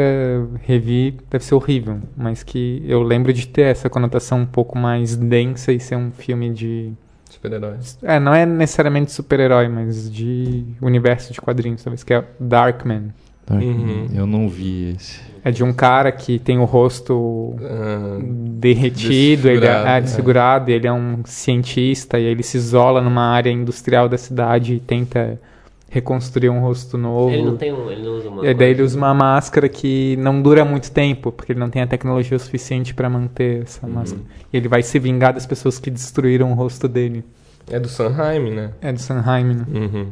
[0.62, 5.18] revi, deve ser horrível, mas que eu lembro de ter essa conotação um pouco mais
[5.18, 6.94] densa e ser um filme de...
[7.30, 7.98] Super-heróis.
[8.02, 13.10] É, não é necessariamente super-herói, mas de universo de quadrinhos, talvez, que é Darkman.
[13.50, 14.08] Uhum.
[14.14, 15.20] Eu não vi esse.
[15.44, 20.74] É de um cara que tem o rosto uh, derretido, ele é, é desfigurado, é.
[20.74, 25.40] ele é um cientista e ele se isola numa área industrial da cidade e tenta
[25.88, 27.34] reconstruir um rosto novo.
[27.34, 28.48] Ele não tem um, ele não usa uma.
[28.48, 31.82] E daí ele usa uma máscara que não dura muito tempo, porque ele não tem
[31.82, 33.94] a tecnologia suficiente para manter essa uhum.
[33.94, 34.24] máscara.
[34.52, 37.24] E ele vai se vingar das pessoas que destruíram o rosto dele.
[37.70, 38.72] É do Sanheim, né?
[38.82, 39.66] É do Sanheim, né?
[39.74, 40.08] Uhum.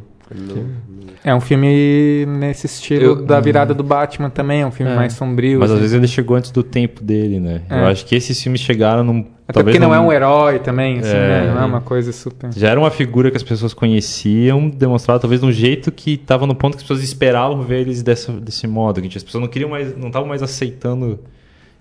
[1.23, 4.95] É um filme nesse estilo eu, da virada do Batman também, é um filme é.
[4.95, 5.59] mais sombrio.
[5.59, 5.81] Mas às assim.
[5.81, 7.61] vezes ele chegou antes do tempo dele, né?
[7.69, 7.79] É.
[7.79, 9.25] Eu acho que esses filmes chegaram num.
[9.47, 11.45] Até porque não, não é um herói também, assim, é.
[11.45, 11.53] né?
[11.53, 12.51] Não é uma coisa super.
[12.53, 16.47] Já era uma figura que as pessoas conheciam, demonstrado talvez de um jeito que estava
[16.47, 19.01] no ponto que as pessoas esperavam ver eles dessa, desse modo.
[19.01, 19.95] Que as pessoas não queriam mais.
[19.97, 21.19] não estavam mais aceitando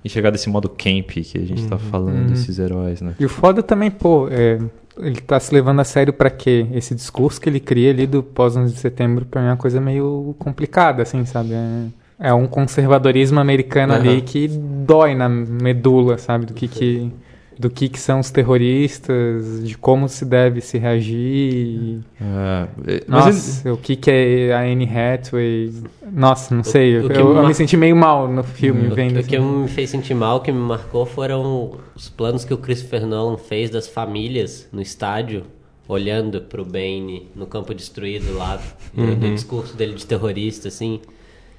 [0.05, 1.81] enxergar desse modo camp que a gente está uhum.
[1.91, 2.27] falando, uhum.
[2.27, 3.15] desses heróis, né?
[3.19, 4.59] E o foda também, pô, é,
[4.99, 6.67] ele tá se levando a sério para quê?
[6.73, 9.81] Esse discurso que ele cria ali do pós-11 de setembro, para mim é uma coisa
[9.81, 11.53] meio complicada, assim, sabe?
[11.53, 11.87] É,
[12.29, 14.01] é um conservadorismo americano uhum.
[14.01, 16.47] ali que dói na medula, sabe?
[16.47, 17.13] Do que que
[17.59, 22.01] do que, que são os terroristas, de como se deve se reagir.
[22.21, 23.75] É, Nossa, ele...
[23.75, 25.73] o que, que é a Anne Hathaway.
[26.11, 26.99] Nossa, não sei.
[26.99, 29.21] O, o eu, eu me senti meio mal no filme o, vendo.
[29.21, 29.63] O que assim.
[29.63, 33.37] me fez sentir mal, o que me marcou, foram os planos que o Christopher Nolan
[33.37, 35.45] fez das famílias no estádio
[35.89, 38.61] olhando para o Bane no campo destruído lá,
[38.97, 39.15] uhum.
[39.15, 41.01] do discurso dele de terrorista, assim.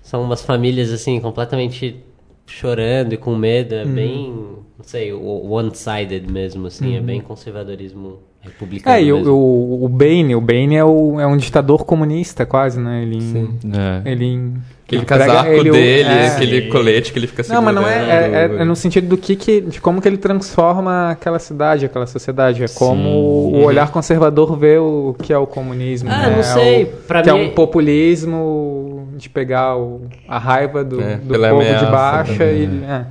[0.01, 2.03] São umas famílias, assim, completamente
[2.45, 3.73] chorando e com medo.
[3.75, 3.93] É hum.
[3.93, 4.35] bem,
[4.77, 6.95] não sei, one-sided mesmo, assim.
[6.95, 7.03] É hum.
[7.03, 8.95] bem conservadorismo republicano.
[8.95, 12.79] É, e o, o, o Bane, o Bane é, o, é um ditador comunista, quase,
[12.79, 13.03] né?
[13.03, 13.59] Ele, Sim.
[13.73, 14.11] É.
[14.11, 14.53] ele
[14.85, 17.65] Aquele casaco ele, dele, é, aquele colete que ele fica segurando.
[17.65, 20.07] Não, mas não é, é, é, é, no sentido do que, que de como que
[20.07, 22.63] ele transforma aquela cidade, aquela sociedade.
[22.63, 23.55] É como Sim.
[23.55, 26.09] o olhar conservador vê o que é o comunismo.
[26.11, 26.35] Ah, né?
[26.35, 26.85] não sei.
[26.85, 27.39] Pra que mim...
[27.39, 32.45] é um populismo de pegar o, a raiva do, é, do povo ameaça, de baixa
[32.45, 32.65] e,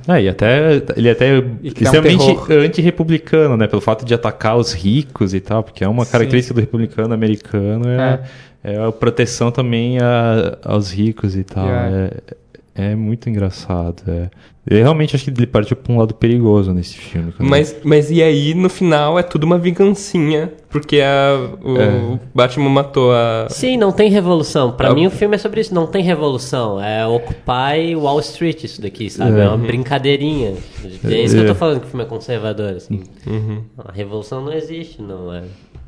[0.07, 0.21] é.
[0.21, 3.67] e até ele é até extremamente um anti-republicano, né?
[3.67, 6.61] Pelo fato de atacar os ricos e tal, porque é uma característica Sim.
[6.61, 8.19] do republicano americano é
[8.63, 11.65] é a proteção também a, aos ricos e tal.
[11.65, 11.97] Yeah.
[11.97, 12.11] É,
[12.75, 14.03] é muito engraçado.
[14.07, 14.29] É.
[14.65, 17.33] Eu realmente acho que ele partiu para um lado perigoso nesse filme.
[17.37, 20.51] Mas, mas e aí, no final, é tudo uma vingancinha.
[20.69, 22.19] Porque a, o é.
[22.33, 23.47] Batman matou a.
[23.49, 24.71] Sim, não tem revolução.
[24.71, 24.93] Para a...
[24.93, 25.73] mim, o filme é sobre isso.
[25.75, 26.81] Não tem revolução.
[26.81, 29.39] É Occupy Wall Street, isso daqui, sabe?
[29.39, 30.55] É, é uma brincadeirinha.
[31.03, 33.03] É isso que eu tô falando que o filme é conservador, assim.
[33.27, 33.63] Uhum.
[33.77, 35.31] A revolução não existe, não.
[35.31, 35.43] É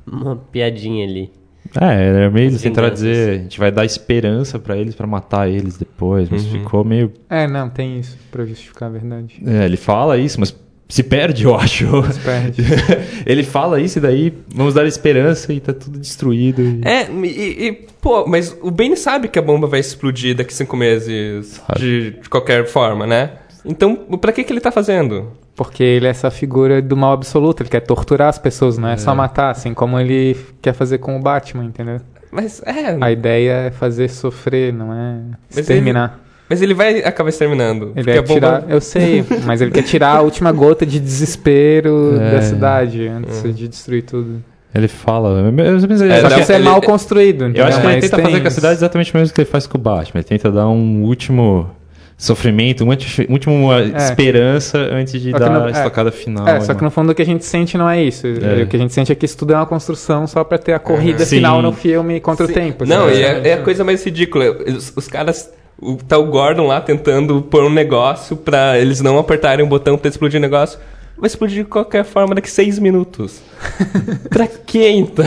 [0.05, 1.31] uma piadinha ali.
[1.80, 5.78] É, é meio tentar dizer, a gente vai dar esperança para eles para matar eles
[5.78, 6.51] depois, mas uhum.
[6.51, 7.11] ficou meio.
[7.30, 9.41] É, não, tem isso para justificar a verdade.
[9.45, 10.55] É, ele fala isso, mas
[10.88, 11.86] se perde, eu acho.
[12.13, 12.61] Se perde.
[13.26, 16.61] ele fala isso e daí vamos dar esperança e tá tudo destruído.
[16.61, 16.82] E...
[16.86, 20.78] É, e, e, pô, mas o Ben sabe que a bomba vai explodir daqui cinco
[20.78, 23.32] meses de, de, qualquer forma, né?
[23.66, 25.32] Então, pra que que ele tá fazendo?
[25.56, 28.93] Porque ele é essa figura do mal absoluto, ele quer torturar as pessoas, não é,
[28.93, 32.01] é, só matar, assim como ele quer fazer com o Batman, entendeu?
[32.30, 32.97] Mas é.
[32.99, 36.20] A ideia é fazer sofrer, não é exterminar.
[36.20, 37.93] Ele, mas ele vai acabar exterminando.
[37.95, 38.74] Ele vai tirar, bomba...
[38.74, 42.32] eu sei, mas ele quer tirar a última gota de desespero é.
[42.32, 43.47] da cidade antes é.
[43.47, 44.43] de destruir tudo.
[44.74, 45.53] Ele fala.
[45.58, 47.45] É, só que isso é mal construído.
[47.56, 49.66] Eu acho que ele tenta fazer com a cidade exatamente o mesmo que ele faz
[49.66, 50.20] com o Batman.
[50.20, 51.70] Ele tenta dar um último
[52.18, 52.97] sofrimento, uma
[53.30, 53.97] última é.
[53.97, 55.72] esperança antes de dar no, a é.
[55.72, 56.47] estocada final.
[56.47, 58.26] É, só que no fundo o que a gente sente não é isso.
[58.28, 58.63] É.
[58.63, 60.74] O que a gente sente é que isso tudo é uma construção só para ter
[60.74, 62.51] a corrida final no filme contra Sim.
[62.51, 62.86] o tempo.
[62.86, 64.45] Não, e é, é, a coisa mais ridícula.
[64.68, 65.51] Os, os caras.
[65.78, 69.97] O, tá o Gordon lá tentando pôr um negócio para eles não apertarem o botão
[69.97, 70.80] pra explodir o negócio.
[71.18, 73.41] Vai explodir de qualquer forma daqui seis minutos.
[74.30, 75.26] pra quê, então?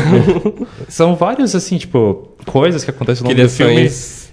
[0.89, 3.91] São vários, assim, tipo, coisas que acontecem no longo do filme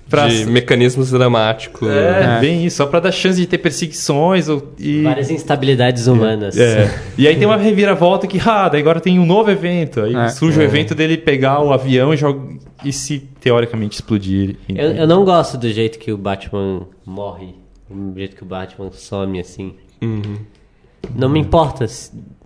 [0.10, 0.28] pra...
[0.28, 1.88] de mecanismos dramáticos.
[1.88, 5.04] É, é, bem isso, só pra dar chance de ter perseguições ou, e...
[5.04, 6.58] Várias instabilidades humanas.
[6.58, 6.94] É.
[7.18, 10.02] E aí tem uma reviravolta que, ah, daí agora tem um novo evento.
[10.02, 10.30] Aí é.
[10.30, 10.66] surge o é.
[10.66, 12.42] evento dele pegar o avião e, joga...
[12.84, 14.58] e se teoricamente explodir.
[14.70, 17.56] Eu, eu não gosto do jeito que o Batman morre.
[17.90, 19.74] Do jeito que o Batman some, assim.
[20.02, 20.38] Uhum.
[21.14, 21.86] Não me importa.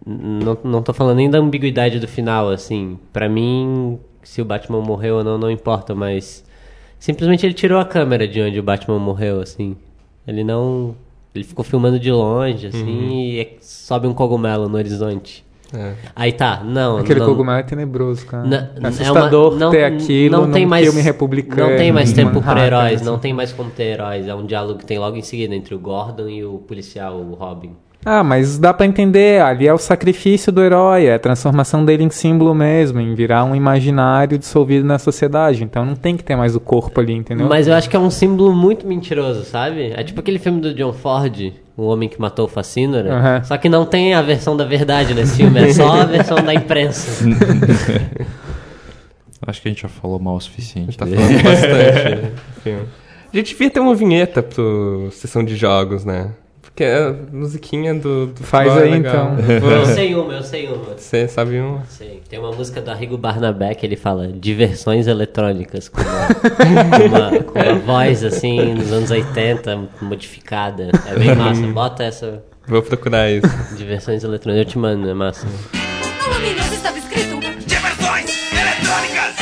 [0.05, 2.97] Não, não tô falando nem da ambiguidade do final, assim.
[3.13, 6.43] para mim, se o Batman morreu ou não, não importa, mas
[6.99, 9.75] Simplesmente ele tirou a câmera de onde o Batman morreu, assim.
[10.27, 10.95] Ele não.
[11.33, 13.11] Ele ficou filmando de longe, assim, uhum.
[13.11, 15.45] e é, sobe um cogumelo no horizonte.
[15.73, 15.93] É.
[16.15, 16.97] Aí tá, não.
[16.97, 18.43] Aquele não, cogumelo é tenebroso, cara.
[18.43, 21.69] Não, é assustador é uma, não, ter aquilo não tem mais, filme republicano.
[21.69, 23.05] Não tem mais tempo para heróis, assim.
[23.05, 24.27] não tem mais como ter heróis.
[24.27, 27.35] É um diálogo que tem logo em seguida entre o Gordon e o policial, o
[27.35, 27.75] Robin.
[28.05, 32.03] Ah, mas dá para entender, ali é o sacrifício do herói, é a transformação dele
[32.03, 35.63] em símbolo mesmo, em virar um imaginário dissolvido na sociedade.
[35.63, 37.47] Então não tem que ter mais o corpo ali, entendeu?
[37.47, 39.91] Mas eu acho que é um símbolo muito mentiroso, sabe?
[39.93, 43.13] É tipo aquele filme do John Ford, O Homem que Matou o Facínora.
[43.13, 43.43] Uhum.
[43.43, 46.53] Só que não tem a versão da verdade nesse filme, é só a versão da
[46.53, 47.25] imprensa.
[49.45, 50.97] acho que a gente já falou mal o suficiente.
[50.97, 52.31] Tá falando bastante.
[52.63, 52.83] filme.
[53.31, 56.31] A gente devia ter uma vinheta pro sessão de jogos, né?
[56.61, 59.35] Porque é a musiquinha do, do Faz é aí, legal.
[59.39, 59.69] então.
[59.71, 60.93] Eu sei uma, eu sei uma.
[60.97, 61.79] Você sabe um?
[61.87, 62.21] Sei.
[62.29, 67.43] Tem uma música do Arrigo Barnabé que ele fala diversões eletrônicas com uma, com uma,
[67.43, 70.89] com uma voz assim nos anos 80 modificada.
[71.07, 71.61] É bem massa.
[71.67, 73.47] Bota essa Vou procurar isso.
[73.75, 74.65] diversões eletrônicas.
[74.65, 75.47] Eu te mando, é massa.
[75.47, 79.35] No anúncio estava escrito Diversões eletrônicas!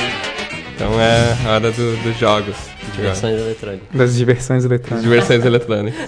[0.75, 2.55] Então é a hora do- dos jogos.
[2.97, 3.87] Diversões eletrônicas.
[3.93, 5.03] Das diversões eletrônicas.
[5.03, 5.99] Diversões eletrônicas.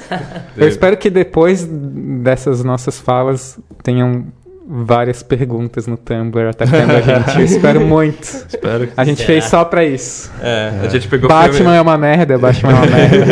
[0.57, 4.25] Eu espero que depois dessas nossas falas tenham
[4.71, 7.39] várias perguntas no Tumblr atacando a gente.
[7.39, 8.21] Eu espero muito.
[8.23, 9.27] Espero que A gente Será?
[9.27, 10.29] fez só pra isso.
[10.43, 13.25] É, a gente pegou o Batman filme- é uma merda, Batman é uma merda.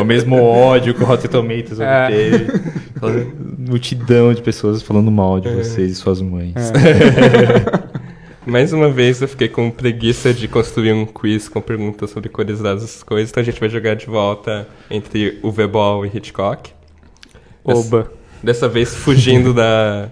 [0.00, 2.06] o mesmo ódio que o Rotten Tomatoes É.
[2.96, 3.26] Aquela
[3.58, 6.54] multidão de pessoas falando mal de vocês e suas mães.
[8.50, 12.82] Mais uma vez eu fiquei com preguiça de construir um quiz com perguntas sobre curiosidades
[12.82, 16.72] dessas coisas, então a gente vai jogar de volta entre o Ball e Hitchcock.
[17.62, 18.10] Oba.
[18.42, 20.08] Dessa vez fugindo da,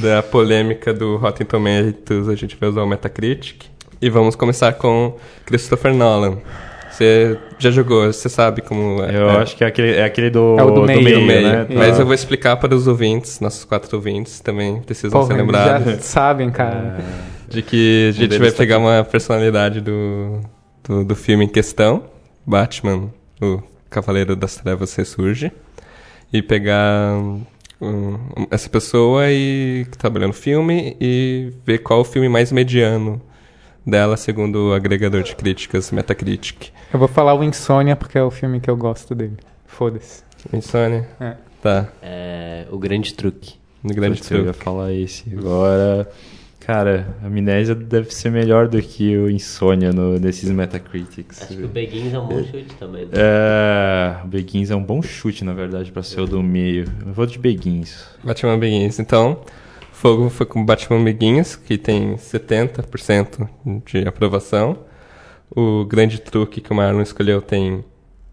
[0.00, 3.66] da polêmica do Rotten Tomatoes, a gente vai usar o Metacritic.
[4.00, 6.38] E vamos começar com Christopher Nolan.
[6.90, 9.14] Você já jogou, você sabe como é.
[9.14, 11.00] Eu é, acho que é aquele, é aquele do, É o do meio.
[11.02, 11.42] do meio.
[11.42, 11.66] né?
[11.68, 12.02] Mas Tá.
[12.02, 15.92] eu vou explicar para os ouvintes, nossos quatro ouvintes também precisam Porra, ser eles lembrados.
[15.92, 16.98] já sabem, cara.
[17.54, 20.40] De que a gente vai tá pegar uma personalidade do,
[20.82, 22.04] do, do filme em questão,
[22.44, 25.52] Batman, o Cavaleiro das Trevas ressurge,
[26.32, 27.16] e pegar
[27.80, 28.18] um,
[28.50, 33.20] essa pessoa e que trabalhou no filme e ver qual o filme mais mediano
[33.86, 36.70] dela, segundo o agregador de críticas Metacritic.
[36.92, 39.36] Eu vou falar o Insônia porque é o filme que eu gosto dele.
[39.66, 40.22] Foda-se.
[40.52, 41.08] Insônia?
[41.20, 41.34] É.
[41.62, 43.54] Tá, É, o grande truque.
[43.82, 44.64] no grande Putz, eu ia truque.
[44.64, 45.24] falar esse.
[45.36, 46.08] Agora,
[46.66, 51.42] cara, a amnésia deve ser melhor do que o Insônia no, nesses Metacritics.
[51.42, 53.04] Acho que o Beguins é um bom chute também.
[53.04, 53.10] né?
[53.12, 56.86] É, o Beguins é um bom chute, na verdade, pra ser o do meio.
[57.06, 58.06] Eu vou de Beguins.
[58.22, 58.98] Batman Begins.
[58.98, 59.40] Então,
[59.92, 63.48] Fogo foi com Batman Begins, que tem 70%
[63.86, 64.78] de aprovação.
[65.54, 67.84] O grande truque que o Marlon escolheu tem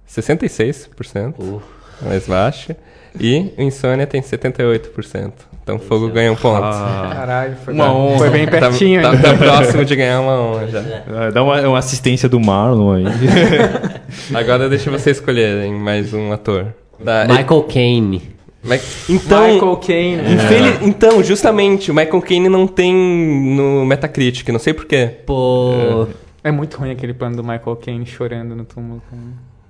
[0.08, 1.62] 66%, Uh,
[2.02, 2.76] mais baixo.
[3.20, 5.51] E o Insônia tem 78%.
[5.64, 6.60] Então, Fogo ganha um ponto.
[6.62, 8.18] Caralho, foi, Uma honra.
[8.18, 9.02] foi bem pertinho.
[9.02, 9.22] Tá, hein?
[9.22, 10.80] tá, tá próximo de ganhar uma honra já.
[11.08, 13.06] Ah, Dá uma, uma assistência do Marlon aí.
[14.34, 16.68] Agora deixa você escolherem mais um ator.
[17.04, 18.22] Tá, Michael Caine.
[18.64, 18.76] Ma-
[19.10, 20.34] Então, Michael Caine.
[20.34, 25.10] infeli- então, justamente, o Michael Caine não tem no Metacritic, não sei porquê.
[25.26, 26.08] Pô,
[26.44, 29.02] É muito ruim aquele plano do Michael Caine chorando no túmulo.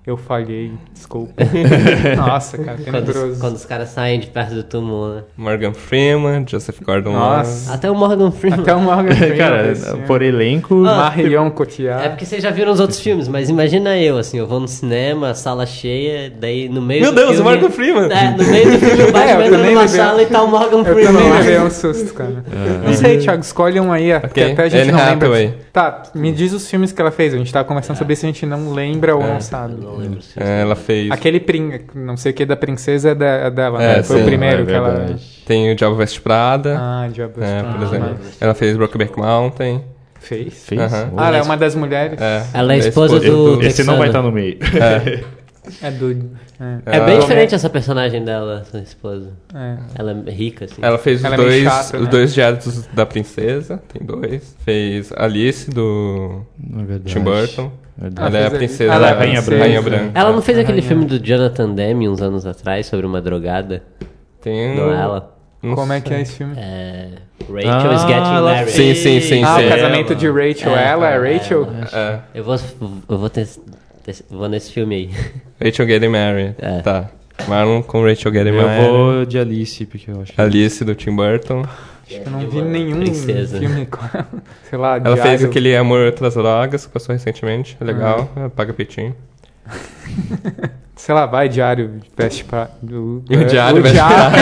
[0.06, 1.32] Eu falhei, desculpa.
[2.18, 5.22] Nossa, cara, quando, os- quando os caras saem de perto do túmulo, né?
[5.38, 7.72] Morgan Freeman, Joseph Gordon Nossa.
[7.74, 8.62] Até o Morgan Freeman.
[8.62, 9.38] Até o Morgan Freeman.
[9.38, 10.02] Cara, esse ano.
[10.08, 10.74] por elenco.
[10.76, 12.04] Marion Cotillard.
[12.06, 14.68] É porque vocês já viram os outros filmes, mas imagina eu, assim, eu vou no
[14.68, 17.50] cinema, sala cheia, daí no meio Meu do Deus, o filme...
[17.52, 18.12] Morgan Freeman!
[18.12, 20.42] É, no meio do filme o É, Batman eu entra também numa sala e tá
[20.42, 21.38] o Morgan Eu Freeman também lá.
[21.40, 22.44] levei um susto, cara.
[22.86, 24.54] Não sei, Thiago, escolhe um aí, porque Ok.
[24.54, 25.46] até a gente Anne não Hathaway.
[25.46, 25.60] lembra.
[25.72, 27.34] Tá, me diz os filmes que ela fez.
[27.34, 29.76] A gente tava conversando sobre isso, a gente não lembra ou não sabe.
[29.92, 31.12] Não lembro se É, ela fez.
[31.12, 31.80] Aquele prin...
[31.94, 34.04] não sei o que da princesa é, da, é dela, É, né?
[34.04, 35.16] Foi sim, o primeiro é que ela.
[35.46, 36.78] Tem o Diabo Veste Prada.
[36.80, 38.18] Ah, Diabo é, ah, por exemplo.
[38.24, 39.84] mas Ela fez Brokeback Mountain.
[40.20, 40.66] Fez?
[40.66, 40.94] Fez?
[40.94, 42.20] Ah, ela é uma das mulheres.
[42.22, 44.58] É, Ela é esposa do- Esse não vai estar no meio.
[44.62, 45.24] É,
[45.82, 46.12] É do.
[46.60, 46.98] É.
[46.98, 49.32] É bem diferente essa personagem dela, sua esposa.
[49.54, 49.78] É.
[49.96, 50.82] Ela é rica, assim.
[50.82, 52.10] ela fez os Ela é dois, chata, os né?
[52.10, 53.82] dois diários da princesa.
[53.92, 54.56] Tem dois.
[54.66, 56.42] Fez Alice do
[56.96, 57.00] é.
[57.06, 57.72] Tim Burton.
[58.02, 58.36] Verdade.
[58.36, 58.94] Ela é a princesa.
[58.94, 59.42] ela é a Rainha.
[59.42, 59.64] Branca.
[59.64, 60.12] Rainha Branca.
[60.20, 60.82] Ela não fez aquele é.
[60.82, 63.84] filme do Jonathan Demme uns anos atrás sobre uma drogada?
[64.42, 65.38] Tem Não é ela?
[65.62, 66.08] não Como é sei.
[66.08, 66.56] que é esse filme?
[66.58, 67.10] É...
[67.42, 68.72] Rachel is Ah, Getting ela Married.
[68.72, 69.66] Sim, sim, sim, ah, sim.
[69.66, 70.76] o casamento de Rachel.
[70.76, 71.68] É, ela é é, Rachel?
[71.94, 72.56] É, Eu vou,
[73.10, 73.48] eu vou, ter,
[74.30, 75.10] vou nesse filme aí.
[75.64, 76.56] Rachel Getting Married.
[76.60, 76.80] É.
[76.82, 77.10] Tá.
[77.48, 78.88] Marlon com Rachel Getting Eu Married.
[78.90, 80.42] vou de Alice, porque eu acho que.
[80.42, 81.64] Alice do Tim Burton.
[82.26, 83.58] Eu não vi nenhum princesa.
[83.60, 84.28] filme com ela.
[84.70, 87.78] Sei lá, Ela Diário- fez aquele Amor Outras Drogas, que passou recentemente.
[87.80, 88.30] É legal.
[88.36, 88.42] Ah.
[88.46, 89.16] é, Paga peitinho.
[90.96, 92.72] Sei lá, vai Diário Veste Prada.
[92.92, 94.36] O, E o Diário o Veste diabo,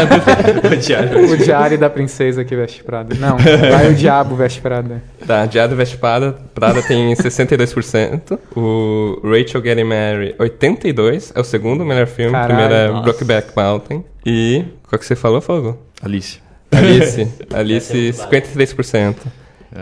[0.73, 1.31] O diário.
[1.33, 3.15] o Diário da Princesa que Veste Prada.
[3.15, 5.01] Não, vai o Diabo Veste Prada.
[5.25, 8.37] Tá, Diário Veste Prada, Prada tem 62%.
[8.57, 11.31] O Rachel Getting Married, 82%.
[11.35, 12.31] É o segundo melhor filme.
[12.33, 13.03] Caralho, o primeiro é nossa.
[13.03, 14.03] Brokeback Mountain.
[14.25, 14.65] E...
[14.89, 15.77] Qual que você falou, Fogo?
[16.01, 16.39] Alice.
[16.71, 17.27] Alice.
[17.53, 19.15] Alice, Essa é muito 53%.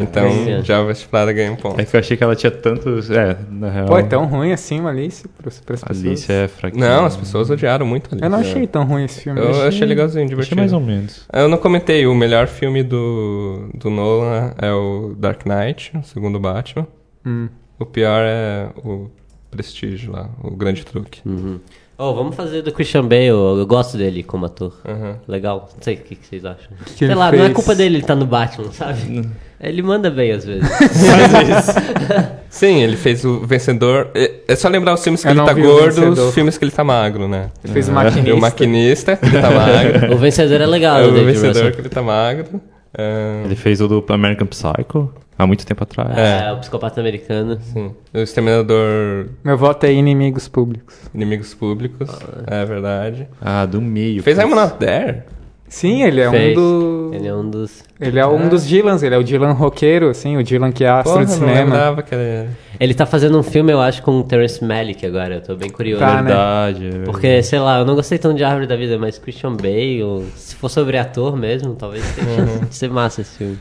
[0.01, 0.63] Então, Esse.
[0.63, 1.79] já o Veste Prada ganha um ponto.
[1.79, 3.09] É que eu achei que ela tinha tantos.
[3.09, 3.85] É, na real.
[3.85, 6.05] Pô, é tão ruim assim o Alice pras, pras pessoas.
[6.05, 6.85] Alice é fraquinha.
[6.89, 8.23] Não, as pessoas odiaram muito Alice.
[8.23, 9.39] Eu não achei tão ruim esse filme.
[9.39, 10.59] Eu achei legalzinho, Achei divertido.
[10.59, 11.25] mais ou menos.
[11.31, 16.37] Eu não comentei, o melhor filme do, do Nolan é o Dark Knight, o segundo
[16.37, 16.85] Batman.
[17.25, 17.47] Hum.
[17.79, 19.09] O pior é o
[19.49, 21.21] Prestige lá, o Grande Truque.
[21.25, 21.59] Uhum.
[21.99, 23.25] Oh, vamos fazer do Christian Bale.
[23.27, 24.71] Eu gosto dele como ator.
[24.87, 25.15] Aham.
[25.27, 25.67] Legal.
[25.75, 26.67] Não sei o que, que vocês acham.
[26.85, 27.53] que sei ele lá, não é fez?
[27.53, 29.27] culpa dele ele tá no Batman, sabe?
[29.59, 30.69] Ele manda bem às vezes.
[32.49, 34.09] Sim, ele fez o Vencedor.
[34.13, 36.71] É é só lembrar os filmes que Eu ele tá gordo, os filmes que ele
[36.71, 37.49] tá magro, né?
[37.63, 38.35] Ele fez o maquinista.
[38.35, 40.13] o Maquinista, que ele tá magro.
[40.15, 41.71] o vencedor é legal, é o David Vencedor, Russell.
[41.71, 42.61] que ele tá magro.
[42.97, 46.17] É, Ele fez o do American Psycho há muito tempo atrás.
[46.17, 47.59] É, o psicopata americano.
[47.61, 47.91] sim.
[48.13, 50.97] O Exterminador Meu voto é Inimigos Públicos.
[51.13, 52.09] Inimigos Públicos,
[52.47, 53.27] é verdade.
[53.41, 54.23] Ah, do meio.
[54.23, 54.37] Fez.
[54.39, 55.23] I'm Not There?
[55.67, 56.57] Sim, ele é Fez.
[56.57, 57.11] um do.
[57.13, 57.83] Ele é um dos.
[57.99, 60.89] Ele é um dos Dylans, ele é o Dylan roqueiro, assim, o Dylan que é
[60.89, 61.59] astro Porra, de não cinema.
[61.61, 62.49] lembrava que ele...
[62.79, 65.35] Ele tá fazendo um filme, eu acho, com o Terrence Malick agora.
[65.35, 65.99] Eu tô bem curioso.
[65.99, 66.29] Tá, né?
[66.29, 66.89] Verdade.
[67.01, 70.25] é Porque, sei lá, eu não gostei tanto de Árvore da Vida, mas Christian Bale,
[70.35, 73.59] se for sobre ator mesmo, talvez tenha chance de ser massa esse filme.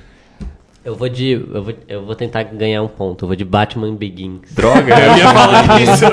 [0.86, 1.32] Eu vou de.
[1.32, 3.24] Eu vou, eu vou tentar ganhar um ponto.
[3.24, 4.54] Eu vou de Batman Begins.
[4.54, 6.04] Droga, eu ia falar isso.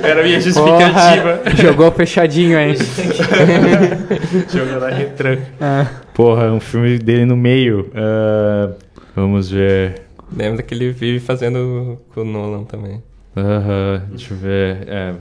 [0.00, 1.38] Era a minha justificativa.
[1.38, 2.76] Porra, jogou fechadinho, hein?
[4.48, 5.42] Jogando na retranca.
[5.60, 5.86] É.
[6.14, 7.90] Porra, um filme dele no meio.
[7.96, 8.74] Ah,
[9.16, 10.02] vamos ver.
[10.36, 13.02] Lembra que ele vive fazendo com o Nolan também.
[13.36, 14.86] Aham, deixa eu ver.
[14.86, 15.14] É,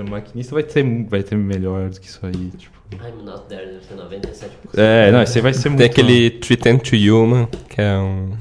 [0.00, 2.50] o maquinista vai ter, vai ter melhor do que isso aí.
[2.58, 2.73] Tipo.
[2.94, 4.48] I'm not there, deve ser 97%.
[4.76, 5.78] É, não, esse aí vai ser muito.
[5.78, 8.32] Tem aquele Treated to Human, que é um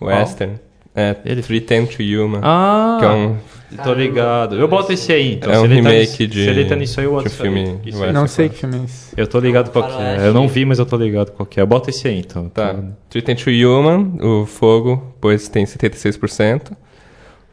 [0.00, 0.54] western.
[0.94, 2.96] É, Ele- Treated to Human, Ah!
[3.00, 3.36] que é um,
[3.84, 4.56] Tô ligado.
[4.56, 5.52] Eu boto esse aí, então.
[5.52, 7.28] é um se ele tá remake nisso- de, Se ele tá nisso aí, eu boto
[7.28, 7.32] aí.
[7.34, 8.12] filme Isso aí.
[8.12, 9.14] Não sei que filme é esse.
[9.16, 10.26] Eu tô ligado qual que é.
[10.26, 11.64] Eu não vi, mas eu tô ligado qual que é.
[11.64, 12.48] Bota esse aí, então.
[12.48, 12.74] Tá.
[13.08, 16.72] Treated to Human, o Fogo, pois tem 76%.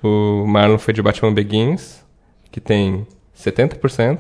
[0.02, 2.04] O Marlon foi de Batman Begins,
[2.52, 4.20] que tem 70%.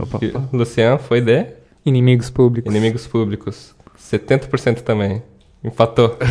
[0.00, 1.46] Opa, E o Lucian foi de
[1.88, 2.70] Inimigos Públicos.
[2.72, 3.74] Inimigos Públicos,
[4.10, 5.22] 70% também.
[5.64, 6.16] Empatou.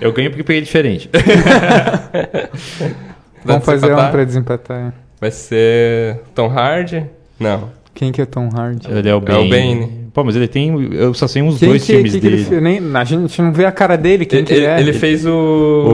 [0.00, 1.08] Eu ganho porque peguei diferente.
[3.44, 4.92] Vamos fazer um pra desempatar.
[5.20, 7.04] Vai ser Tom Hardy?
[7.38, 7.70] Não.
[7.94, 8.88] Quem que é Tom Hardy?
[8.90, 9.50] Ele é o É o Bane.
[9.50, 10.02] Bane.
[10.12, 10.92] Pô, mas ele tem.
[10.94, 12.48] Eu só sei uns Quem dois que, filmes que que ele dele.
[12.48, 12.62] fez?
[12.62, 14.80] Nem, a gente não vê a cara dele, quem Ele, que ele é?
[14.80, 15.30] ele fez o,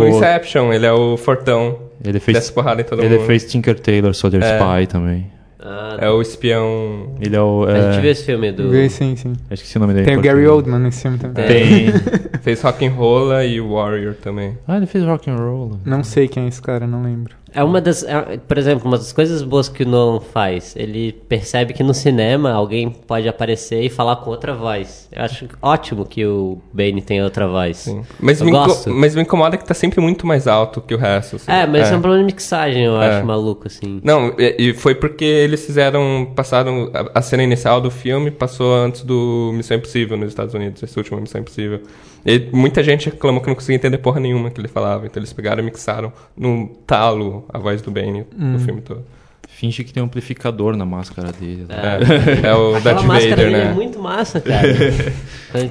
[0.01, 1.79] O- Inception, ele é o Fortão.
[2.05, 2.39] Ele fez.
[2.39, 3.27] Desce porrada em todo ele mundo.
[3.27, 4.57] fez Tinker Tailor Soldier É.
[4.59, 5.31] Spy também.
[5.71, 7.15] Ah, É o espião.
[7.21, 7.65] Ele é o.
[7.65, 7.93] A É...
[7.93, 8.71] gente viu esse filme do.
[8.71, 9.35] Vê, sim, sim.
[9.51, 10.07] Acho que esse é o nome dele.
[10.07, 10.47] Tem em o Gary.
[10.47, 11.47] Oldman nesse filme também.
[11.47, 11.93] Tem.
[12.41, 14.57] Fez Rock'n'Rolla e Warrior também.
[14.67, 15.79] ah, ele fez rock and roll.
[15.85, 17.35] Não sei quem é esse cara, não lembro.
[17.55, 18.03] É uma das.
[18.03, 20.75] é, por exemplo, uma das coisas boas que o Nolan faz.
[20.77, 25.09] Ele percebe que no cinema alguém pode aparecer e falar com outra voz.
[25.11, 27.79] Eu acho ótimo que o Bane tenha outra voz.
[27.79, 28.03] Sim.
[28.21, 28.91] Mas, Eu me gosto.
[28.91, 31.37] mas me incomoda que tá sempre muito mais alto que o resto.
[31.37, 31.51] assim.
[31.51, 31.97] É, mas é.
[31.97, 33.17] um problema de mixagem, eu É.
[33.19, 34.01] acho maluco, assim.
[34.05, 36.31] Não, e, e foi porque eles fizeram.
[36.37, 36.91] Passaram.
[36.93, 40.97] A, a cena inicial do filme passou antes do Missão Impossível nos Estados Unidos, esse
[40.99, 41.81] último Missão Impossível.
[42.27, 45.07] E muita gente reclamou que não conseguia entender porra nenhuma que ele falava.
[45.07, 49.05] Então eles pegaram e mixaram no talo a voz do Bane no filme todo.
[49.49, 51.67] Finge que tem um amplificador na máscara dele.
[51.69, 51.99] né?
[52.45, 53.73] É, é o Darth Vader, dele é né?
[53.73, 54.63] muito massa, cara.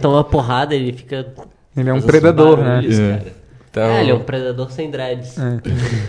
[0.02, 1.34] Toma uma porrada, ele fica.
[1.76, 2.64] Ele é um predador, né?
[2.76, 3.22] barulhos, É.
[3.70, 5.38] Então, É, ele é um predador sem dreads.
[5.38, 5.60] É.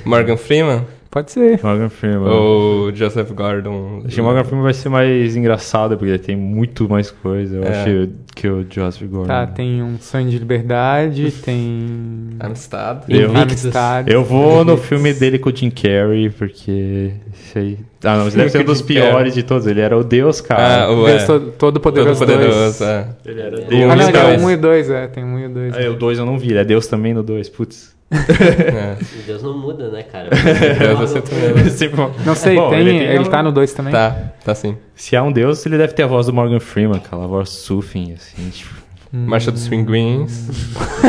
[0.05, 1.59] Morgan Freeman Pode ser.
[1.63, 2.29] Morgan Freeman.
[2.29, 4.03] ou Joseph Gordon?
[4.05, 7.57] Acho que o Morgan Freeman vai ser mais engraçado, porque ele tem muito mais coisa,
[7.57, 7.69] eu É.
[7.83, 9.27] acho, que o Joseph Gordon.
[9.27, 12.37] Tá, tem um sonho de liberdade, tem.
[12.39, 13.05] Amistad.
[13.09, 14.13] Eu- Amistade.
[14.13, 17.13] Eu vou no filme dele com o Jim Carrey, porque.
[17.33, 17.79] Isso aí.
[18.05, 19.67] Ah, não, mas deve ser um dos piores de todos.
[19.67, 20.85] Ele era o Deus, cara.
[20.85, 21.27] Ah, o Deus é.
[21.27, 22.21] todo, todo poderoso.
[22.25, 22.81] Todo poderoso, dois.
[22.83, 23.09] é.
[23.25, 23.73] Ele era O Deus.
[23.73, 24.43] Ah, não, Os ele é dois.
[24.45, 25.75] um e dois, é, tem um e dois.
[25.75, 27.97] Ah, o 2 eu não vi, ele é Deus também no 2, putz.
[28.11, 28.97] É.
[29.27, 30.31] Deus não muda, né, cara?
[30.31, 31.69] Deus, você também.
[31.71, 33.93] Sempre uma- Não sei, Bom, tem, ele ele, tem um- tá no dois também?
[33.93, 34.77] Tá, tá sim.
[34.95, 38.15] Se há um Deus, ele deve ter a voz do Morgan Freeman, aquela voz soothing,
[38.15, 38.75] assim, tipo.
[39.11, 40.49] Marcha dos Pinguins.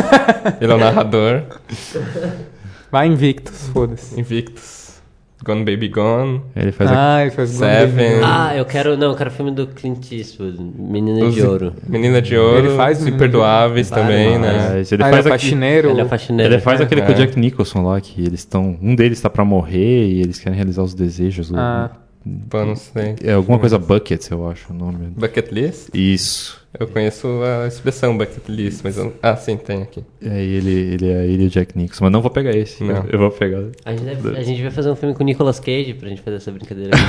[0.60, 1.42] ele é o narrador.
[2.90, 4.18] Vai Invictus, foda-se.
[4.18, 4.79] Invictus.
[5.44, 6.42] Gone Baby Gone.
[6.54, 7.16] Ele faz a...
[7.16, 8.20] Ah, ele faz Seven.
[8.22, 8.96] Ah, eu quero.
[8.96, 11.72] Não, eu quero o filme do Clint Eastwood, Menina Os- de Ouro.
[11.88, 12.58] Menina de Ouro.
[12.66, 14.48] Ele faz de Imperdoáveis também, né?
[14.48, 15.90] É, ele Ah, faz ele é aqui- faxineiro.
[15.90, 16.54] Ele é faxineiro.
[16.54, 17.14] Ele faz aquele com o É.
[17.14, 18.76] Jack Nicholson lá, que eles estão.
[18.82, 21.50] Um deles tá pra morrer e eles querem realizar os desejos.
[21.54, 21.90] Ah,
[22.50, 23.16] Pô, não sei.
[23.24, 25.06] É alguma coisa Buckets, eu acho o nome.
[25.16, 25.88] Bucket List?
[25.94, 26.60] Isso.
[26.78, 29.12] Eu conheço a expressão Bucket List, mas eu...
[29.22, 30.04] Ah, sim, tem aqui.
[30.22, 32.04] É, ele, ele é ele e o Jack Nicholson.
[32.04, 32.84] Mas não vou pegar esse.
[32.84, 33.04] Não.
[33.10, 33.62] Eu, vou pegar.
[33.84, 36.20] A gente, deve- a gente vai fazer um filme com o Nicolas Cage pra gente
[36.20, 36.90] fazer essa brincadeira.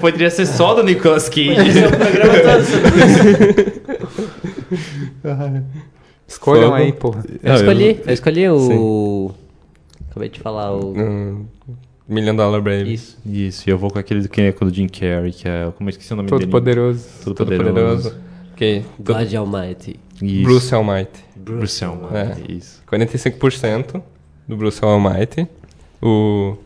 [0.00, 1.68] Poderia ser só do Nicolas Cage.
[1.68, 3.76] Esse o programa todo sobre
[6.28, 7.24] escolham aí, porra.
[7.42, 9.30] Eu escolhi, eu escolhi o.
[10.10, 10.92] Acabei de falar o.
[10.98, 11.46] Hum,
[12.08, 12.92] Million Dollar Baby.
[12.94, 13.18] Isso.
[13.26, 15.70] Isso, e eu vou com aquele do que é com o Jim Carrey, que é.
[15.76, 16.50] Como eu esqueci o nome Todo dele?
[16.50, 17.04] poderoso.
[17.24, 17.72] Todo Todo poderoso.
[18.10, 18.16] poderoso.
[18.52, 18.84] Ok.
[19.04, 20.00] Todo- God Almighty.
[20.22, 20.42] Isso.
[20.44, 21.24] Bruce Almighty.
[21.36, 22.82] Bruce Almighty, Isso.
[22.90, 24.02] 45%
[24.48, 25.46] do Bruce Almighty.
[26.02, 26.56] O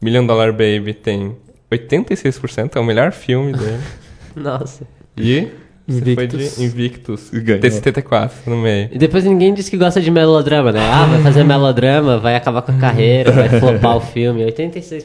[0.00, 1.36] Million Dollar Baby tem
[1.70, 3.82] 86%, é o melhor filme dele.
[4.34, 4.86] Nossa.
[5.16, 5.48] E
[5.86, 6.56] você foi Invictus.
[6.56, 7.30] de Invictus.
[7.30, 7.60] Ganhou.
[7.60, 8.88] Tem 74 no meio.
[8.90, 10.80] E depois ninguém disse que gosta de melodrama, né?
[10.80, 14.42] Ah, vai fazer melodrama, vai acabar com a carreira, vai flopar o filme.
[14.50, 15.04] 86%.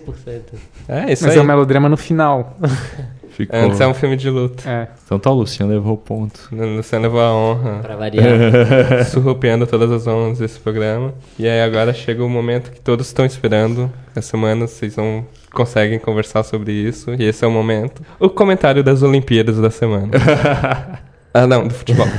[0.88, 1.38] É, isso Mas aí.
[1.40, 2.58] é um melodrama no final.
[3.40, 3.58] Ficou.
[3.58, 4.70] Antes é um filme de luta.
[4.70, 4.90] É.
[5.06, 6.50] Então tá, o Luciano levou o ponto.
[6.52, 7.80] O Luciano levou a honra.
[7.82, 8.26] Pra variar.
[9.10, 11.14] surrupiando todas as ondas desse programa.
[11.38, 13.90] E aí agora chega o momento que todos estão esperando.
[14.14, 17.14] Essa semana vocês vão conseguem conversar sobre isso.
[17.14, 18.02] E esse é o momento.
[18.20, 20.10] O comentário das Olimpíadas da semana.
[21.34, 22.08] ah, não, do futebol.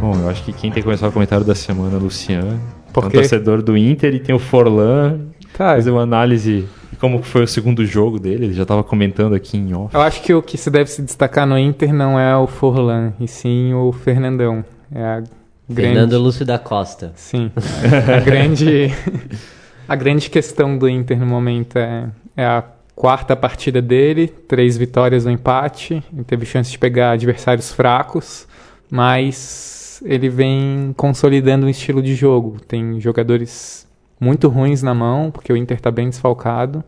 [0.00, 2.83] Bom, eu acho que quem tem que começar o comentário da semana é o Luciano.
[3.02, 3.18] É um quê?
[3.18, 5.20] torcedor do Inter e tem o Forlan.
[5.56, 8.46] Tá, Fazer uma análise de como foi o segundo jogo dele.
[8.46, 9.94] Ele já tava comentando aqui em off.
[9.94, 13.12] eu acho que o que se deve se destacar no Inter não é o Forlan,
[13.20, 14.64] e sim o Fernandão.
[14.92, 15.22] É a
[15.68, 15.94] grande...
[15.94, 17.12] Fernando Lúcio da Costa.
[17.14, 17.50] Sim.
[17.56, 18.92] A grande,
[19.88, 22.64] a grande questão do Inter no momento é, é a
[22.94, 26.02] quarta partida dele, três vitórias no empate.
[26.12, 28.46] Ele teve chance de pegar adversários fracos,
[28.90, 32.58] mas ele vem consolidando um estilo de jogo.
[32.66, 33.86] Tem jogadores
[34.20, 36.84] muito ruins na mão, porque o Inter está bem desfalcado,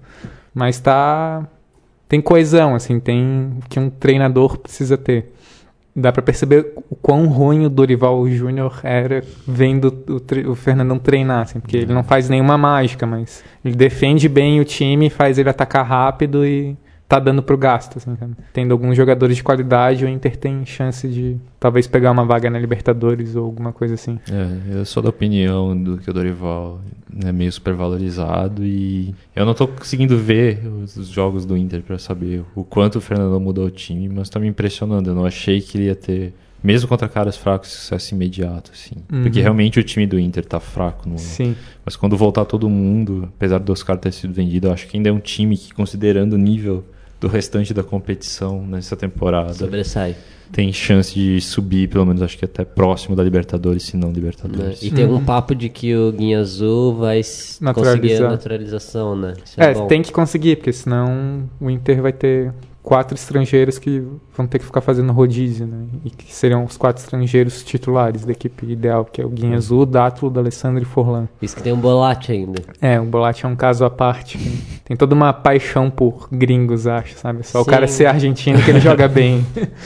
[0.55, 1.47] mas tá
[2.09, 5.33] tem coesão, assim, tem o que um treinador precisa ter.
[5.99, 10.99] Dá pra perceber o quão ruim o Dorival Júnior era vendo o, tre- o Fernandão
[10.99, 15.39] treinar, assim, porque ele não faz nenhuma mágica, mas ele defende bem o time, faz
[15.39, 16.77] ele atacar rápido e
[17.09, 18.17] tá dando pro gasto, assim?
[18.53, 22.59] Tendo alguns jogadores de qualidade, o Inter tem chance de talvez pegar uma vaga na
[22.59, 24.19] Libertadores ou alguma coisa assim.
[24.31, 26.81] É, eu sou da opinião do que o Dorival
[27.25, 31.99] é meio supervalorizado e eu não tô conseguindo ver os, os jogos do Inter pra
[31.99, 35.11] saber o quanto o Fernandão mudou o time, mas tá me impressionando.
[35.11, 38.97] Eu não achei que ele ia ter, mesmo contra caras fracos, sucesso imediato, assim.
[39.13, 39.23] Uhum.
[39.23, 41.55] Porque realmente o time do Inter tá fraco no Sim.
[41.85, 45.09] Mas quando voltar todo mundo, apesar do Oscar ter sido vendido, eu acho que ainda
[45.09, 46.85] é um time que, considerando o nível
[47.21, 50.15] do restante da competição nessa temporada, Sobressai.
[50.53, 54.15] tem chance de subir, pelo menos acho que até próximo da Libertadores, se não né?
[54.15, 54.83] Libertadores.
[54.83, 57.21] E tem um papo de que o Guinha Azul vai
[57.75, 59.35] conseguir a naturalização, né?
[59.45, 59.87] Isso é, É, bom.
[59.87, 62.53] tem que conseguir, porque senão o Inter vai ter
[62.87, 64.01] quatro estrangeiros que
[64.37, 65.87] vão ter que ficar fazendo rodízio, né?
[66.05, 69.85] E que seriam os quatro estrangeiros titulares da equipe ideal, que é o Guinha Azul,
[69.85, 71.29] Dátulo, D'Alessandro e Forlan.
[71.43, 72.63] Isso que tem um bolate ainda.
[72.81, 74.39] É, o Bolatti é um caso à parte.
[74.85, 77.45] Tem toda uma paixão por gringos, acho, sabe?
[77.45, 77.71] Só o Sim.
[77.71, 79.45] cara ser argentino que ele joga bem.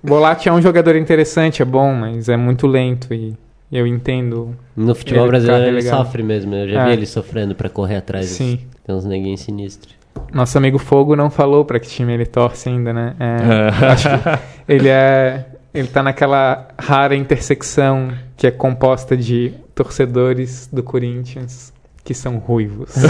[0.00, 3.34] O Bolatti é um jogador interessante, é bom, mas é muito lento e
[3.70, 4.54] eu entendo.
[4.76, 6.54] No futebol brasileiro ele sofre mesmo.
[6.54, 6.86] Eu já É.
[6.86, 8.26] vi ele sofrendo pra correr atrás.
[8.26, 8.60] Sim.
[8.86, 9.97] Tem uns neguinhos sinistros.
[10.32, 13.14] Nosso amigo Fogo não falou pra que time ele torce ainda, né?
[13.18, 15.44] É, acho que ele é.
[15.72, 21.72] Ele tá naquela rara intersecção que é composta de torcedores do Corinthians
[22.08, 22.94] que são ruivos.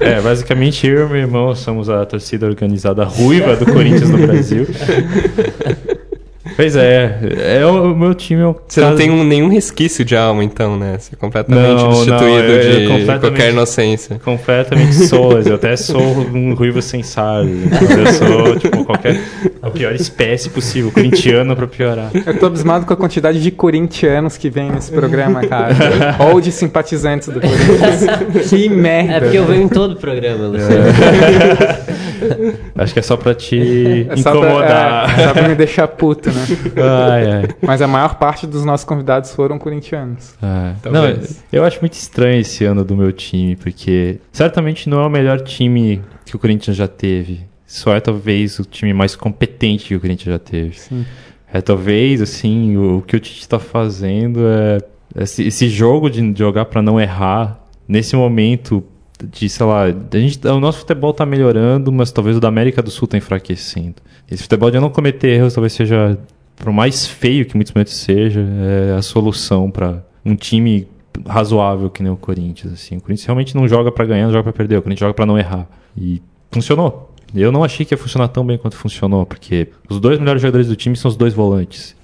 [0.00, 4.66] É, basicamente eu e meu irmão somos a torcida organizada ruiva do Corinthians no Brasil.
[6.58, 7.20] Pois é,
[7.60, 10.42] é o, o meu time é o Você não tem um- nenhum resquício de alma,
[10.42, 10.96] então, né?
[10.98, 14.20] Você é completamente Não, não, destituído eu- eu de completamente- qualquer inocência.
[14.24, 15.46] completamente soas.
[15.46, 16.80] Eu até sou um ruivo.
[16.80, 19.20] Então eu sou, tipo, qualquer.
[19.62, 22.10] A pior espécie possível, corintiano pra piorar.
[22.26, 25.76] Eu tô abismado com a quantidade de corintianos que vem nesse programa, cara.
[26.32, 28.48] Ou de simpatizantes do Corinthians.
[28.50, 29.12] Que merda.
[29.12, 30.84] É porque eu venho em todo o programa, Luciano.
[32.76, 35.18] Acho que é só pra te É só pra, incomodar.
[35.20, 36.44] é, só pra me deixar puto, né?
[36.76, 37.48] Ai, ai.
[37.62, 40.34] Mas a maior parte dos nossos convidados foram corintianos.
[40.42, 41.44] Ah, não, Talvez.
[41.52, 45.40] eu acho muito estranho esse ano do meu time, porque certamente não é o melhor
[45.40, 47.40] time que o Corinthians já teve.
[47.66, 50.78] Só é talvez o time mais competente que o Corinthians já teve.
[50.78, 51.04] Sim.
[51.52, 54.78] É talvez, assim, o, o que o Tite está fazendo é
[55.22, 58.84] esse, esse jogo de jogar para não errar, nesse momento
[59.24, 62.82] de, sei lá, a gente, o nosso futebol está melhorando, mas talvez o da América
[62.82, 63.96] do Sul está enfraquecendo.
[64.30, 66.18] Esse futebol de não cometer erros talvez seja,
[66.56, 70.86] por mais feio que muitos momentos seja, é a solução para um time
[71.26, 72.72] razoável que nem o Corinthians.
[72.72, 72.96] Assim.
[72.96, 75.26] O Corinthians realmente não joga para ganhar, não joga para perder, o Corinthians joga para
[75.26, 75.68] não errar.
[75.96, 77.12] E funcionou.
[77.34, 80.68] Eu não achei que ia funcionar tão bem quanto funcionou, porque os dois melhores jogadores
[80.68, 81.94] do time são os dois volantes.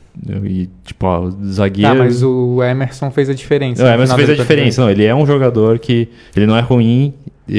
[0.45, 1.93] E, tipo, ó, o zagueiro.
[1.93, 3.83] Tá, mas o Emerson fez a diferença.
[3.83, 4.81] Não, o Emerson fez a diferença.
[4.81, 6.09] Não, ele é um jogador que.
[6.37, 7.13] Ele não é ruim,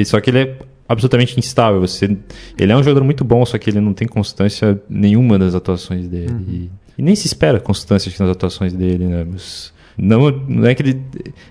[0.06, 0.56] só que ele é
[0.88, 1.82] absolutamente instável.
[1.82, 2.18] Você,
[2.58, 6.08] ele é um jogador muito bom, só que ele não tem constância nenhuma das atuações
[6.08, 6.32] dele.
[6.32, 6.45] Uhum.
[6.47, 9.26] E, e, nem se espera constância nas atuações dele, né?
[9.30, 11.02] Mas, não, não é que ele.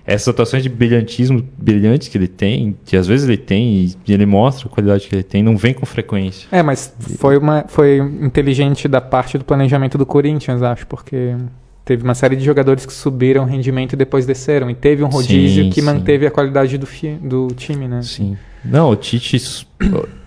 [0.05, 4.25] Essas atuações de brilhantismo brilhantes que ele tem, que às vezes ele tem e ele
[4.25, 6.47] mostra a qualidade que ele tem, não vem com frequência.
[6.51, 11.35] É, mas foi, uma, foi inteligente da parte do planejamento do Corinthians, acho, porque
[11.83, 14.69] teve uma série de jogadores que subiram rendimento e depois desceram.
[14.69, 15.85] E teve um rodízio sim, que sim.
[15.85, 18.01] manteve a qualidade do, fi, do time, né?
[18.01, 18.37] Sim.
[18.63, 19.37] Não, o Tite.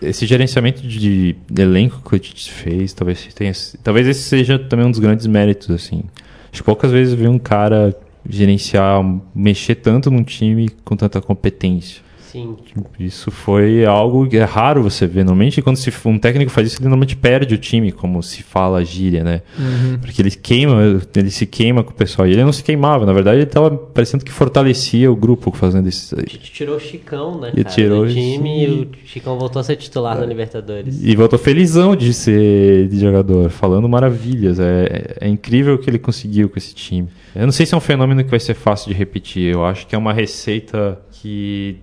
[0.01, 3.53] Esse gerenciamento de elenco que o Tite fez, talvez tenha.
[3.83, 6.05] Talvez esse seja também um dos grandes méritos, assim.
[6.53, 7.95] Acho que poucas vezes vi um cara
[8.29, 9.03] gerenciar,
[9.35, 12.03] mexer tanto num time com tanta competência.
[12.31, 12.57] Sim.
[13.01, 15.25] Isso foi algo que é raro você ver.
[15.25, 18.79] Normalmente, quando se, um técnico faz isso, ele normalmente perde o time, como se fala
[18.79, 19.41] a gíria, né?
[19.59, 19.99] Uhum.
[19.99, 22.29] Porque ele queima, ele se queima com o pessoal.
[22.29, 25.89] E ele não se queimava, na verdade, ele estava parecendo que fortalecia o grupo fazendo
[25.89, 26.15] isso.
[26.27, 27.53] Tirou o Chicão, né?
[27.65, 30.21] Tirou do time e o Chicão voltou a ser titular é.
[30.21, 31.03] na Libertadores.
[31.03, 34.61] E voltou felizão de ser de jogador, falando maravilhas.
[34.61, 37.09] É, é incrível o que ele conseguiu com esse time.
[37.35, 39.55] Eu não sei se é um fenômeno que vai ser fácil de repetir.
[39.55, 41.77] Eu acho que é uma receita que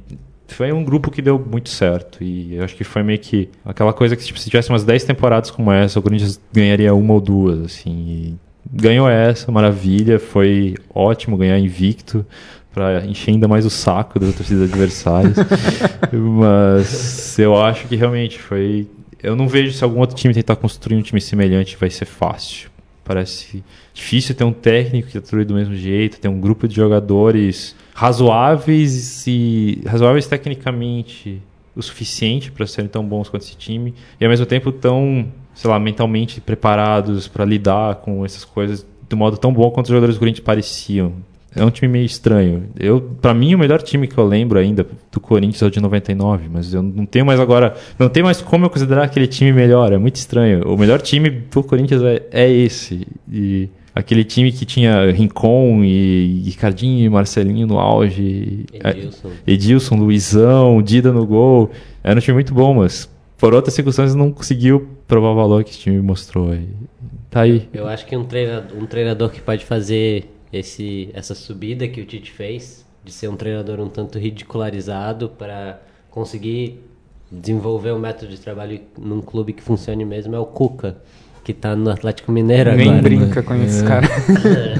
[0.48, 2.24] foi um grupo que deu muito certo.
[2.24, 5.04] E eu acho que foi meio que aquela coisa que tipo, se tivesse umas 10
[5.04, 7.92] temporadas como essa, o Corinthians ganharia uma ou duas, assim.
[7.92, 8.36] E
[8.72, 12.26] ganhou essa, maravilha, foi ótimo ganhar invicto
[12.74, 15.38] para encher ainda mais o saco das torcidas adversárias.
[16.12, 18.88] Mas eu acho que realmente foi.
[19.24, 22.70] Eu não vejo se algum outro time tentar construir um time semelhante vai ser fácil.
[23.06, 27.76] Parece difícil ter um técnico que atua do mesmo jeito, ter um grupo de jogadores
[27.94, 31.40] razoáveis e razoáveis tecnicamente
[31.76, 35.70] o suficiente para serem tão bons quanto esse time e ao mesmo tempo tão, sei
[35.70, 40.16] lá, mentalmente preparados para lidar com essas coisas de modo tão bom quanto os jogadores
[40.16, 41.14] do Corinthians pareciam.
[41.56, 42.66] É um time meio estranho.
[42.78, 45.80] Eu, para mim, o melhor time que eu lembro ainda do Corinthians é o de
[45.80, 49.54] 99, mas eu não tenho mais agora, não tem mais como eu considerar aquele time
[49.54, 49.94] melhor.
[49.94, 50.68] É muito estranho.
[50.68, 53.08] O melhor time do Corinthians é, é esse.
[53.32, 58.66] E aquele time que tinha Rincon e Ricardinho e Marcelinho no auge.
[58.74, 59.32] Edilson.
[59.48, 61.72] Edilson, Luizão, Dida no gol.
[62.04, 65.70] Era um time muito bom, mas por outras circunstâncias não conseguiu provar o valor que
[65.70, 66.54] esse time mostrou.
[67.30, 67.68] Tá aí.
[67.74, 72.06] Eu acho que um treinador, um treinador que pode fazer esse, essa subida que o
[72.06, 76.80] Tite fez, de ser um treinador um tanto ridicularizado para conseguir
[77.32, 80.98] desenvolver um método de trabalho num clube que funcione mesmo, é o Cuca
[81.46, 83.04] que tá no Atlético Mineiro Ninguém agora.
[83.04, 83.88] brinca com esse é.
[83.88, 84.08] cara.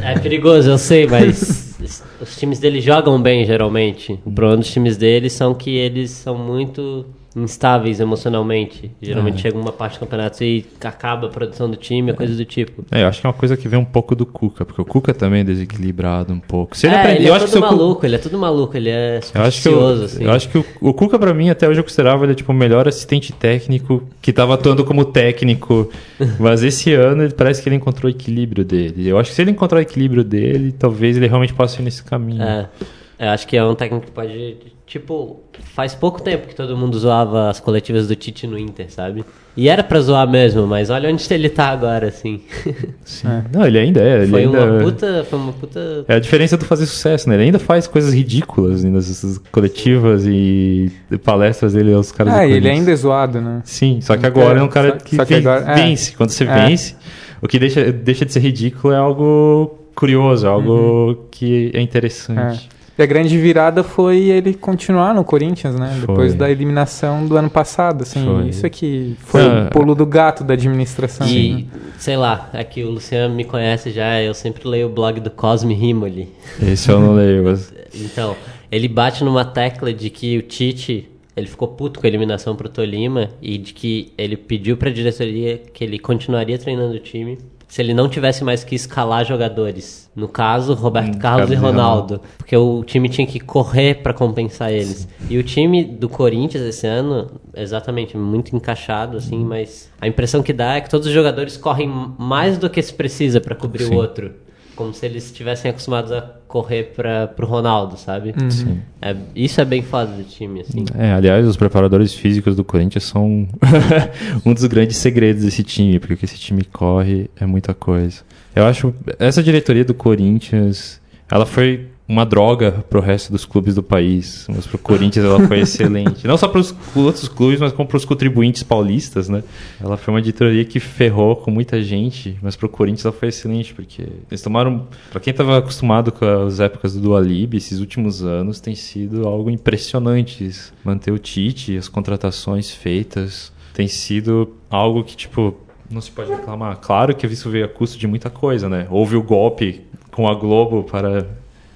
[0.04, 1.76] É, é perigoso, eu sei, mas
[2.20, 4.20] os times dele jogam bem, geralmente.
[4.26, 7.06] O problema dos times dele são que eles são muito
[7.36, 8.92] instáveis emocionalmente.
[9.02, 9.42] Geralmente é.
[9.42, 12.86] chega uma parte do campeonato e acaba a produção do time, coisa do tipo.
[12.90, 14.86] É, eu acho que é uma coisa que vem um pouco do Cuca, porque o
[14.86, 16.78] Cuca também é desequilibrado um pouco.
[16.78, 18.06] Se ele, é, aprender, ele é todo maluco, Cu...
[18.06, 20.24] ele é tudo maluco, ele é eu acho que eu, assim.
[20.24, 22.56] Eu acho que o, o Cuca, pra mim, até hoje eu considerava ele tipo o
[22.56, 25.90] melhor assistente técnico que tava atuando como técnico,
[26.40, 29.08] mas esse ano ele parece que ele encontrou o equilíbrio dele.
[29.08, 32.04] Eu acho que se ele encontrar o equilíbrio dele, talvez ele realmente possa ir nesse
[32.04, 32.42] caminho.
[32.42, 32.70] É.
[33.18, 34.58] Eu acho que é um técnico que pode.
[34.86, 35.42] Tipo,
[35.74, 39.26] faz pouco tempo que todo mundo zoava as coletivas do Tite no Inter, sabe?
[39.58, 42.42] E era pra zoar mesmo, mas olha onde ele tá agora, assim.
[43.04, 43.28] Sim.
[43.28, 43.44] É.
[43.52, 44.24] Não, ele ainda é.
[44.24, 44.66] Ele foi, ainda...
[44.66, 46.06] Uma puta, foi uma puta.
[46.08, 47.36] É a diferença do fazer sucesso, né?
[47.36, 50.92] Ele ainda faz coisas ridículas nas coletivas e
[51.24, 53.62] palestras dele aos caras É, ele ainda é zoado, né?
[53.64, 55.76] Sim, só que agora é, é um cara que, que agora, é.
[55.76, 56.12] vence.
[56.12, 56.18] É.
[56.18, 56.68] Quando você é.
[56.68, 56.96] vence,
[57.42, 61.18] o que deixa, deixa de ser ridículo é algo curioso, algo uhum.
[61.32, 62.70] que é interessante.
[62.98, 63.02] É.
[63.02, 65.90] E a grande virada foi ele continuar no Corinthians, né?
[65.92, 66.08] Foi.
[66.08, 68.24] Depois da eliminação do ano passado, assim.
[68.26, 68.50] Foi.
[68.50, 71.28] Isso aqui foi o pulo do gato da administração.
[71.28, 71.66] E, né?
[71.98, 75.74] sei lá, aqui o Luciano me conhece já, eu sempre leio o blog do Cosme
[75.74, 76.30] Rimoli.
[76.62, 77.74] Esse eu não leio, mas...
[77.94, 78.36] Então,
[78.72, 82.70] ele bate numa tecla de que o Tite ele ficou puto com a eliminação pro
[82.70, 87.82] Tolima e de que ele pediu pra diretoria que ele continuaria treinando o time se
[87.82, 90.10] ele não tivesse mais que escalar jogadores.
[90.16, 92.22] No caso, Roberto Hum, Carlos e Ronaldo.
[92.38, 95.08] Porque o time tinha que correr pra compensar eles.
[95.30, 100.54] E o time do Corinthians esse ano, exatamente, muito encaixado, assim, mas a impressão que
[100.54, 103.96] dá é que todos os jogadores correm mais do que se precisa pra cobrir Sim.
[103.96, 104.45] o outro.
[104.76, 108.34] Como se eles estivessem acostumados a correr para pro Ronaldo, sabe?
[108.50, 108.82] Sim.
[109.02, 110.86] É, isso é bem foda do time, assim.
[110.98, 113.48] É, aliás, os preparadores físicos do Corinthians são
[114.46, 118.22] um dos grandes segredos desse time, porque o que esse time corre é muita coisa.
[118.56, 123.82] Eu acho essa diretoria do Corinthians, ela foi uma droga pro resto dos clubes do
[123.82, 126.28] país, mas pro Corinthians ela foi excelente.
[126.28, 129.44] Não só para os outros clubes, mas como para os contribuintes paulistas, né?
[129.82, 133.74] Ela foi uma diretoria que ferrou com muita gente, mas pro Corinthians ela foi excelente,
[133.74, 138.60] porque eles tomaram, Pra quem estava acostumado com as épocas do Dualib, esses últimos anos
[138.60, 140.52] tem sido algo impressionante.
[140.84, 145.56] Manter o Tite, as contratações feitas, tem sido algo que tipo
[145.90, 146.78] não se pode reclamar.
[146.78, 148.88] Claro que isso veio a custo de muita coisa, né?
[148.90, 151.28] Houve o golpe com a Globo para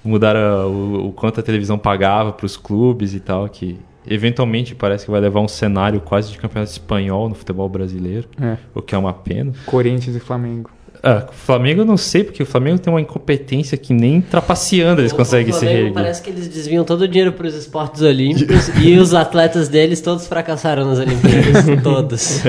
[0.09, 3.77] mudar a- o, o quanto a televisão pagava para os clubes e tal, que
[4.07, 8.57] eventualmente parece que vai levar um cenário quase de campeonato espanhol no futebol brasileiro, É.
[8.73, 9.53] o que é uma pena.
[9.65, 10.71] Corinthians e Flamengo.
[11.01, 14.99] Ah, o Flamengo eu não sei, porque o Flamengo tem uma incompetência que nem trapaceando
[15.01, 15.93] eles O- conseguem o se Flamengo reerguer.
[16.03, 20.01] Parece que eles desviam todo o dinheiro para os esportes olímpicos e os atletas deles
[20.01, 21.63] todos fracassaram nas Olimpíadas.
[21.81, 22.41] todos.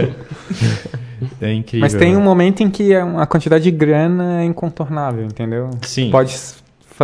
[1.40, 1.80] É incrível.
[1.82, 2.18] Mas tem né?
[2.18, 5.70] um momento em que a quantidade de grana é incontornável, entendeu?
[5.82, 6.10] Sim.
[6.10, 6.36] Pode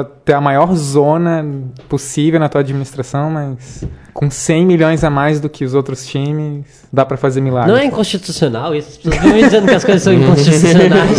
[0.05, 1.45] ter a maior zona
[1.89, 6.65] possível na tua administração, mas com 100 milhões a mais do que os outros times,
[6.93, 7.71] dá pra fazer milagre.
[7.71, 8.89] Não é inconstitucional isso?
[8.91, 11.19] As pessoas vivem me dizendo que as coisas são inconstitucionais.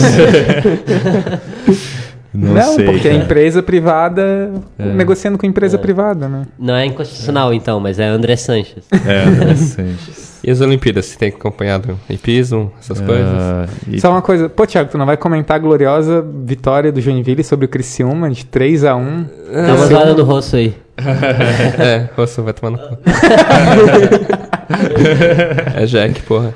[2.40, 3.24] Não, sei, porque é cara.
[3.24, 6.44] empresa privada negociando com empresa privada, né?
[6.60, 8.84] Não é inconstitucional, então, mas é André Sanches.
[9.06, 10.28] É, interessante.
[10.44, 13.26] E as Olimpíadas, você tem acompanhado hipismo, essas coisas?
[13.28, 17.02] Ah, e- Só uma coisa, pô, Thiago, tu não vai comentar a gloriosa vitória do
[17.02, 20.76] Joinville sobre o Criciúma de 3 a 1 Dá uma zoada no rosto aí.
[21.80, 22.98] É, Rosso, vai tomar no cu.
[25.76, 26.54] é Jack, porra.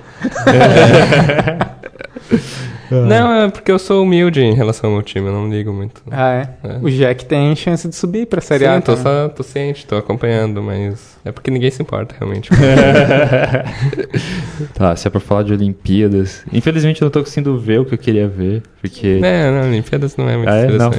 [2.95, 6.01] Não, é porque eu sou humilde em relação ao meu time, eu não ligo muito.
[6.11, 6.49] Ah, é?
[6.67, 6.77] É.
[6.81, 8.81] O Jack tem chance de subir pra Série Sim, A.
[8.81, 9.03] tô, também.
[9.03, 12.49] só, tô ciente, tô acompanhando, mas é porque ninguém se importa, realmente.
[14.73, 16.43] Tá, se é pra falar de Olimpíadas.
[16.51, 19.19] Infelizmente eu não tô conseguindo ver o que eu queria ver, porque.
[19.23, 20.67] é, não, Olimpíadas não é muito Ah, é?
[20.67, 20.91] Não.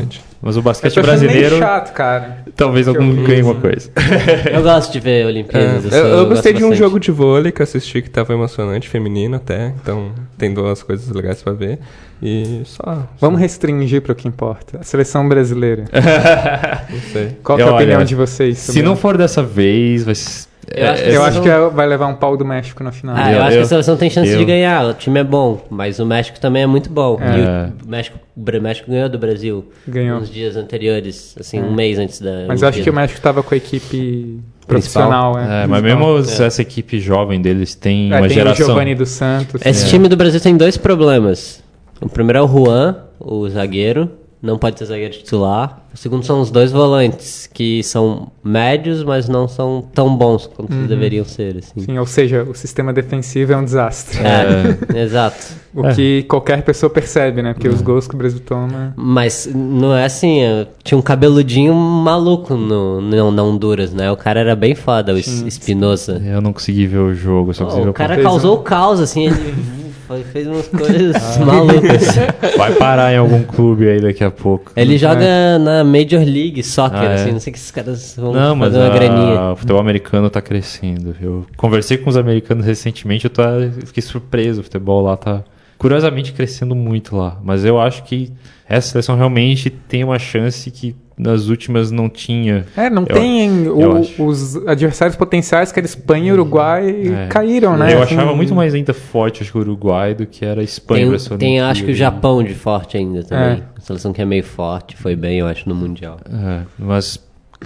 [0.45, 2.39] Mas o Eu basquete brasileiro, chato, cara.
[2.57, 3.89] talvez algum eu- ganhe uma coisa.
[4.53, 5.87] Eu gosto de ver Olimpíadas.
[5.87, 6.79] É, sou- eu, eu gosto gostei de um bastante.
[6.81, 11.09] jogo de vôlei que eu assisti que tava emocionante, feminino até, então tem duas coisas
[11.11, 11.79] legais pra ver.
[12.21, 13.09] E só.
[13.21, 14.79] Vamos restringir para o que importa.
[14.81, 15.85] A seleção brasileira.
[16.91, 17.37] Não sei.
[17.43, 18.59] Qual que é a Olha, opinião de vocês?
[18.59, 20.47] Se não for dessa vez, vai ser.
[20.71, 22.93] Eu acho que Eu Seleção- acho que é- vai levar um pau do México na
[22.93, 23.17] final.
[23.19, 24.85] Ah, eu, Eu- acho que a seleção tem chance eu- de ganhar.
[24.87, 27.19] O time é bom, mas o México também é muito bom.
[27.21, 27.69] É.
[27.83, 30.21] E o México, o México ganhou do Brasil Ganhou.
[30.21, 32.45] uns dias anteriores, assim, um mês antes da.
[32.47, 32.93] Mas eu acho que o.
[32.95, 35.37] México tava com a equipe profissional.
[35.39, 38.65] É, É, mas mesmo essa equipe jovem deles tem É, uma tem geração.
[38.67, 39.61] o Giovanni dos Santos.
[39.65, 39.89] Esse é.
[39.89, 41.61] time do Brasil tem dois problemas.
[42.01, 44.11] O primeiro é o Juan, o zagueiro.
[44.43, 45.79] Não pode ser zagueiro titular.
[45.95, 50.73] O segundo são os dois volantes, que são médios, mas não são tão bons quanto
[50.73, 51.59] eles deveriam ser.
[51.59, 51.81] Assim.
[51.81, 54.19] Sim, ou seja, o sistema defensivo é um desastre.
[54.19, 55.37] É, exato.
[55.73, 57.55] O que qualquer pessoa percebe, né?
[57.55, 58.93] Porque os gols que o Brasil toma.
[58.97, 64.11] Mas não é assim, é, tinha um cabeludinho maluco no, no, na Honduras, né?
[64.11, 66.21] O cara era bem foda, o Es- Espinosa.
[66.25, 68.99] Eu não consegui ver o jogo, só consegui ver o o cara causou o caos,
[68.99, 69.82] assim, ele
[70.13, 72.07] foi- fez umas coisas malucas.
[72.57, 74.73] Vai parar em algum clube aí daqui a pouco.
[74.77, 77.15] Ele joga na Major League Soccer, Ah, é?
[77.15, 79.41] assim, não sei que esses caras vão Não, mas fazer uma a- graninha.
[79.53, 81.15] o futebol americano tá crescendo.
[81.21, 84.61] Eu conversei com os americanos recentemente, eu, tô, eu fiquei surpreso.
[84.61, 85.43] O futebol lá tá
[85.79, 87.39] curiosamente crescendo muito lá.
[87.43, 88.31] Mas eu acho que
[88.69, 92.65] essa seleção realmente tem uma chance que nas últimas não tinha.
[92.77, 93.69] É, não Eu- tem.
[93.69, 94.25] o- eu acho.
[94.25, 97.27] os adversários potenciais que era Espanha e Uruguai É.
[97.29, 97.93] caíram, né?
[97.95, 100.65] Eu Assim, achava muito mais ainda forte acho que o Uruguai do que era a
[100.65, 101.07] Espanha.
[101.29, 102.15] Tem, tem acho que o Olimpíada.
[102.15, 103.59] Japão de forte ainda também.
[103.59, 103.63] É.
[103.77, 106.19] A seleção que é meio forte, foi bem, eu acho, no Mundial.
[106.33, 107.19] É, mas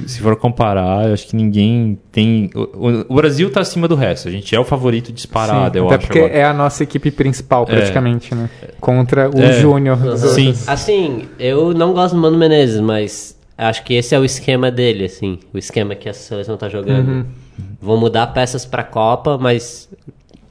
[0.07, 2.51] se for comparar, eu acho que ninguém tem.
[2.55, 4.29] O, o- o Brasil tá acima do resto.
[4.29, 6.07] A gente é o favorito disparado, sim, eu até acho.
[6.07, 6.35] porque agora.
[6.35, 8.51] é a nossa equipe principal, praticamente, né?
[8.81, 9.53] Contra o É.
[9.55, 10.49] Júnior dos Sim.
[10.49, 10.69] outros.
[10.69, 15.05] Assim, eu não gosto do Mano Menezes, mas acho que esse é o esquema dele,
[15.05, 15.39] assim.
[15.53, 17.09] O esquema que a seleção tá jogando.
[17.09, 17.27] Uhum.
[17.81, 19.89] Vão mudar peças pra Copa, mas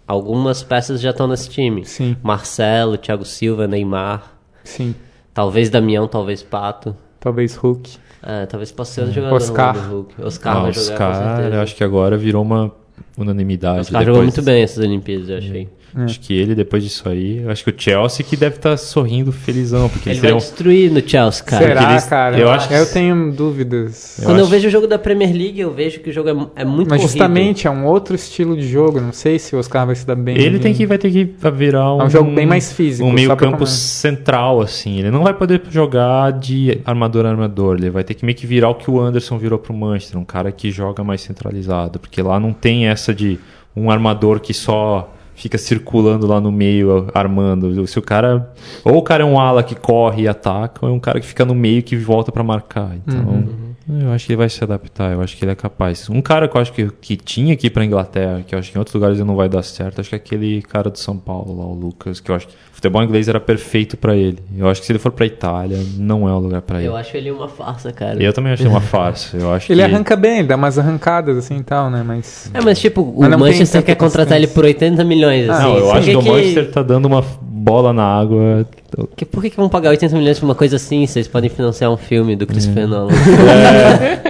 [0.08, 1.86] algumas peças já estão nesse time.
[1.86, 2.16] Sim.
[2.24, 4.34] Marcelo, Thiago Silva, Neymar.
[4.64, 4.96] Sim.
[5.34, 6.96] Talvez Damião, talvez Pato.
[7.20, 7.98] Talvez Hulk.
[8.24, 9.74] Ah, talvez possa ser outro jogador Oscar.
[9.74, 10.22] do Hulk.
[10.24, 12.72] Oscar Ah, vai jogar com Oscar, eu acho que agora virou uma
[13.18, 13.82] unanimidade.
[13.82, 15.70] Os caras jogou muito bem essas Olimpíadas, eu achei.
[15.98, 16.04] É.
[16.04, 18.78] Acho que ele, depois disso aí, eu acho que o Chelsea que deve estar tá
[18.78, 19.88] sorrindo felizão.
[19.88, 20.38] Porque ele vai um...
[20.38, 21.66] destruir no Chelsea, cara.
[21.66, 22.06] Será, eles...
[22.06, 22.38] cara?
[22.38, 22.74] Eu, acho que...
[22.74, 24.20] eu tenho dúvidas.
[24.24, 26.64] Quando eu, eu vejo o jogo da Premier League, eu vejo que o jogo é,
[26.64, 29.00] é muito Mas justamente, é um outro estilo de jogo.
[29.00, 30.38] Não sei se o Oscar vai se dar bem.
[30.38, 31.24] Ele tem que, vai ter que
[31.54, 32.02] virar um...
[32.02, 33.08] É um jogo bem mais físico.
[33.08, 35.00] Um meio campo central, assim.
[35.00, 37.78] Ele não vai poder jogar de armador a armador.
[37.78, 40.20] Ele vai ter que meio que virar o que o Anderson virou pro Manchester.
[40.20, 42.00] Um cara que joga mais centralizado.
[42.00, 43.40] Porque lá não tem essa de
[43.76, 47.86] um armador que só fica circulando lá no meio, armando.
[47.88, 48.52] Se o cara.
[48.84, 51.26] Ou o cara é um ala que corre e ataca, ou é um cara que
[51.26, 52.96] fica no meio que volta para marcar.
[52.96, 53.26] Então.
[53.26, 53.65] Uhum.
[53.88, 56.10] Eu acho que ele vai se adaptar, eu acho que ele é capaz.
[56.10, 58.72] Um cara que eu acho que, que tinha que ir pra Inglaterra, que eu acho
[58.72, 60.98] que em outros lugares ele não vai dar certo, acho que é aquele cara do
[60.98, 64.16] São Paulo lá, o Lucas, que eu acho que o futebol inglês era perfeito para
[64.16, 64.40] ele.
[64.58, 66.88] Eu acho que se ele for pra Itália, não é o lugar para ele.
[66.88, 68.22] Eu acho ele uma farsa, cara.
[68.22, 69.38] Eu também achei uma farsa.
[69.38, 69.94] Eu acho ele que...
[69.94, 72.04] arranca bem, dá umas arrancadas assim e tal, né?
[72.04, 72.50] Mas.
[72.54, 75.48] É, mas tipo, o mas Manchester quer contratar ele por 80 milhões.
[75.48, 75.64] Assim.
[75.64, 77.24] Não, eu acho que, que o Manchester tá dando uma
[77.66, 78.68] bola na água.
[79.16, 81.08] Que, por que, que vão pagar 80 milhões por uma coisa assim?
[81.08, 82.86] Vocês podem financiar um filme do Chris é.
[82.86, 83.12] Nolan.
[83.12, 84.22] É.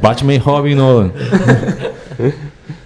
[0.00, 1.12] Batman e Robin Nolan.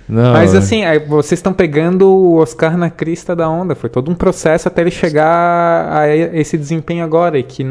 [0.08, 3.76] Não, Mas assim, vocês estão pegando o Oscar na crista da onda.
[3.76, 7.38] Foi todo um processo até ele chegar a esse desempenho agora.
[7.38, 7.64] E que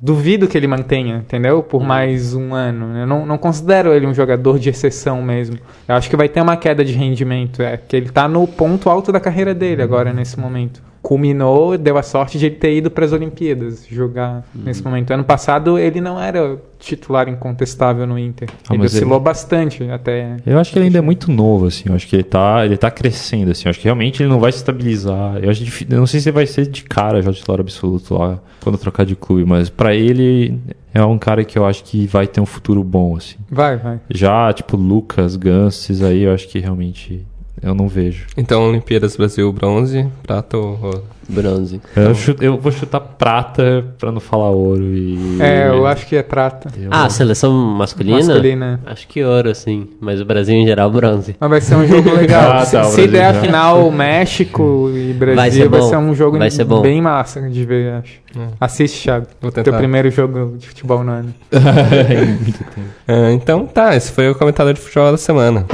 [0.00, 1.62] duvido que ele mantenha, entendeu?
[1.62, 1.86] Por uhum.
[1.86, 2.96] mais um ano.
[2.96, 5.58] Eu não, não considero ele um jogador de exceção mesmo.
[5.86, 7.62] Eu acho que vai ter uma queda de rendimento.
[7.62, 10.87] É que ele está no ponto alto da carreira dele agora, nesse momento.
[11.00, 14.62] Culminou, deu a sorte de ele ter ido para as Olimpíadas jogar uhum.
[14.64, 15.10] nesse momento.
[15.10, 18.48] Ano passado ele não era titular incontestável no Inter.
[18.68, 19.24] Ah, ele oscilou ele...
[19.24, 20.36] bastante até.
[20.46, 21.84] Eu acho que ele ainda é muito novo, assim.
[21.86, 23.64] Eu acho que ele tá, ele tá crescendo, assim.
[23.66, 25.38] Eu acho que realmente ele não vai se estabilizar.
[25.42, 28.38] Eu, acho eu não sei se ele vai ser de cara já titular absoluto lá
[28.60, 30.58] quando trocar de clube, mas para ele
[30.92, 33.36] é um cara que eu acho que vai ter um futuro bom, assim.
[33.50, 34.00] Vai, vai.
[34.10, 37.26] Já, tipo, Lucas, Ganses, aí eu acho que realmente
[37.62, 38.26] eu não vejo.
[38.36, 41.80] Então, Olimpíadas Brasil, bronze, prata ou Bronze.
[41.94, 45.38] Eu, chuto, eu, vou chutar prata pra não falar ouro e.
[45.40, 46.70] É, eu acho que é prata.
[46.76, 46.88] Eu...
[46.90, 48.16] Ah, seleção masculina?
[48.16, 48.80] Masculina.
[48.86, 49.88] Acho que ouro, sim.
[50.00, 51.36] Mas o Brasil em geral, bronze.
[51.38, 52.52] Mas vai ser um jogo legal.
[52.56, 56.14] ah, tá, se, se der a final México e Brasil, vai ser, vai ser um
[56.14, 58.20] jogo vai ser bem massa de ver, acho.
[58.34, 58.48] Hum.
[58.58, 59.26] Assiste, Thiago.
[59.40, 59.70] Vou tentar.
[59.70, 61.34] Teu primeiro jogo de futebol no ano.
[63.06, 65.66] é, então tá, esse foi o comentário de futebol da semana.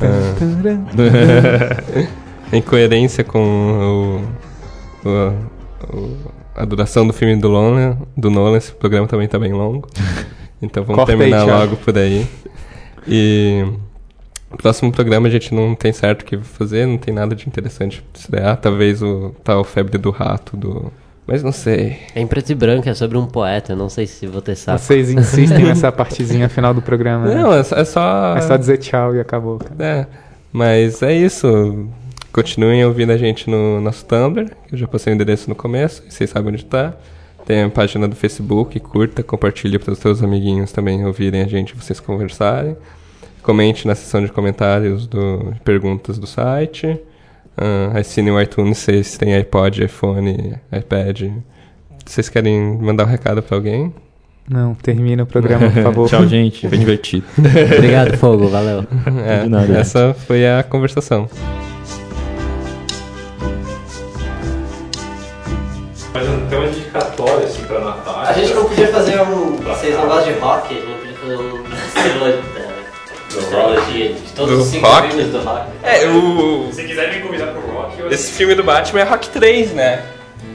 [2.52, 4.22] em coerência com
[5.04, 6.16] o, o, o,
[6.54, 9.88] a duração do filme do Nolan, do Nolan, esse programa também está bem longo.
[10.60, 12.26] Então vamos Corta terminar aí, logo por aí.
[13.06, 13.62] E
[14.50, 17.46] no próximo programa a gente não tem certo o que fazer, não tem nada de
[17.46, 18.56] interessante pra estrear.
[18.56, 20.90] Talvez o tal Febre do Rato do
[21.26, 21.98] mas não sei.
[22.14, 24.78] É em preto e branco, é sobre um poeta, não sei se vou ter saco.
[24.78, 27.26] Vocês insistem nessa partezinha final do programa.
[27.26, 27.60] Não, né?
[27.60, 28.36] é, só.
[28.36, 29.58] É só dizer tchau e acabou.
[29.58, 29.74] Cara.
[29.78, 30.06] É.
[30.52, 31.88] Mas é isso.
[32.32, 36.02] Continuem ouvindo a gente no nosso Tumblr, que eu já passei o endereço no começo,
[36.06, 36.94] e vocês sabem onde está.
[37.46, 41.74] Tem a página do Facebook, curta, compartilhe para os seus amiguinhos também ouvirem a gente,
[41.74, 42.76] vocês conversarem.
[43.42, 47.00] Comente na seção de comentários do perguntas do site.
[47.58, 51.30] Uh, assine o iTunes, vocês têm iPod, iPhone, iPad.
[52.04, 53.92] Vocês querem mandar um recado para alguém?
[54.48, 56.08] Não, termina o programa, por favor.
[56.08, 56.68] Tchau, gente.
[56.68, 57.26] Foi divertido.
[57.74, 58.48] Obrigado, Fogo.
[58.48, 58.84] Valeu.
[59.26, 61.28] É, nada, essa foi a conversação.
[66.12, 68.30] Mas tem uma dedicatória assim pra Natália.
[68.30, 69.56] A gente não podia fazer um.
[69.56, 70.74] Vocês não gostam de rock?
[70.74, 72.55] A gente não podia fazer um
[73.48, 75.08] trilogia de todos do os cinco rock?
[75.08, 75.66] filmes do rock.
[75.82, 76.70] É, o.
[76.72, 77.98] Se quiser me convidar pro rock.
[78.00, 78.10] Eu...
[78.10, 80.02] Esse filme do Batman é Rock 3, né?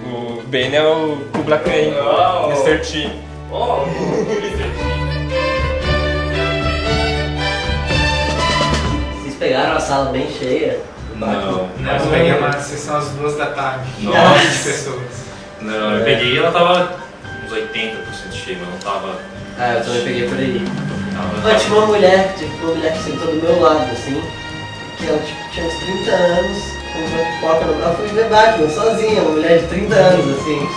[0.05, 2.51] O Ben é o Kubla Khan, oh.
[2.51, 2.79] Mr.
[2.79, 3.09] T.
[3.51, 3.85] Oh,
[9.21, 10.79] Vocês pegaram a sala bem cheia?
[11.15, 11.67] Não.
[11.79, 13.85] Não, eu peguei uma sessão às duas da tarde.
[13.99, 14.69] Nossa.
[14.69, 15.01] pessoas.
[15.61, 16.95] Não, eu peguei ela tava
[17.45, 19.15] uns 80% cheia, mas não tava.
[19.63, 20.65] Ah, eu também peguei por aí.
[21.43, 24.19] Mas tinha uma mulher, tipo, uma mulher que sentou do meu lado, assim,
[24.97, 26.57] que ela tipo, tinha uns 30 anos,
[26.91, 30.67] com uma pipoca no braço, e ver Batman, sozinha, uma mulher de 30 anos, assim.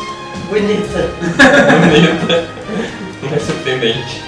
[0.51, 1.11] Bonita.
[1.81, 2.48] Bonita.
[3.24, 4.23] Não é surpreendente.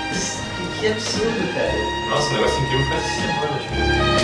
[0.56, 2.08] Que, que absurdo, cara.
[2.08, 4.15] Nossa, o negócio incrível foi essa semana, tipo.